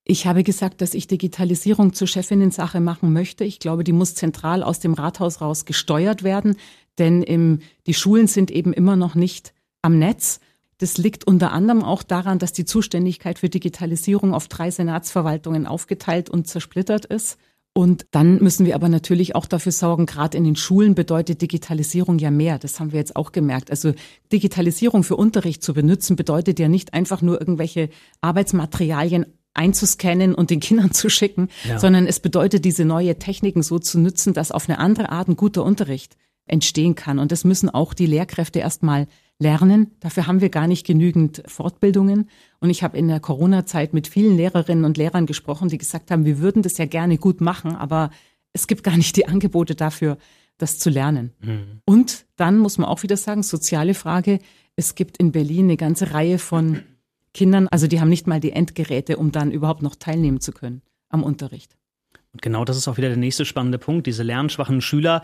Ich 0.10 0.26
habe 0.26 0.44
gesagt, 0.44 0.82
dass 0.82 0.94
ich 0.94 1.08
Digitalisierung 1.08 1.92
zur 1.92 2.08
Chefinnen-Sache 2.08 2.80
machen 2.80 3.12
möchte. 3.12 3.44
Ich 3.44 3.60
glaube, 3.60 3.84
die 3.84 3.92
muss 3.92 4.16
zentral 4.16 4.64
aus 4.64 4.80
dem 4.80 4.94
Rathaus 4.94 5.42
raus 5.42 5.66
gesteuert 5.66 6.24
werden, 6.24 6.56
denn 6.98 7.24
im, 7.24 7.60
die 7.86 7.94
Schulen 7.94 8.28
sind 8.28 8.52
eben 8.52 8.74
immer 8.74 8.96
noch 8.96 9.16
nicht 9.16 9.54
am 9.82 10.00
Netz. 10.00 10.40
Das 10.80 10.98
liegt 10.98 11.26
unter 11.26 11.52
anderem 11.52 11.84
auch 11.84 12.04
daran, 12.04 12.40
dass 12.40 12.54
die 12.54 12.66
Zuständigkeit 12.66 13.40
für 13.40 13.50
Digitalisierung 13.50 14.34
auf 14.34 14.48
drei 14.48 14.70
Senatsverwaltungen 14.70 15.66
aufgeteilt 15.66 16.30
und 16.30 16.48
zersplittert 16.48 17.06
ist. 17.06 17.38
Und 17.74 18.08
dann 18.10 18.42
müssen 18.42 18.66
wir 18.66 18.74
aber 18.74 18.90
natürlich 18.90 19.36
auch 19.36 19.46
dafür 19.46 19.72
sorgen, 19.72 20.08
gerade 20.08 20.36
in 20.36 20.44
den 20.44 20.56
Schulen 20.56 20.96
bedeutet 20.96 21.44
Digitalisierung 21.44 22.18
ja 22.18 22.32
mehr. 22.32 22.58
Das 22.58 22.80
haben 22.80 22.92
wir 22.92 23.00
jetzt 23.00 23.16
auch 23.16 23.32
gemerkt. 23.32 23.70
Also 23.70 23.94
Digitalisierung 24.32 25.04
für 25.04 25.16
Unterricht 25.16 25.62
zu 25.62 25.76
benutzen 25.76 26.16
bedeutet 26.16 26.58
ja 26.58 26.70
nicht 26.70 26.96
einfach 26.96 27.22
nur 27.22 27.40
irgendwelche 27.40 27.90
Arbeitsmaterialien 28.22 29.28
einzuscannen 29.54 30.34
und 30.34 30.50
den 30.50 30.60
Kindern 30.60 30.92
zu 30.92 31.10
schicken, 31.10 31.50
ja. 31.68 31.78
sondern 31.78 32.08
es 32.08 32.20
bedeutet, 32.20 32.66
diese 32.66 32.84
neue 32.84 33.20
Techniken 33.20 33.62
so 33.62 33.78
zu 33.78 34.00
nutzen, 34.00 34.34
dass 34.34 34.52
auf 34.52 34.68
eine 34.68 34.80
andere 34.80 35.10
Art 35.10 35.28
ein 35.28 35.36
guter 35.36 35.64
Unterricht 35.64 36.16
entstehen 36.48 36.96
kann. 36.96 37.20
Und 37.20 37.32
das 37.32 37.44
müssen 37.44 37.70
auch 37.70 37.94
die 37.94 38.06
Lehrkräfte 38.06 38.60
erstmal 38.60 39.08
lernen. 39.40 39.92
Dafür 40.00 40.28
haben 40.28 40.42
wir 40.42 40.50
gar 40.50 40.68
nicht 40.68 40.86
genügend 40.86 41.44
Fortbildungen. 41.46 42.30
Und 42.60 42.70
ich 42.70 42.84
habe 42.84 42.98
in 42.98 43.08
der 43.08 43.20
Corona-Zeit 43.20 43.94
mit 43.94 44.08
vielen 44.08 44.36
Lehrerinnen 44.36 44.86
und 44.86 44.98
Lehrern 44.98 45.26
gesprochen, 45.26 45.70
die 45.70 45.78
gesagt 45.78 46.12
haben, 46.12 46.26
wir 46.26 46.40
würden 46.40 46.64
das 46.64 46.78
ja 46.78 46.86
gerne 46.86 47.18
gut 47.18 47.42
machen, 47.42 47.76
aber 47.76 48.10
es 48.54 48.68
gibt 48.68 48.84
gar 48.84 48.98
nicht 48.98 49.16
die 49.16 49.28
Angebote 49.28 49.76
dafür, 49.76 50.18
das 50.58 50.80
zu 50.80 50.90
lernen. 50.90 51.34
Mhm. 51.42 51.82
Und 51.86 52.26
dann 52.36 52.58
muss 52.58 52.78
man 52.78 52.90
auch 52.90 53.04
wieder 53.04 53.18
sagen, 53.18 53.44
soziale 53.44 53.94
Frage, 53.94 54.40
es 54.76 54.96
gibt 54.96 55.18
in 55.18 55.32
Berlin 55.32 55.66
eine 55.66 55.78
ganze 55.78 56.14
Reihe 56.14 56.40
von 56.40 56.82
Kindern, 57.34 57.68
also 57.68 57.86
die 57.88 58.02
haben 58.02 58.10
nicht 58.10 58.26
mal 58.26 58.40
die 58.40 58.52
Endgeräte, 58.52 59.18
um 59.18 59.32
dann 59.32 59.52
überhaupt 59.52 59.84
noch 59.84 59.96
teilnehmen 59.96 60.42
zu 60.42 60.52
können 60.52 60.82
am 61.10 61.24
Unterricht. 61.24 61.78
Und 62.34 62.42
genau 62.42 62.66
das 62.66 62.78
ist 62.78 62.88
auch 62.88 62.98
wieder 62.98 63.10
der 63.10 63.18
nächste 63.18 63.46
spannende 63.46 63.78
Punkt. 63.78 64.08
Diese 64.08 64.24
lernschwachen 64.24 64.82
Schüler, 64.82 65.22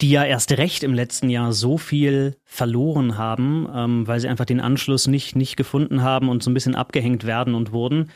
die 0.00 0.10
ja 0.10 0.24
erst 0.24 0.52
recht 0.52 0.82
im 0.82 0.94
letzten 0.94 1.28
Jahr 1.28 1.52
so 1.52 1.78
viel 1.78 2.36
verloren 2.44 3.18
haben, 3.18 3.68
ähm, 3.74 4.06
weil 4.06 4.20
sie 4.20 4.28
einfach 4.28 4.44
den 4.44 4.60
Anschluss 4.60 5.06
nicht, 5.06 5.36
nicht 5.36 5.56
gefunden 5.56 6.02
haben 6.02 6.28
und 6.28 6.42
so 6.42 6.50
ein 6.50 6.54
bisschen 6.54 6.74
abgehängt 6.74 7.24
werden 7.24 7.54
und 7.54 7.72
wurden. 7.72 8.10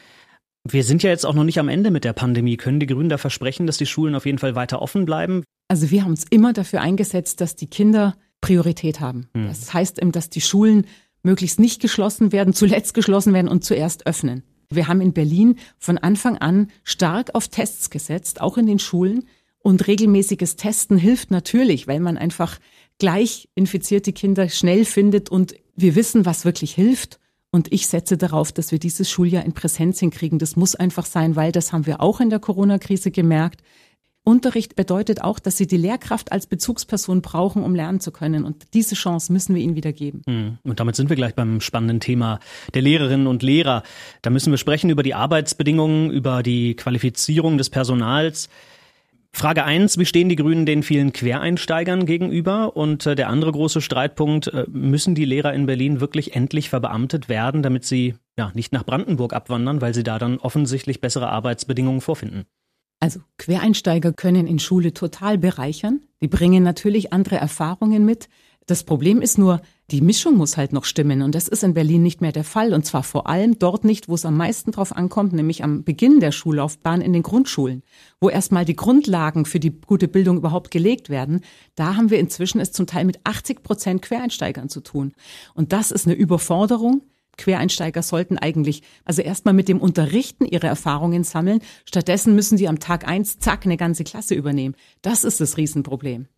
Wir 0.67 0.83
sind 0.83 1.03
ja 1.03 1.11
jetzt 1.11 1.27
auch 1.27 1.35
noch 1.35 1.45
nicht 1.45 1.59
am 1.59 1.69
Ende 1.69 1.91
mit 1.91 2.05
der 2.05 2.15
Pandemie. 2.15 2.57
Können 2.57 2.81
die 2.81 2.87
Grünen 2.87 3.11
da 3.11 3.19
versprechen, 3.19 3.67
dass 3.67 3.77
die 3.77 3.87
Schulen 3.87 4.15
auf 4.15 4.25
jeden 4.25 4.39
Fall 4.39 4.55
weiter 4.55 4.81
offen 4.81 5.05
bleiben? 5.05 5.45
Also 5.69 5.91
wir 5.91 6.03
haben 6.03 6.11
uns 6.11 6.25
immer 6.31 6.55
dafür 6.55 6.81
eingesetzt, 6.81 7.41
dass 7.41 7.55
die 7.55 7.67
Kinder 7.67 8.17
Priorität 8.41 9.01
haben. 9.01 9.29
Mhm. 9.35 9.49
Das 9.49 9.75
heißt, 9.75 10.01
dass 10.13 10.31
die 10.31 10.41
Schulen 10.41 10.87
möglichst 11.23 11.59
nicht 11.59 11.81
geschlossen 11.81 12.33
werden, 12.33 12.55
zuletzt 12.55 12.95
geschlossen 12.95 13.35
werden 13.35 13.49
und 13.49 13.65
zuerst 13.65 14.07
öffnen. 14.07 14.43
Wir 14.71 14.89
haben 14.89 15.01
in 15.01 15.13
Berlin 15.13 15.57
von 15.79 15.99
Anfang 15.99 16.39
an 16.39 16.71
stark 16.83 17.35
auf 17.35 17.49
Tests 17.49 17.91
gesetzt, 17.91 18.41
auch 18.41 18.57
in 18.57 18.67
den 18.67 18.79
Schulen. 18.79 19.25
Und 19.67 19.87
regelmäßiges 19.87 20.57
Testen 20.57 20.99
hilft 20.99 21.31
natürlich, 21.31 21.89
weil 21.89 21.99
man 21.99 22.19
einfach 22.19 22.59
gleich 22.99 23.49
infizierte 23.55 24.13
Kinder 24.13 24.51
schnell 24.51 24.85
findet 24.85 25.31
und 25.31 25.55
wir 25.75 25.95
wissen, 25.95 26.27
was 26.27 26.45
wirklich 26.45 26.75
hilft. 26.75 27.19
Und 27.51 27.73
ich 27.73 27.87
setze 27.87 28.19
darauf, 28.19 28.53
dass 28.53 28.73
wir 28.73 28.79
dieses 28.79 29.11
Schuljahr 29.11 29.43
in 29.43 29.55
Präsenz 29.55 30.01
hinkriegen. 30.01 30.39
Das 30.39 30.57
muss 30.57 30.75
einfach 30.75 31.07
sein, 31.07 31.35
weil 31.35 31.51
das 31.51 31.73
haben 31.73 31.87
wir 31.87 32.03
auch 32.03 32.21
in 32.21 32.29
der 32.29 32.41
Corona-Krise 32.41 33.11
gemerkt. 33.11 33.63
Unterricht 34.23 34.77
bedeutet 34.77 35.23
auch, 35.23 35.39
dass 35.39 35.57
sie 35.57 35.67
die 35.67 35.79
Lehrkraft 35.79 36.31
als 36.31 36.47
Bezugsperson 36.47 37.23
brauchen, 37.23 37.63
um 37.63 37.75
lernen 37.75 38.01
zu 38.01 38.13
können. 38.13 38.45
Und 38.45 38.75
diese 38.75 38.95
Chance 38.95 39.33
müssen 39.33 39.55
wir 39.55 39.63
ihnen 39.63 39.77
wieder 39.77 39.95
geben. 39.95 40.21
Hm. 40.27 40.59
Und 40.63 40.79
damit 40.79 40.95
sind 40.95 41.09
wir 41.09 41.17
gleich 41.17 41.35
beim 41.35 41.63
spannenden 41.63 42.01
Thema 42.01 42.39
der 42.75 42.83
Lehrerinnen 42.83 43.27
und 43.27 43.43
Lehrer. 43.43 43.83
Da 44.21 44.29
müssen 44.29 44.51
wir 44.51 44.59
sprechen 44.59 44.91
über 44.91 45.03
die 45.03 45.15
Arbeitsbedingungen, 45.15 46.11
über 46.11 46.43
die 46.43 46.77
Qualifizierung 46.77 47.57
des 47.57 47.71
Personals. 47.71 48.51
Frage 49.37 49.65
eins: 49.65 49.99
wie 49.99 50.07
stehen 50.07 50.29
die 50.29 50.37
Grünen 50.37 50.65
den 50.65 50.85
vielen 50.85 51.13
Quereinsteigern 51.13 52.07
gegenüber? 52.07 52.77
Und 52.77 53.05
äh, 53.05 53.17
der 53.17 53.29
andere 53.29 53.51
große 53.51 53.81
Streitpunkt, 53.81 54.47
äh, 54.47 54.65
müssen 54.69 55.17
die 55.17 55.25
Lehrer 55.25 55.53
in 55.53 55.67
Berlin 55.67 56.01
wirklich 56.01 56.37
endlich 56.37 56.71
verbeamtet 56.71 57.29
werden, 57.29 57.63
damit 57.63 57.85
sie 57.85 58.15
ja 58.39 58.53
nicht 58.55 58.73
nach 58.73 58.85
Brandenburg 58.85 59.33
abwandern, 59.33 59.81
weil 59.81 59.93
sie 59.93 60.05
da 60.05 60.21
dann 60.21 60.39
offensichtlich 60.39 61.01
bessere 61.01 61.31
Arbeitsbedingungen 61.31 62.01
vorfinden? 62.01 62.45
Also 63.01 63.21
Quereinsteiger 63.39 64.13
können 64.13 64.47
in 64.47 64.61
Schule 64.61 64.95
total 64.95 65.37
bereichern. 65.37 66.03
Die 66.23 66.29
bringen 66.29 66.63
natürlich 66.63 67.13
andere 67.13 67.37
Erfahrungen 67.37 68.05
mit. 68.05 68.29
Das 68.67 68.83
Problem 68.83 69.21
ist 69.21 69.37
nur, 69.37 69.61
die 69.91 70.01
Mischung 70.01 70.39
muss 70.39 70.57
halt 70.57 70.73
noch 70.73 70.87
stimmen 70.87 71.21
und 71.21 71.35
das 71.35 71.49
ist 71.49 71.63
in 71.63 71.75
Berlin 71.75 72.03
nicht 72.03 72.23
mehr 72.23 72.33
der 72.33 72.45
Fall 72.45 72.73
und 72.73 72.87
zwar 72.87 73.03
vor 73.03 73.27
allem 73.27 73.59
dort 73.59 73.85
nicht, 73.85 74.09
wo 74.09 74.15
es 74.15 74.25
am 74.25 74.39
meisten 74.39 74.73
drauf 74.73 74.97
ankommt, 74.97 75.35
nämlich 75.35 75.63
am 75.63 75.85
Beginn 75.85 76.21
der 76.21 76.33
Schullaufbahn 76.33 77.03
in 77.03 77.13
den 77.13 77.23
Grundschulen, 77.23 77.83
wo 78.21 78.31
erstmal 78.31 78.65
die 78.65 78.77
Grundlagen 78.77 79.45
für 79.45 79.61
die 79.61 79.71
gute 79.71 80.09
Bildung 80.09 80.39
überhaupt 80.39 80.71
gelegt 80.71 81.11
werden. 81.11 81.43
Da 81.75 81.97
haben 81.97 82.11
wir 82.11 82.19
inzwischen 82.19 82.59
es 82.59 82.73
zum 82.73 82.87
Teil 82.87 83.05
mit 83.05 83.21
80 83.25 83.63
Prozent 83.63 84.01
Quereinsteigern 84.01 84.71
zu 84.71 84.81
tun 84.81 85.13
und 85.53 85.75
das 85.75 85.91
ist 85.91 86.07
eine 86.07 86.15
Überforderung. 86.15 87.03
Quereinsteiger 87.37 88.03
sollten 88.03 88.39
eigentlich 88.39 88.83
also 89.05 89.21
erstmal 89.21 89.55
mit 89.55 89.69
dem 89.69 89.81
Unterrichten 89.81 90.47
ihre 90.47 90.69
Erfahrungen 90.69 91.25
sammeln. 91.25 91.61
Stattdessen 91.85 92.35
müssen 92.35 92.57
sie 92.57 92.69
am 92.69 92.79
Tag 92.79 93.07
eins 93.07 93.39
zack 93.41 93.67
eine 93.67 93.77
ganze 93.77 94.05
Klasse 94.05 94.35
übernehmen. 94.35 94.77
Das 95.03 95.25
ist 95.25 95.41
das 95.41 95.59
Riesenproblem. 95.59 96.29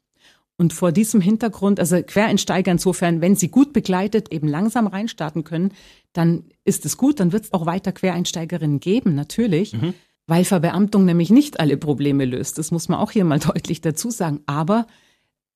Und 0.59 0.73
vor 0.73 0.91
diesem 0.91 1.21
Hintergrund, 1.21 1.79
also 1.81 2.03
Quereinsteiger 2.03 2.73
insofern, 2.73 3.21
wenn 3.21 3.37
sie 3.37 3.49
gut 3.49 3.73
begleitet 3.73 4.33
eben 4.33 4.49
langsam 4.49 4.87
reinstarten 4.87 5.45
können, 5.45 5.73
dann 6.15 6.45
ist 6.65 6.87
es 6.87 6.97
gut, 6.97 7.21
dann 7.21 7.33
wird 7.33 7.45
es 7.45 7.53
auch 7.53 7.67
weiter 7.67 7.93
Quereinsteigerinnen 7.93 8.81
geben, 8.81 9.15
natürlich. 9.15 9.75
Mhm. 9.75 9.93
Weil 10.27 10.45
Verbeamtung 10.45 11.05
nämlich 11.05 11.31
nicht 11.31 11.61
alle 11.61 11.77
Probleme 11.77 12.25
löst. 12.25 12.59
Das 12.59 12.71
muss 12.71 12.89
man 12.89 12.99
auch 12.99 13.11
hier 13.11 13.25
mal 13.25 13.39
deutlich 13.55 13.81
dazu 13.81 14.11
sagen. 14.11 14.41
Aber 14.47 14.87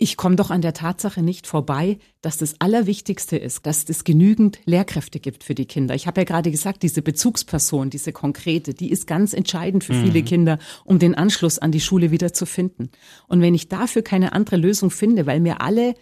ich 0.02 0.16
komme 0.16 0.34
doch 0.34 0.50
an 0.50 0.62
der 0.62 0.72
Tatsache 0.72 1.22
nicht 1.22 1.46
vorbei, 1.46 1.98
dass 2.22 2.38
das 2.38 2.54
Allerwichtigste 2.58 3.36
ist, 3.36 3.66
dass 3.66 3.84
es 3.86 4.02
genügend 4.02 4.58
Lehrkräfte 4.64 5.20
gibt 5.20 5.44
für 5.44 5.54
die 5.54 5.66
Kinder. 5.66 5.94
Ich 5.94 6.06
habe 6.06 6.22
ja 6.22 6.24
gerade 6.24 6.50
gesagt, 6.50 6.82
diese 6.82 7.02
Bezugsperson, 7.02 7.90
diese 7.90 8.10
konkrete, 8.10 8.72
die 8.72 8.90
ist 8.90 9.06
ganz 9.06 9.34
entscheidend 9.34 9.84
für 9.84 9.92
mhm. 9.92 10.04
viele 10.06 10.22
Kinder, 10.22 10.58
um 10.86 10.98
den 10.98 11.14
Anschluss 11.14 11.58
an 11.58 11.70
die 11.70 11.82
Schule 11.82 12.10
wieder 12.10 12.32
zu 12.32 12.46
finden. 12.46 12.88
Und 13.28 13.42
wenn 13.42 13.54
ich 13.54 13.68
dafür 13.68 14.00
keine 14.00 14.32
andere 14.32 14.56
Lösung 14.56 14.90
finde, 14.90 15.26
weil 15.26 15.38
mir 15.38 15.60
alle 15.60 15.94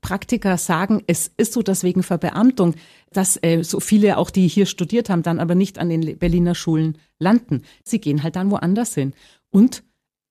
Praktiker 0.00 0.58
sagen, 0.58 1.04
es 1.06 1.30
ist 1.36 1.52
so, 1.52 1.62
dass 1.62 1.84
wegen 1.84 2.02
Verbeamtung, 2.02 2.74
dass 3.12 3.38
äh, 3.40 3.62
so 3.62 3.78
viele 3.78 4.18
auch, 4.18 4.30
die 4.30 4.48
hier 4.48 4.66
studiert 4.66 5.08
haben, 5.08 5.22
dann 5.22 5.38
aber 5.38 5.54
nicht 5.54 5.78
an 5.78 5.88
den 5.88 6.18
Berliner 6.18 6.56
Schulen 6.56 6.98
landen. 7.20 7.62
Sie 7.84 8.00
gehen 8.00 8.24
halt 8.24 8.34
dann 8.34 8.50
woanders 8.50 8.94
hin. 8.94 9.14
Und 9.50 9.84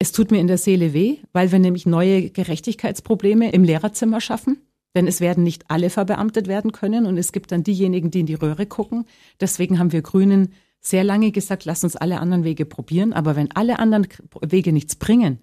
es 0.03 0.11
tut 0.11 0.31
mir 0.31 0.41
in 0.41 0.47
der 0.47 0.57
Seele 0.57 0.93
weh, 0.93 1.19
weil 1.31 1.53
wir 1.53 1.59
nämlich 1.59 1.85
neue 1.85 2.29
Gerechtigkeitsprobleme 2.29 3.53
im 3.53 3.63
Lehrerzimmer 3.63 4.19
schaffen. 4.19 4.57
Denn 4.97 5.07
es 5.07 5.21
werden 5.21 5.45
nicht 5.45 5.71
alle 5.71 5.89
verbeamtet 5.89 6.49
werden 6.49 6.73
können 6.73 7.05
und 7.05 7.17
es 7.17 7.31
gibt 7.31 7.53
dann 7.53 7.63
diejenigen, 7.63 8.11
die 8.11 8.19
in 8.19 8.25
die 8.25 8.33
Röhre 8.33 8.65
gucken. 8.65 9.05
Deswegen 9.39 9.79
haben 9.79 9.93
wir 9.93 10.01
Grünen 10.01 10.49
sehr 10.81 11.05
lange 11.05 11.31
gesagt, 11.31 11.63
lass 11.63 11.85
uns 11.85 11.95
alle 11.95 12.19
anderen 12.19 12.43
Wege 12.43 12.65
probieren. 12.65 13.13
Aber 13.13 13.37
wenn 13.37 13.53
alle 13.53 13.79
anderen 13.79 14.05
Wege 14.41 14.73
nichts 14.73 14.97
bringen, 14.97 15.39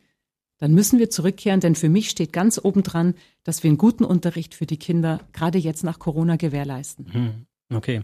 dann 0.59 0.75
müssen 0.75 0.99
wir 0.99 1.09
zurückkehren, 1.09 1.61
denn 1.61 1.75
für 1.75 1.89
mich 1.89 2.11
steht 2.11 2.35
ganz 2.35 2.61
oben 2.63 2.83
dran, 2.83 3.15
dass 3.45 3.63
wir 3.63 3.71
einen 3.71 3.79
guten 3.79 4.05
Unterricht 4.05 4.55
für 4.55 4.67
die 4.67 4.77
Kinder 4.77 5.21
gerade 5.33 5.57
jetzt 5.57 5.85
nach 5.85 5.99
Corona 5.99 6.37
gewährleisten. 6.37 7.07
Hm, 7.11 7.47
okay. 7.75 8.03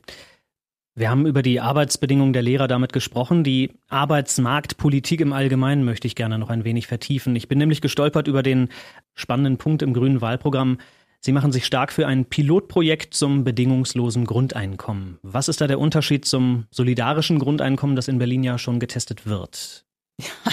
Wir 0.98 1.10
haben 1.10 1.26
über 1.26 1.42
die 1.42 1.60
Arbeitsbedingungen 1.60 2.32
der 2.32 2.40
Lehrer 2.40 2.68
damit 2.68 2.94
gesprochen. 2.94 3.44
Die 3.44 3.70
Arbeitsmarktpolitik 3.90 5.20
im 5.20 5.34
Allgemeinen 5.34 5.84
möchte 5.84 6.06
ich 6.06 6.14
gerne 6.14 6.38
noch 6.38 6.48
ein 6.48 6.64
wenig 6.64 6.86
vertiefen. 6.86 7.36
Ich 7.36 7.48
bin 7.48 7.58
nämlich 7.58 7.82
gestolpert 7.82 8.28
über 8.28 8.42
den 8.42 8.70
spannenden 9.14 9.58
Punkt 9.58 9.82
im 9.82 9.92
grünen 9.92 10.22
Wahlprogramm. 10.22 10.78
Sie 11.20 11.32
machen 11.32 11.52
sich 11.52 11.66
stark 11.66 11.92
für 11.92 12.06
ein 12.06 12.24
Pilotprojekt 12.24 13.12
zum 13.12 13.44
bedingungslosen 13.44 14.24
Grundeinkommen. 14.24 15.18
Was 15.20 15.48
ist 15.48 15.60
da 15.60 15.66
der 15.66 15.80
Unterschied 15.80 16.24
zum 16.24 16.64
solidarischen 16.70 17.40
Grundeinkommen, 17.40 17.94
das 17.94 18.08
in 18.08 18.18
Berlin 18.18 18.42
ja 18.42 18.56
schon 18.56 18.80
getestet 18.80 19.26
wird? 19.26 19.84
Ja, 20.18 20.52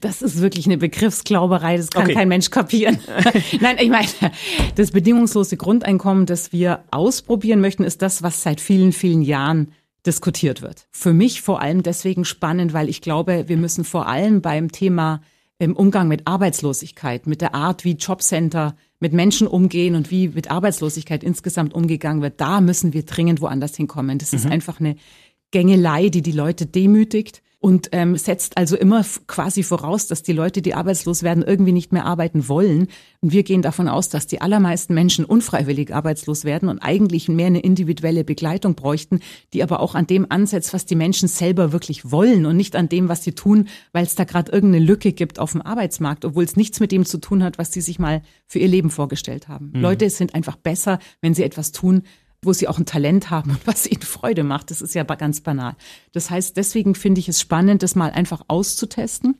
das 0.00 0.22
ist 0.22 0.42
wirklich 0.42 0.66
eine 0.66 0.76
Begriffsglauberei, 0.76 1.76
das 1.76 1.90
kann 1.90 2.06
okay. 2.06 2.14
kein 2.14 2.28
Mensch 2.28 2.50
kapieren. 2.50 2.98
Nein, 3.60 3.76
ich 3.78 3.90
meine, 3.90 4.08
das 4.74 4.90
bedingungslose 4.90 5.56
Grundeinkommen, 5.56 6.26
das 6.26 6.50
wir 6.52 6.82
ausprobieren 6.90 7.60
möchten, 7.60 7.84
ist 7.84 8.02
das, 8.02 8.24
was 8.24 8.42
seit 8.42 8.60
vielen, 8.60 8.90
vielen 8.90 9.22
Jahren 9.22 9.68
diskutiert 10.06 10.62
wird. 10.62 10.86
Für 10.90 11.12
mich 11.12 11.42
vor 11.42 11.60
allem 11.60 11.82
deswegen 11.82 12.24
spannend, 12.24 12.72
weil 12.72 12.88
ich 12.88 13.00
glaube, 13.00 13.44
wir 13.48 13.56
müssen 13.56 13.84
vor 13.84 14.06
allem 14.06 14.42
beim 14.42 14.70
Thema 14.70 15.22
im 15.58 15.76
Umgang 15.76 16.08
mit 16.08 16.26
Arbeitslosigkeit, 16.26 17.26
mit 17.26 17.40
der 17.40 17.54
Art, 17.54 17.84
wie 17.84 17.92
Jobcenter 17.92 18.76
mit 19.00 19.12
Menschen 19.12 19.46
umgehen 19.46 19.94
und 19.94 20.10
wie 20.10 20.28
mit 20.28 20.50
Arbeitslosigkeit 20.50 21.22
insgesamt 21.22 21.74
umgegangen 21.74 22.22
wird, 22.22 22.40
da 22.40 22.60
müssen 22.60 22.92
wir 22.92 23.04
dringend 23.04 23.40
woanders 23.40 23.76
hinkommen. 23.76 24.18
Das 24.18 24.32
mhm. 24.32 24.38
ist 24.38 24.46
einfach 24.46 24.80
eine 24.80 24.96
Gängelei, 25.50 26.08
die 26.08 26.22
die 26.22 26.32
Leute 26.32 26.66
demütigt 26.66 27.42
und 27.64 27.88
ähm, 27.92 28.18
setzt 28.18 28.58
also 28.58 28.76
immer 28.76 29.06
quasi 29.26 29.62
voraus, 29.62 30.06
dass 30.06 30.22
die 30.22 30.34
Leute, 30.34 30.60
die 30.60 30.74
arbeitslos 30.74 31.22
werden, 31.22 31.42
irgendwie 31.42 31.72
nicht 31.72 31.94
mehr 31.94 32.04
arbeiten 32.04 32.46
wollen. 32.46 32.88
Und 33.22 33.32
wir 33.32 33.42
gehen 33.42 33.62
davon 33.62 33.88
aus, 33.88 34.10
dass 34.10 34.26
die 34.26 34.42
allermeisten 34.42 34.92
Menschen 34.92 35.24
unfreiwillig 35.24 35.94
arbeitslos 35.94 36.44
werden 36.44 36.68
und 36.68 36.80
eigentlich 36.80 37.26
mehr 37.30 37.46
eine 37.46 37.60
individuelle 37.60 38.22
Begleitung 38.22 38.74
bräuchten, 38.74 39.20
die 39.54 39.62
aber 39.62 39.80
auch 39.80 39.94
an 39.94 40.06
dem 40.06 40.30
ansetzt, 40.30 40.74
was 40.74 40.84
die 40.84 40.94
Menschen 40.94 41.26
selber 41.26 41.72
wirklich 41.72 42.10
wollen 42.10 42.44
und 42.44 42.58
nicht 42.58 42.76
an 42.76 42.90
dem, 42.90 43.08
was 43.08 43.24
sie 43.24 43.32
tun, 43.32 43.68
weil 43.92 44.04
es 44.04 44.14
da 44.14 44.24
gerade 44.24 44.52
irgendeine 44.52 44.84
Lücke 44.84 45.12
gibt 45.12 45.38
auf 45.38 45.52
dem 45.52 45.62
Arbeitsmarkt, 45.62 46.26
obwohl 46.26 46.44
es 46.44 46.56
nichts 46.56 46.80
mit 46.80 46.92
dem 46.92 47.06
zu 47.06 47.16
tun 47.16 47.42
hat, 47.42 47.56
was 47.56 47.72
sie 47.72 47.80
sich 47.80 47.98
mal 47.98 48.20
für 48.46 48.58
ihr 48.58 48.68
Leben 48.68 48.90
vorgestellt 48.90 49.48
haben. 49.48 49.72
Mhm. 49.72 49.80
Leute 49.80 50.10
sind 50.10 50.34
einfach 50.34 50.56
besser, 50.56 50.98
wenn 51.22 51.32
sie 51.32 51.44
etwas 51.44 51.72
tun, 51.72 52.02
wo 52.44 52.52
sie 52.52 52.68
auch 52.68 52.78
ein 52.78 52.86
Talent 52.86 53.30
haben 53.30 53.50
und 53.50 53.66
was 53.66 53.86
ihnen 53.86 54.02
Freude 54.02 54.44
macht. 54.44 54.70
Das 54.70 54.82
ist 54.82 54.94
ja 54.94 55.02
ganz 55.04 55.40
banal. 55.40 55.76
Das 56.12 56.30
heißt, 56.30 56.56
deswegen 56.56 56.94
finde 56.94 57.20
ich 57.20 57.28
es 57.28 57.40
spannend, 57.40 57.82
das 57.82 57.94
mal 57.94 58.10
einfach 58.10 58.42
auszutesten. 58.48 59.36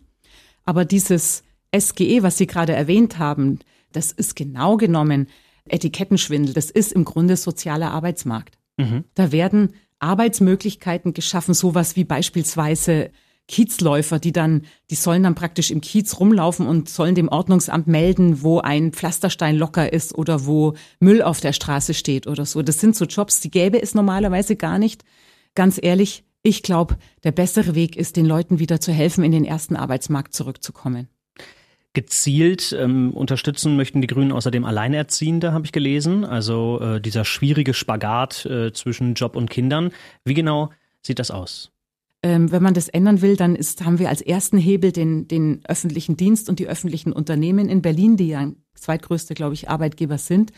Aber 0.64 0.84
dieses 0.84 1.42
SGE, 1.76 2.22
was 2.22 2.38
Sie 2.38 2.46
gerade 2.46 2.72
erwähnt 2.72 3.18
haben, 3.18 3.58
das 3.92 4.12
ist 4.12 4.36
genau 4.36 4.76
genommen 4.76 5.28
Etikettenschwindel. 5.66 6.54
Das 6.54 6.70
ist 6.70 6.92
im 6.92 7.04
Grunde 7.04 7.36
sozialer 7.36 7.90
Arbeitsmarkt. 7.90 8.58
Mhm. 8.76 9.04
Da 9.14 9.32
werden 9.32 9.74
Arbeitsmöglichkeiten 9.98 11.14
geschaffen, 11.14 11.54
sowas 11.54 11.96
wie 11.96 12.04
beispielsweise 12.04 13.10
Kiezläufer, 13.46 14.18
die 14.18 14.32
dann, 14.32 14.62
die 14.90 14.94
sollen 14.94 15.22
dann 15.22 15.34
praktisch 15.34 15.70
im 15.70 15.80
Kiez 15.80 16.18
rumlaufen 16.18 16.66
und 16.66 16.88
sollen 16.88 17.14
dem 17.14 17.28
Ordnungsamt 17.28 17.86
melden, 17.86 18.42
wo 18.42 18.60
ein 18.60 18.92
Pflasterstein 18.92 19.56
locker 19.56 19.92
ist 19.92 20.14
oder 20.14 20.46
wo 20.46 20.74
Müll 20.98 21.22
auf 21.22 21.40
der 21.40 21.52
Straße 21.52 21.94
steht 21.94 22.26
oder 22.26 22.46
so. 22.46 22.62
Das 22.62 22.80
sind 22.80 22.96
so 22.96 23.04
Jobs, 23.04 23.40
die 23.40 23.50
gäbe 23.50 23.82
es 23.82 23.94
normalerweise 23.94 24.56
gar 24.56 24.78
nicht. 24.78 25.04
Ganz 25.54 25.78
ehrlich, 25.82 26.24
ich 26.42 26.62
glaube, 26.62 26.96
der 27.22 27.32
bessere 27.32 27.74
Weg 27.74 27.96
ist, 27.96 28.16
den 28.16 28.26
Leuten 28.26 28.58
wieder 28.58 28.80
zu 28.80 28.92
helfen, 28.92 29.24
in 29.24 29.32
den 29.32 29.44
ersten 29.44 29.76
Arbeitsmarkt 29.76 30.34
zurückzukommen. 30.34 31.08
Gezielt 31.92 32.76
ähm, 32.78 33.12
unterstützen 33.12 33.76
möchten 33.76 34.00
die 34.00 34.08
Grünen 34.08 34.32
außerdem 34.32 34.64
Alleinerziehende, 34.64 35.52
habe 35.52 35.64
ich 35.64 35.72
gelesen. 35.72 36.24
Also 36.24 36.80
äh, 36.80 37.00
dieser 37.00 37.24
schwierige 37.24 37.72
Spagat 37.72 38.46
äh, 38.46 38.72
zwischen 38.72 39.14
Job 39.14 39.36
und 39.36 39.48
Kindern. 39.48 39.92
Wie 40.24 40.34
genau 40.34 40.70
sieht 41.02 41.20
das 41.20 41.30
aus? 41.30 41.73
Ähm, 42.24 42.50
wenn 42.50 42.62
man 42.62 42.72
das 42.72 42.88
ändern 42.88 43.20
will, 43.20 43.36
dann 43.36 43.54
ist, 43.54 43.84
haben 43.84 43.98
wir 43.98 44.08
als 44.08 44.22
ersten 44.22 44.56
Hebel 44.56 44.92
den, 44.92 45.28
den 45.28 45.60
öffentlichen 45.68 46.16
Dienst 46.16 46.48
und 46.48 46.58
die 46.58 46.66
öffentlichen 46.66 47.12
Unternehmen 47.12 47.68
in 47.68 47.82
Berlin, 47.82 48.16
die 48.16 48.28
ja 48.28 48.50
zweitgrößte, 48.74 49.34
glaube 49.34 49.52
ich, 49.52 49.68
Arbeitgeber 49.68 50.16
sind, 50.16 50.50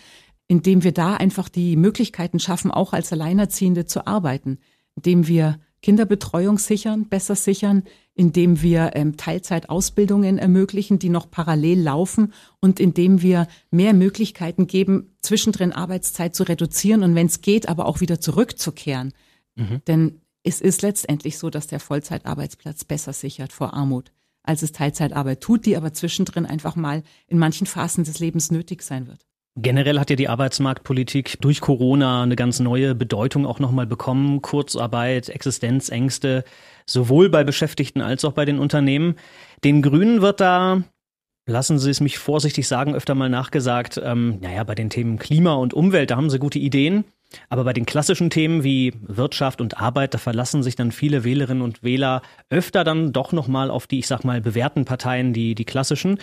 indem 0.47 0.85
wir 0.85 0.93
da 0.93 1.15
einfach 1.15 1.49
die 1.49 1.75
Möglichkeiten 1.75 2.39
schaffen, 2.39 2.71
auch 2.71 2.93
als 2.93 3.13
Alleinerziehende 3.13 3.85
zu 3.85 4.07
arbeiten, 4.07 4.59
indem 4.95 5.27
wir 5.27 5.59
Kinderbetreuung 5.83 6.61
sichern, 6.61 7.09
besser 7.09 7.35
sichern, 7.35 7.83
indem 8.15 8.63
wir 8.63 8.93
ähm, 8.95 9.17
Teilzeitausbildungen 9.17 10.39
ermöglichen, 10.39 11.01
die 11.01 11.09
noch 11.09 11.33
parallel 11.33 11.83
laufen 11.83 12.33
und 12.61 12.79
indem 12.79 13.23
wir 13.23 13.49
mehr 13.73 13.93
Möglichkeiten 13.93 14.69
geben, 14.69 15.17
zwischendrin 15.21 15.73
Arbeitszeit 15.73 16.37
zu 16.37 16.45
reduzieren 16.45 17.03
und 17.03 17.17
wenn 17.17 17.27
es 17.27 17.41
geht, 17.41 17.69
aber 17.69 17.87
auch 17.87 18.01
wieder 18.01 18.21
zurückzukehren. 18.21 19.13
Mhm. 19.57 19.81
Denn 19.89 20.21
es 20.47 20.61
ist 20.61 20.83
letztendlich 20.83 21.39
so, 21.39 21.51
dass 21.51 21.67
der 21.67 21.81
Vollzeitarbeitsplatz 21.81 22.85
besser 22.85 23.13
sichert 23.13 23.53
vor 23.53 23.75
Armut, 23.75 24.13
als 24.45 24.63
es 24.63 24.71
Teilzeitarbeit 24.71 25.41
tut, 25.41 25.67
die 25.67 25.77
aber 25.77 25.93
zwischendrin 25.93 26.47
einfach 26.47 26.77
mal 26.77 27.03
in 27.27 27.39
manchen 27.39 27.67
Phasen 27.67 28.05
des 28.05 28.21
Lebens 28.21 28.53
nötig 28.53 28.83
sein 28.83 29.09
wird. 29.09 29.27
Generell 29.57 29.99
hat 29.99 30.11
ja 30.11 30.17
die 30.17 30.29
Arbeitsmarktpolitik 30.29 31.41
durch 31.41 31.61
Corona 31.61 32.23
eine 32.23 32.37
ganz 32.37 32.61
neue 32.61 32.95
Bedeutung 32.95 33.45
auch 33.45 33.59
nochmal 33.59 33.87
bekommen. 33.87 34.41
Kurzarbeit, 34.41 35.31
Existenzängste, 35.31 36.45
sowohl 36.85 37.29
bei 37.29 37.43
Beschäftigten 37.43 38.01
als 38.01 38.25
auch 38.25 38.33
bei 38.33 38.45
den 38.45 38.61
Unternehmen. 38.61 39.17
Den 39.65 39.83
Grünen 39.83 40.21
wird 40.21 40.41
da, 40.41 40.83
lassen 41.47 41.79
Sie 41.81 41.91
es 41.91 42.01
mich 42.01 42.19
vorsichtig 42.19 42.69
sagen, 42.69 42.95
öfter 42.95 43.17
mal 43.17 43.31
nachgesagt, 43.31 44.01
ähm, 44.05 44.39
naja, 44.43 44.63
bei 44.63 44.77
den 44.77 44.91
Themen 44.91 45.19
Klima 45.19 45.55
und 45.55 45.75
Umwelt, 45.75 46.11
da 46.11 46.17
haben 46.17 46.31
sie 46.31 46.39
gute 46.39 46.61
Ideen. 46.61 47.05
Aber 47.49 47.65
bei 47.65 47.73
den 47.73 47.87
klassischen 47.87 48.31
Themen 48.31 48.65
wie 48.65 48.95
Wirtschaft 49.01 49.61
und 49.61 49.79
Arbeit, 49.79 50.15
da 50.15 50.19
verlassen 50.19 50.63
sich 50.63 50.77
dann 50.77 50.93
viele 50.93 51.25
Wählerinnen 51.25 51.63
und 51.63 51.83
Wähler 51.83 52.23
öfter 52.51 52.85
dann 52.85 53.13
doch 53.13 53.33
nochmal 53.33 53.71
auf 53.71 53.87
die, 53.87 53.99
ich 53.99 54.07
sag 54.07 54.25
mal, 54.25 54.41
bewährten 54.41 54.85
Parteien, 54.85 55.33
die, 55.33 55.55
die 55.55 55.65
klassischen. 55.65 56.19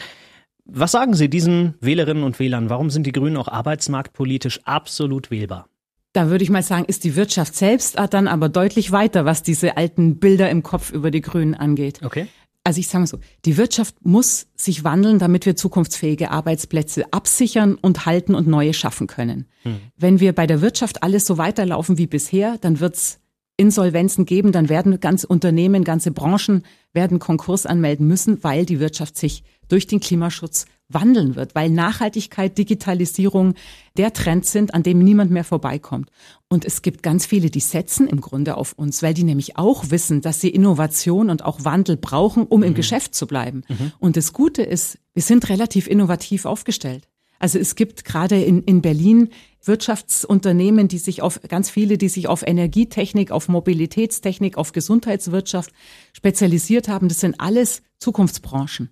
Was 0.65 0.91
sagen 0.91 1.13
Sie 1.13 1.29
diesen 1.29 1.75
Wählerinnen 1.81 2.23
und 2.23 2.39
Wählern? 2.39 2.69
Warum 2.69 2.89
sind 2.89 3.05
die 3.05 3.11
Grünen 3.11 3.37
auch 3.37 3.49
arbeitsmarktpolitisch 3.49 4.61
absolut 4.63 5.29
wählbar? 5.29 5.67
Da 6.13 6.29
würde 6.29 6.43
ich 6.43 6.51
mal 6.51 6.63
sagen, 6.63 6.85
ist 6.85 7.03
die 7.03 7.15
Wirtschaft 7.15 7.55
selbst 7.55 7.97
dann 8.11 8.27
aber 8.27 8.47
deutlich 8.47 8.91
weiter, 8.91 9.25
was 9.25 9.41
diese 9.41 9.77
alten 9.77 10.19
Bilder 10.19 10.49
im 10.49 10.61
Kopf 10.61 10.91
über 10.91 11.09
die 11.09 11.21
Grünen 11.21 11.55
angeht. 11.55 12.01
Okay. 12.03 12.27
Also 12.65 12.79
ich 12.79 12.87
sage 12.87 13.01
mal 13.01 13.07
so, 13.07 13.19
die 13.43 13.57
Wirtschaft 13.57 13.95
muss 14.05 14.47
sich 14.55 14.83
wandeln, 14.85 15.19
damit 15.19 15.45
wir 15.45 15.55
zukunftsfähige 15.55 16.31
Arbeitsplätze 16.31 17.11
absichern 17.11 17.75
und 17.75 18.05
halten 18.05 18.35
und 18.35 18.47
neue 18.47 18.73
schaffen 18.73 19.07
können. 19.07 19.47
Hm. 19.63 19.77
Wenn 19.97 20.19
wir 20.21 20.33
bei 20.33 20.47
der 20.47 20.61
Wirtschaft 20.61 21.03
alles 21.03 21.25
so 21.25 21.37
weiterlaufen 21.37 21.97
wie 21.97 22.07
bisher, 22.07 22.57
dann 22.59 22.79
wird's 22.79 23.19
Insolvenzen 23.57 24.25
geben, 24.25 24.51
dann 24.51 24.69
werden 24.69 24.99
ganze 24.99 25.27
Unternehmen, 25.27 25.83
ganze 25.83 26.11
Branchen 26.11 26.63
werden 26.93 27.19
Konkurs 27.19 27.65
anmelden 27.65 28.07
müssen, 28.07 28.43
weil 28.43 28.65
die 28.65 28.79
Wirtschaft 28.79 29.17
sich 29.17 29.43
durch 29.67 29.85
den 29.85 29.99
Klimaschutz 29.99 30.65
wandeln 30.93 31.35
wird, 31.35 31.55
weil 31.55 31.69
Nachhaltigkeit, 31.69 32.57
Digitalisierung 32.57 33.55
der 33.97 34.13
Trend 34.13 34.45
sind, 34.45 34.73
an 34.73 34.83
dem 34.83 34.99
niemand 34.99 35.31
mehr 35.31 35.43
vorbeikommt. 35.43 36.09
Und 36.49 36.65
es 36.65 36.81
gibt 36.81 37.03
ganz 37.03 37.25
viele, 37.25 37.49
die 37.49 37.59
setzen 37.59 38.07
im 38.07 38.21
Grunde 38.21 38.57
auf 38.57 38.73
uns, 38.73 39.01
weil 39.03 39.13
die 39.13 39.23
nämlich 39.23 39.57
auch 39.57 39.91
wissen, 39.91 40.21
dass 40.21 40.41
sie 40.41 40.49
Innovation 40.49 41.29
und 41.29 41.45
auch 41.45 41.63
Wandel 41.63 41.97
brauchen, 41.97 42.45
um 42.45 42.61
mhm. 42.61 42.67
im 42.67 42.73
Geschäft 42.73 43.15
zu 43.15 43.27
bleiben. 43.27 43.63
Mhm. 43.67 43.91
Und 43.99 44.17
das 44.17 44.33
Gute 44.33 44.63
ist, 44.63 44.99
wir 45.13 45.23
sind 45.23 45.49
relativ 45.49 45.87
innovativ 45.87 46.45
aufgestellt. 46.45 47.07
Also 47.43 47.59
es 47.59 47.75
gibt 47.75 48.05
gerade 48.05 48.41
in, 48.41 48.63
in 48.63 48.81
Berlin 48.81 49.29
Wirtschaftsunternehmen, 49.65 50.87
die 50.87 50.97
sich 50.97 51.21
auf, 51.21 51.41
ganz 51.49 51.69
viele, 51.69 51.97
die 51.97 52.07
sich 52.07 52.29
auf 52.29 52.41
Energietechnik, 52.41 53.31
auf 53.31 53.49
Mobilitätstechnik, 53.49 54.57
auf 54.57 54.71
Gesundheitswirtschaft 54.71 55.71
spezialisiert 56.13 56.87
haben. 56.87 57.09
Das 57.09 57.19
sind 57.19 57.41
alles 57.41 57.81
Zukunftsbranchen. 57.99 58.91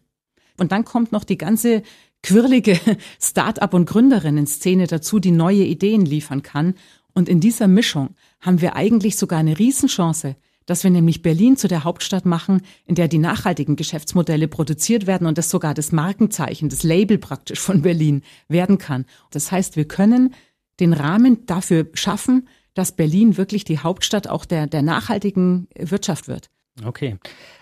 Und 0.61 0.71
dann 0.71 0.85
kommt 0.85 1.11
noch 1.11 1.23
die 1.23 1.39
ganze 1.39 1.81
quirlige 2.21 2.79
Start-up- 3.19 3.73
und 3.73 3.87
Gründerinnen-Szene 3.87 4.85
dazu, 4.85 5.17
die 5.17 5.31
neue 5.31 5.63
Ideen 5.63 6.05
liefern 6.05 6.43
kann. 6.43 6.75
Und 7.13 7.27
in 7.27 7.39
dieser 7.39 7.67
Mischung 7.67 8.15
haben 8.39 8.61
wir 8.61 8.75
eigentlich 8.75 9.17
sogar 9.17 9.39
eine 9.39 9.57
Riesenchance, 9.57 10.35
dass 10.67 10.83
wir 10.83 10.91
nämlich 10.91 11.23
Berlin 11.23 11.57
zu 11.57 11.67
der 11.67 11.83
Hauptstadt 11.83 12.27
machen, 12.27 12.61
in 12.85 12.93
der 12.93 13.07
die 13.07 13.17
nachhaltigen 13.17 13.75
Geschäftsmodelle 13.75 14.47
produziert 14.47 15.07
werden 15.07 15.25
und 15.25 15.39
das 15.39 15.49
sogar 15.49 15.73
das 15.73 15.91
Markenzeichen, 15.91 16.69
das 16.69 16.83
Label 16.83 17.17
praktisch 17.17 17.59
von 17.59 17.81
Berlin 17.81 18.21
werden 18.47 18.77
kann. 18.77 19.05
Das 19.31 19.51
heißt, 19.51 19.77
wir 19.77 19.85
können 19.85 20.35
den 20.79 20.93
Rahmen 20.93 21.47
dafür 21.47 21.87
schaffen, 21.95 22.47
dass 22.75 22.95
Berlin 22.95 23.35
wirklich 23.35 23.63
die 23.63 23.79
Hauptstadt 23.79 24.27
auch 24.27 24.45
der, 24.45 24.67
der 24.67 24.83
nachhaltigen 24.83 25.67
Wirtschaft 25.75 26.27
wird. 26.27 26.51
Okay. 26.85 27.17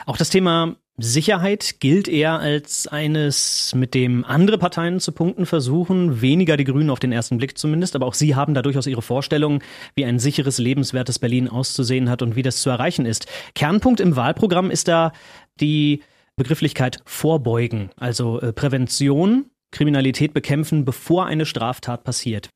Auch 0.05 0.17
das 0.17 0.29
Thema 0.29 0.75
Sicherheit 1.01 1.79
gilt 1.79 2.07
eher 2.07 2.39
als 2.39 2.87
eines, 2.87 3.73
mit 3.75 3.93
dem 3.93 4.25
andere 4.25 4.57
Parteien 4.57 4.99
zu 4.99 5.11
punkten 5.11 5.45
versuchen, 5.45 6.21
weniger 6.21 6.57
die 6.57 6.63
Grünen 6.63 6.89
auf 6.89 6.99
den 6.99 7.11
ersten 7.11 7.37
Blick 7.37 7.57
zumindest, 7.57 7.95
aber 7.95 8.05
auch 8.05 8.13
sie 8.13 8.35
haben 8.35 8.53
da 8.53 8.61
durchaus 8.61 8.87
ihre 8.87 9.01
Vorstellungen, 9.01 9.61
wie 9.95 10.05
ein 10.05 10.19
sicheres, 10.19 10.57
lebenswertes 10.57 11.19
Berlin 11.19 11.47
auszusehen 11.47 12.09
hat 12.09 12.21
und 12.21 12.35
wie 12.35 12.41
das 12.41 12.61
zu 12.61 12.69
erreichen 12.69 13.05
ist. 13.05 13.27
Kernpunkt 13.55 13.99
im 13.99 14.15
Wahlprogramm 14.15 14.71
ist 14.71 14.87
da 14.87 15.13
die 15.59 16.01
Begrifflichkeit 16.35 16.99
Vorbeugen, 17.05 17.91
also 17.97 18.39
äh, 18.41 18.53
Prävention, 18.53 19.45
Kriminalität 19.71 20.33
bekämpfen, 20.33 20.85
bevor 20.85 21.25
eine 21.25 21.45
Straftat 21.45 22.03
passiert. 22.03 22.49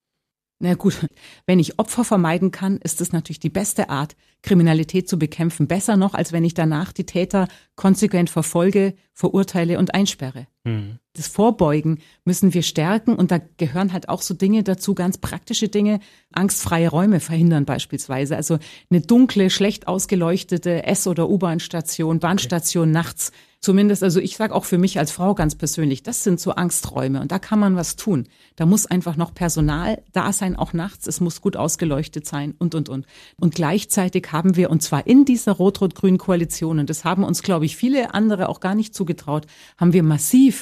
Na 0.59 0.75
gut, 0.75 1.07
wenn 1.45 1.59
ich 1.59 1.79
Opfer 1.79 2.03
vermeiden 2.03 2.51
kann, 2.51 2.77
ist 2.77 3.01
es 3.01 3.11
natürlich 3.11 3.39
die 3.39 3.49
beste 3.49 3.89
Art, 3.89 4.15
Kriminalität 4.43 5.09
zu 5.09 5.17
bekämpfen. 5.17 5.67
Besser 5.67 5.97
noch, 5.97 6.13
als 6.13 6.31
wenn 6.31 6.43
ich 6.43 6.53
danach 6.53 6.93
die 6.93 7.05
Täter 7.05 7.47
konsequent 7.75 8.29
verfolge, 8.29 8.93
verurteile 9.13 9.79
und 9.79 9.95
einsperre. 9.95 10.47
Mhm. 10.64 10.99
Das 11.16 11.28
Vorbeugen 11.28 11.99
müssen 12.26 12.53
wir 12.53 12.64
stärken 12.64 13.16
und 13.16 13.30
da 13.32 13.39
gehören 13.57 13.93
halt 13.93 14.09
auch 14.09 14.22
so 14.22 14.34
Dinge 14.34 14.64
dazu, 14.64 14.95
ganz 14.95 15.18
praktische 15.18 15.70
Dinge, 15.70 15.99
angstfreie 16.32 16.89
Räume 16.89 17.20
verhindern 17.20 17.66
beispielsweise. 17.66 18.36
Also 18.36 18.57
eine 18.89 19.01
dunkle, 19.01 19.49
schlecht 19.49 19.88
ausgeleuchtete 19.88 20.86
S- 20.86 21.05
oder 21.05 21.30
U-Bahn-Station, 21.30 22.20
Bahnstation 22.20 22.89
okay. 22.89 22.93
nachts 22.93 23.32
Zumindest, 23.64 24.03
also 24.03 24.20
ich 24.20 24.36
sage 24.36 24.53
auch 24.53 24.66
für 24.66 24.78
mich 24.78 24.99
als 24.99 25.14
Frau 25.14 25.36
ganz 25.36 25.55
persönlich, 25.55 26.03
das 26.03 26.26
sind 26.26 26.38
so 26.38 26.51
Angsträume 26.51 27.22
und 27.22 27.32
da 27.32 27.39
kann 27.39 27.59
man 27.59 27.78
was 27.78 27.95
tun. 27.95 28.28
Da 28.57 28.66
muss 28.66 28.86
einfach 28.86 29.16
noch 29.16 29.34
Personal 29.34 30.03
da 30.11 30.34
sein, 30.34 30.57
auch 30.57 30.74
nachts. 30.74 31.07
Es 31.07 31.22
muss 31.22 31.39
gut 31.39 31.55
ausgeleuchtet 31.55 32.28
sein 32.28 32.55
und, 32.59 32.76
und, 32.76 32.89
und. 32.89 33.05
Und 33.39 33.55
gleichzeitig 33.55 34.34
haben 34.34 34.57
wir, 34.57 34.70
und 34.70 34.84
zwar 34.84 35.07
in 35.07 35.24
dieser 35.24 35.53
rot-rot-grünen 35.53 36.18
Koalition, 36.18 36.78
und 36.78 36.89
das 36.89 37.05
haben 37.05 37.24
uns, 37.24 37.41
glaube 37.41 37.64
ich, 37.64 37.78
viele 37.78 38.14
andere 38.14 38.49
auch 38.49 38.59
gar 38.59 38.76
nicht 38.76 38.93
zugetraut, 38.93 39.47
haben 39.78 39.93
wir 39.93 40.03
massiv 40.03 40.53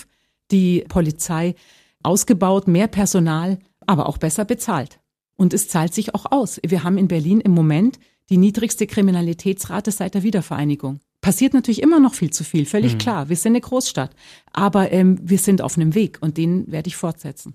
die 0.52 0.86
Polizei 0.88 1.56
ausgebaut, 2.04 2.68
mehr 2.68 2.88
Personal, 2.88 3.60
aber 3.86 4.08
auch 4.08 4.18
besser 4.18 4.46
bezahlt. 4.46 5.00
Und 5.36 5.54
es 5.54 5.68
zahlt 5.68 5.94
sich 5.94 6.14
auch 6.14 6.32
aus. 6.32 6.60
Wir 6.66 6.84
haben 6.84 6.98
in 6.98 7.08
Berlin 7.08 7.42
im 7.42 7.52
Moment 7.52 8.00
die 8.30 8.38
niedrigste 8.38 8.88
Kriminalitätsrate 8.88 9.92
seit 9.92 10.14
der 10.14 10.24
Wiedervereinigung. 10.24 11.00
Passiert 11.20 11.54
natürlich 11.54 11.82
immer 11.82 12.00
noch 12.00 12.14
viel 12.14 12.32
zu 12.32 12.44
viel, 12.44 12.66
völlig 12.66 12.94
mhm. 12.94 12.98
klar. 12.98 13.30
Wir 13.30 13.36
sind 13.36 13.52
eine 13.52 13.62
Großstadt. 13.62 14.12
Aber 14.54 14.92
ähm, 14.92 15.20
wir 15.22 15.38
sind 15.38 15.62
auf 15.62 15.78
einem 15.78 15.94
Weg 15.94 16.18
und 16.22 16.38
den 16.38 16.72
werde 16.72 16.88
ich 16.88 16.96
fortsetzen. 16.96 17.54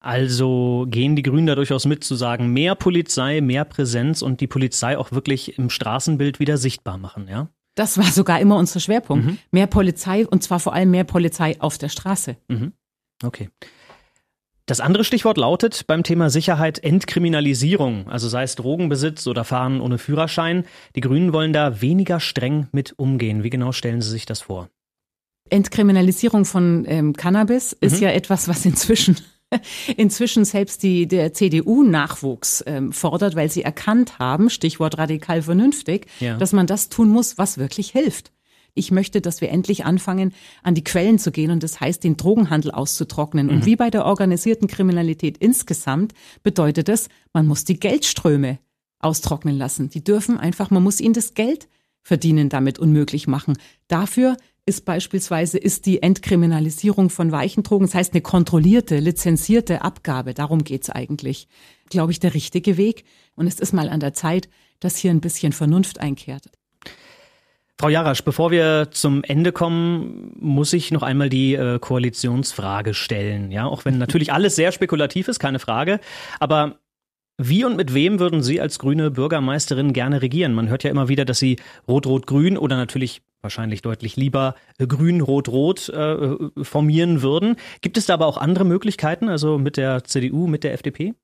Also 0.00 0.86
gehen 0.88 1.16
die 1.16 1.22
Grünen 1.22 1.46
da 1.46 1.54
durchaus 1.54 1.86
mit 1.86 2.04
zu 2.04 2.14
sagen, 2.14 2.52
mehr 2.52 2.74
Polizei, 2.74 3.40
mehr 3.40 3.64
Präsenz 3.64 4.22
und 4.22 4.40
die 4.40 4.46
Polizei 4.46 4.98
auch 4.98 5.12
wirklich 5.12 5.58
im 5.58 5.70
Straßenbild 5.70 6.38
wieder 6.38 6.58
sichtbar 6.58 6.98
machen, 6.98 7.26
ja? 7.28 7.48
Das 7.76 7.98
war 7.98 8.06
sogar 8.06 8.40
immer 8.40 8.56
unser 8.56 8.80
Schwerpunkt. 8.80 9.26
Mhm. 9.26 9.38
Mehr 9.52 9.68
Polizei 9.68 10.26
und 10.26 10.42
zwar 10.42 10.58
vor 10.58 10.72
allem 10.72 10.90
mehr 10.90 11.04
Polizei 11.04 11.60
auf 11.60 11.78
der 11.78 11.88
Straße. 11.88 12.36
Mhm. 12.48 12.72
Okay. 13.22 13.50
Das 14.64 14.80
andere 14.80 15.04
Stichwort 15.04 15.36
lautet 15.36 15.86
beim 15.86 16.02
Thema 16.02 16.28
Sicherheit 16.28 16.82
Entkriminalisierung, 16.82 18.08
also 18.08 18.28
sei 18.28 18.42
es 18.42 18.56
Drogenbesitz 18.56 19.28
oder 19.28 19.44
Fahren 19.44 19.80
ohne 19.80 19.98
Führerschein. 19.98 20.64
Die 20.96 21.00
Grünen 21.00 21.32
wollen 21.32 21.52
da 21.52 21.80
weniger 21.80 22.18
streng 22.18 22.66
mit 22.72 22.94
umgehen. 22.98 23.44
Wie 23.44 23.50
genau 23.50 23.70
stellen 23.70 24.02
Sie 24.02 24.10
sich 24.10 24.26
das 24.26 24.40
vor? 24.40 24.68
Entkriminalisierung 25.50 26.44
von 26.44 26.84
ähm, 26.88 27.12
Cannabis 27.12 27.76
mhm. 27.80 27.86
ist 27.86 28.00
ja 28.00 28.10
etwas, 28.10 28.48
was 28.48 28.64
inzwischen 28.64 29.16
inzwischen 29.96 30.44
selbst 30.44 30.82
die, 30.82 31.06
der 31.06 31.32
CDU-Nachwuchs 31.32 32.64
ähm, 32.66 32.92
fordert, 32.92 33.36
weil 33.36 33.50
sie 33.50 33.62
erkannt 33.62 34.18
haben, 34.18 34.50
Stichwort 34.50 34.98
radikal 34.98 35.42
vernünftig, 35.42 36.06
ja. 36.20 36.36
dass 36.36 36.52
man 36.52 36.66
das 36.66 36.88
tun 36.88 37.08
muss, 37.08 37.38
was 37.38 37.58
wirklich 37.58 37.90
hilft. 37.90 38.32
Ich 38.74 38.90
möchte, 38.90 39.22
dass 39.22 39.40
wir 39.40 39.50
endlich 39.50 39.86
anfangen, 39.86 40.34
an 40.62 40.74
die 40.74 40.84
Quellen 40.84 41.18
zu 41.18 41.32
gehen 41.32 41.50
und 41.50 41.62
das 41.62 41.80
heißt, 41.80 42.04
den 42.04 42.18
Drogenhandel 42.18 42.70
auszutrocknen. 42.70 43.46
Mhm. 43.46 43.52
Und 43.52 43.66
wie 43.66 43.76
bei 43.76 43.88
der 43.88 44.04
organisierten 44.04 44.68
Kriminalität 44.68 45.38
insgesamt 45.38 46.12
bedeutet 46.42 46.88
das, 46.88 47.08
man 47.32 47.46
muss 47.46 47.64
die 47.64 47.80
Geldströme 47.80 48.58
austrocknen 48.98 49.56
lassen. 49.56 49.88
Die 49.88 50.04
dürfen 50.04 50.36
einfach, 50.36 50.70
man 50.70 50.82
muss 50.82 51.00
ihnen 51.00 51.14
das 51.14 51.34
Geld 51.34 51.68
verdienen 52.02 52.50
damit 52.50 52.78
unmöglich 52.78 53.26
machen. 53.26 53.58
Dafür 53.88 54.36
ist 54.66 54.84
beispielsweise 54.84 55.58
ist 55.58 55.86
die 55.86 56.02
Entkriminalisierung 56.02 57.08
von 57.08 57.30
weichen 57.30 57.62
Drogen, 57.62 57.86
das 57.86 57.94
heißt 57.94 58.12
eine 58.12 58.20
kontrollierte, 58.20 58.98
lizenzierte 58.98 59.82
Abgabe, 59.82 60.34
darum 60.34 60.64
geht's 60.64 60.90
eigentlich, 60.90 61.46
glaube 61.88 62.10
ich, 62.10 62.18
der 62.18 62.34
richtige 62.34 62.76
Weg. 62.76 63.04
Und 63.36 63.46
es 63.46 63.60
ist 63.60 63.72
mal 63.72 63.88
an 63.88 64.00
der 64.00 64.12
Zeit, 64.12 64.48
dass 64.80 64.96
hier 64.96 65.12
ein 65.12 65.20
bisschen 65.20 65.52
Vernunft 65.52 66.00
einkehrt. 66.00 66.50
Frau 67.78 67.90
Jarasch, 67.90 68.24
bevor 68.24 68.50
wir 68.50 68.88
zum 68.90 69.22
Ende 69.22 69.52
kommen, 69.52 70.32
muss 70.40 70.72
ich 70.72 70.90
noch 70.90 71.02
einmal 71.02 71.28
die 71.28 71.54
äh, 71.54 71.78
Koalitionsfrage 71.78 72.94
stellen. 72.94 73.52
Ja, 73.52 73.66
auch 73.66 73.84
wenn 73.84 73.98
natürlich 73.98 74.32
alles 74.32 74.56
sehr 74.56 74.72
spekulativ 74.72 75.28
ist, 75.28 75.38
keine 75.38 75.58
Frage. 75.58 76.00
Aber 76.40 76.80
Wie 77.38 77.64
und 77.64 77.76
mit 77.76 77.92
wem 77.92 78.18
würden 78.18 78.42
Sie 78.42 78.60
als 78.62 78.78
grüne 78.78 79.10
Bürgermeisterin 79.10 79.92
gerne 79.92 80.22
regieren? 80.22 80.54
Man 80.54 80.70
hört 80.70 80.84
ja 80.84 80.90
immer 80.90 81.08
wieder, 81.08 81.26
dass 81.26 81.38
Sie 81.38 81.58
Rot-Rot-Grün 81.86 82.56
oder 82.56 82.76
natürlich 82.76 83.20
wahrscheinlich 83.42 83.82
deutlich 83.82 84.16
lieber 84.16 84.54
Grün-Rot-Rot 84.78 85.90
äh, 85.90 86.36
formieren 86.62 87.20
würden. 87.20 87.56
Gibt 87.82 87.98
es 87.98 88.06
da 88.06 88.14
aber 88.14 88.26
auch 88.26 88.38
andere 88.38 88.64
Möglichkeiten, 88.64 89.28
also 89.28 89.58
mit 89.58 89.76
der 89.76 90.04
CDU, 90.04 90.46
mit 90.46 90.64
der 90.64 90.72
FDP? 90.72 91.14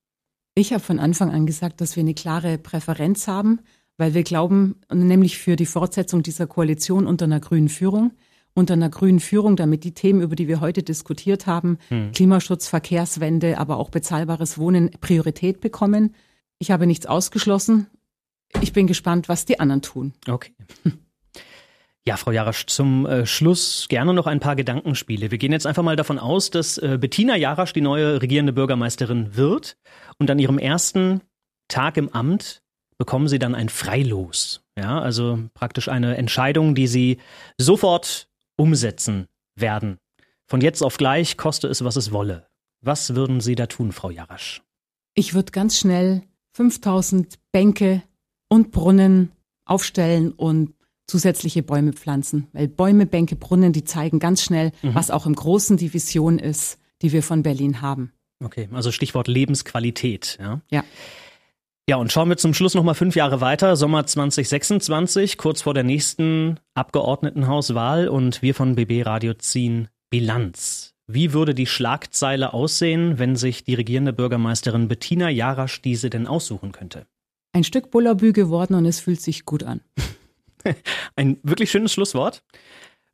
Ich 0.55 0.75
habe 0.75 0.83
von 0.83 0.99
Anfang 0.99 1.31
an 1.31 1.47
gesagt, 1.47 1.81
dass 1.81 1.97
wir 1.97 2.03
eine 2.03 2.13
klare 2.13 2.59
Präferenz 2.59 3.27
haben, 3.27 3.61
weil 3.97 4.13
wir 4.13 4.23
glauben, 4.23 4.77
nämlich 4.93 5.39
für 5.39 5.57
die 5.57 5.67
Fortsetzung 5.67 6.23
dieser 6.23 6.47
Koalition 6.47 7.07
unter 7.07 7.25
einer 7.25 7.41
grünen 7.41 7.71
Führung, 7.71 8.13
unter 8.55 8.75
einer 8.75 8.91
grünen 8.91 9.21
Führung, 9.21 9.57
damit 9.57 9.85
die 9.85 9.95
Themen, 9.95 10.21
über 10.21 10.37
die 10.37 10.49
wir 10.49 10.61
heute 10.61 10.83
diskutiert 10.83 11.47
haben, 11.47 11.79
hm. 11.89 12.13
Klimaschutz, 12.13 12.69
Verkehrswende, 12.69 13.59
aber 13.59 13.79
auch 13.79 13.91
bezahlbares 13.91 14.59
Wohnen 14.59 14.91
Priorität 15.01 15.61
bekommen. 15.61 16.15
Ich 16.59 16.71
habe 16.71 16.87
nichts 16.87 17.07
ausgeschlossen. 17.07 17.87
Ich 18.61 18.73
bin 18.73 18.87
gespannt, 18.87 19.29
was 19.29 19.45
die 19.45 19.59
anderen 19.59 19.83
tun. 19.83 20.13
Okay. 20.29 20.53
Ja, 22.05 22.17
Frau 22.17 22.33
Jarasch, 22.33 22.67
zum 22.67 23.07
äh, 23.07 23.27
Schluss 23.27 23.87
gerne 23.89 24.13
noch 24.13 24.27
ein 24.27 24.41
paar 24.41 24.57
Gedankenspiele. 24.57 25.31
Wir 25.31 25.39
gehen 25.39 25.53
jetzt 25.53 25.69
einfach 25.69 25.85
mal 25.85 25.95
davon 25.95 26.19
aus, 26.19 26.51
dass 26.51 26.77
äh, 26.79 26.99
Bettina 27.01 27.37
Jarasch 27.37 27.73
die 27.73 27.81
neue 27.81 28.21
regierende 28.21 28.53
Bürgermeisterin 28.53 29.37
wird 29.37 29.77
und 30.19 30.29
an 30.29 30.41
ihrem 30.41 30.59
ersten 30.59 31.21
Tag 31.69 31.97
im 31.97 32.09
Amt 32.13 32.63
bekommen 32.99 33.29
sie 33.29 33.39
dann 33.39 33.55
ein 33.55 33.69
Freilos. 33.69 34.65
Ja, 34.77 35.01
also 35.01 35.39
praktisch 35.55 35.89
eine 35.89 36.17
Entscheidung, 36.17 36.75
die 36.75 36.89
sie 36.89 37.19
sofort 37.57 38.29
umsetzen 38.57 39.29
werden. 39.55 39.99
Von 40.47 40.61
jetzt 40.61 40.83
auf 40.83 40.97
gleich, 40.97 41.37
koste 41.37 41.69
es, 41.69 41.85
was 41.85 41.97
es 41.97 42.13
wolle. 42.13 42.47
Was 42.81 43.15
würden 43.15 43.41
Sie 43.41 43.55
da 43.55 43.67
tun, 43.67 43.93
Frau 43.93 44.11
Jarasch? 44.11 44.63
Ich 45.15 45.35
würde 45.35 45.53
ganz 45.53 45.79
schnell 45.79 46.23
5000 46.55 47.39
Bänke 47.53 48.03
und 48.49 48.71
Brunnen 48.71 49.33
aufstellen 49.65 50.33
und 50.33 50.75
zusätzliche 51.07 51.63
Bäume 51.63 51.93
pflanzen. 51.93 52.49
Weil 52.53 52.69
Bäume, 52.69 53.07
Bänke, 53.07 53.37
Brunnen, 53.37 53.73
die 53.73 53.85
zeigen 53.85 54.19
ganz 54.19 54.43
schnell, 54.43 54.73
mhm. 54.83 54.95
was 54.95 55.11
auch 55.11 55.27
im 55.27 55.35
Großen 55.35 55.77
die 55.77 55.93
Vision 55.95 56.39
ist, 56.39 56.79
die 57.03 57.13
wir 57.13 57.23
von 57.23 57.43
Berlin 57.43 57.81
haben. 57.81 58.13
Okay, 58.43 58.69
also 58.73 58.91
Stichwort 58.91 59.29
Lebensqualität. 59.29 60.39
Ja. 60.41 60.61
ja. 60.71 60.85
Ja, 61.89 61.97
und 61.97 62.13
schauen 62.13 62.29
wir 62.29 62.37
zum 62.37 62.55
Schluss 62.55 62.75
nochmal 62.75 62.95
fünf 62.95 63.17
Jahre 63.17 63.41
weiter, 63.41 63.75
Sommer 63.75 64.07
2026, 64.07 65.37
kurz 65.37 65.63
vor 65.63 65.75
der 65.75 65.83
nächsten 65.83 66.61
Abgeordnetenhauswahl 66.75 68.07
und 68.07 68.41
wir 68.41 68.55
von 68.55 68.77
BB 68.77 69.05
Radio 69.05 69.35
ziehen 69.35 69.89
Bilanz. 70.09 70.95
Wie 71.09 71.33
würde 71.33 71.55
die 71.55 71.67
Schlagzeile 71.67 72.55
aussehen, 72.55 73.19
wenn 73.19 73.35
sich 73.35 73.65
die 73.65 73.75
regierende 73.75 74.13
Bürgermeisterin 74.13 74.87
Bettina 74.87 75.29
Jarasch 75.29 75.83
diese 75.83 76.09
denn 76.09 76.29
aussuchen 76.29 76.71
könnte? 76.71 77.07
Ein 77.53 77.65
Stück 77.65 77.91
Bullabü 77.91 78.33
geworden 78.33 78.75
und 78.75 78.87
es 78.87 79.01
fühlt 79.01 79.21
sich 79.21 79.45
gut 79.45 79.65
an. 79.65 79.81
Ein 81.17 81.39
wirklich 81.43 81.73
schönes 81.73 81.93
Schlusswort. 81.93 82.45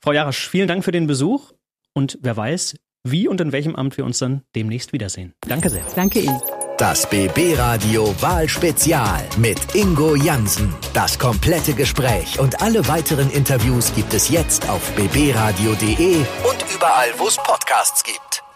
Frau 0.02 0.12
Jarasch, 0.12 0.46
vielen 0.46 0.68
Dank 0.68 0.84
für 0.84 0.92
den 0.92 1.06
Besuch 1.06 1.52
und 1.94 2.18
wer 2.20 2.36
weiß, 2.36 2.76
wie 3.04 3.28
und 3.28 3.40
in 3.40 3.52
welchem 3.52 3.74
Amt 3.74 3.96
wir 3.96 4.04
uns 4.04 4.18
dann 4.18 4.42
demnächst 4.54 4.92
wiedersehen. 4.92 5.32
Danke 5.40 5.70
sehr. 5.70 5.84
Danke 5.96 6.20
Ihnen. 6.20 6.38
Das 6.78 7.10
BB 7.10 7.58
Radio 7.58 8.14
Wahlspezial 8.22 9.28
mit 9.36 9.74
Ingo 9.74 10.14
Jansen. 10.14 10.72
Das 10.92 11.18
komplette 11.18 11.74
Gespräch 11.74 12.38
und 12.38 12.62
alle 12.62 12.86
weiteren 12.86 13.32
Interviews 13.32 13.92
gibt 13.96 14.14
es 14.14 14.28
jetzt 14.28 14.68
auf 14.70 14.92
bbradio.de 14.92 16.18
und 16.18 16.64
überall, 16.72 17.08
wo 17.18 17.26
es 17.26 17.36
Podcasts 17.38 18.04
gibt. 18.04 18.47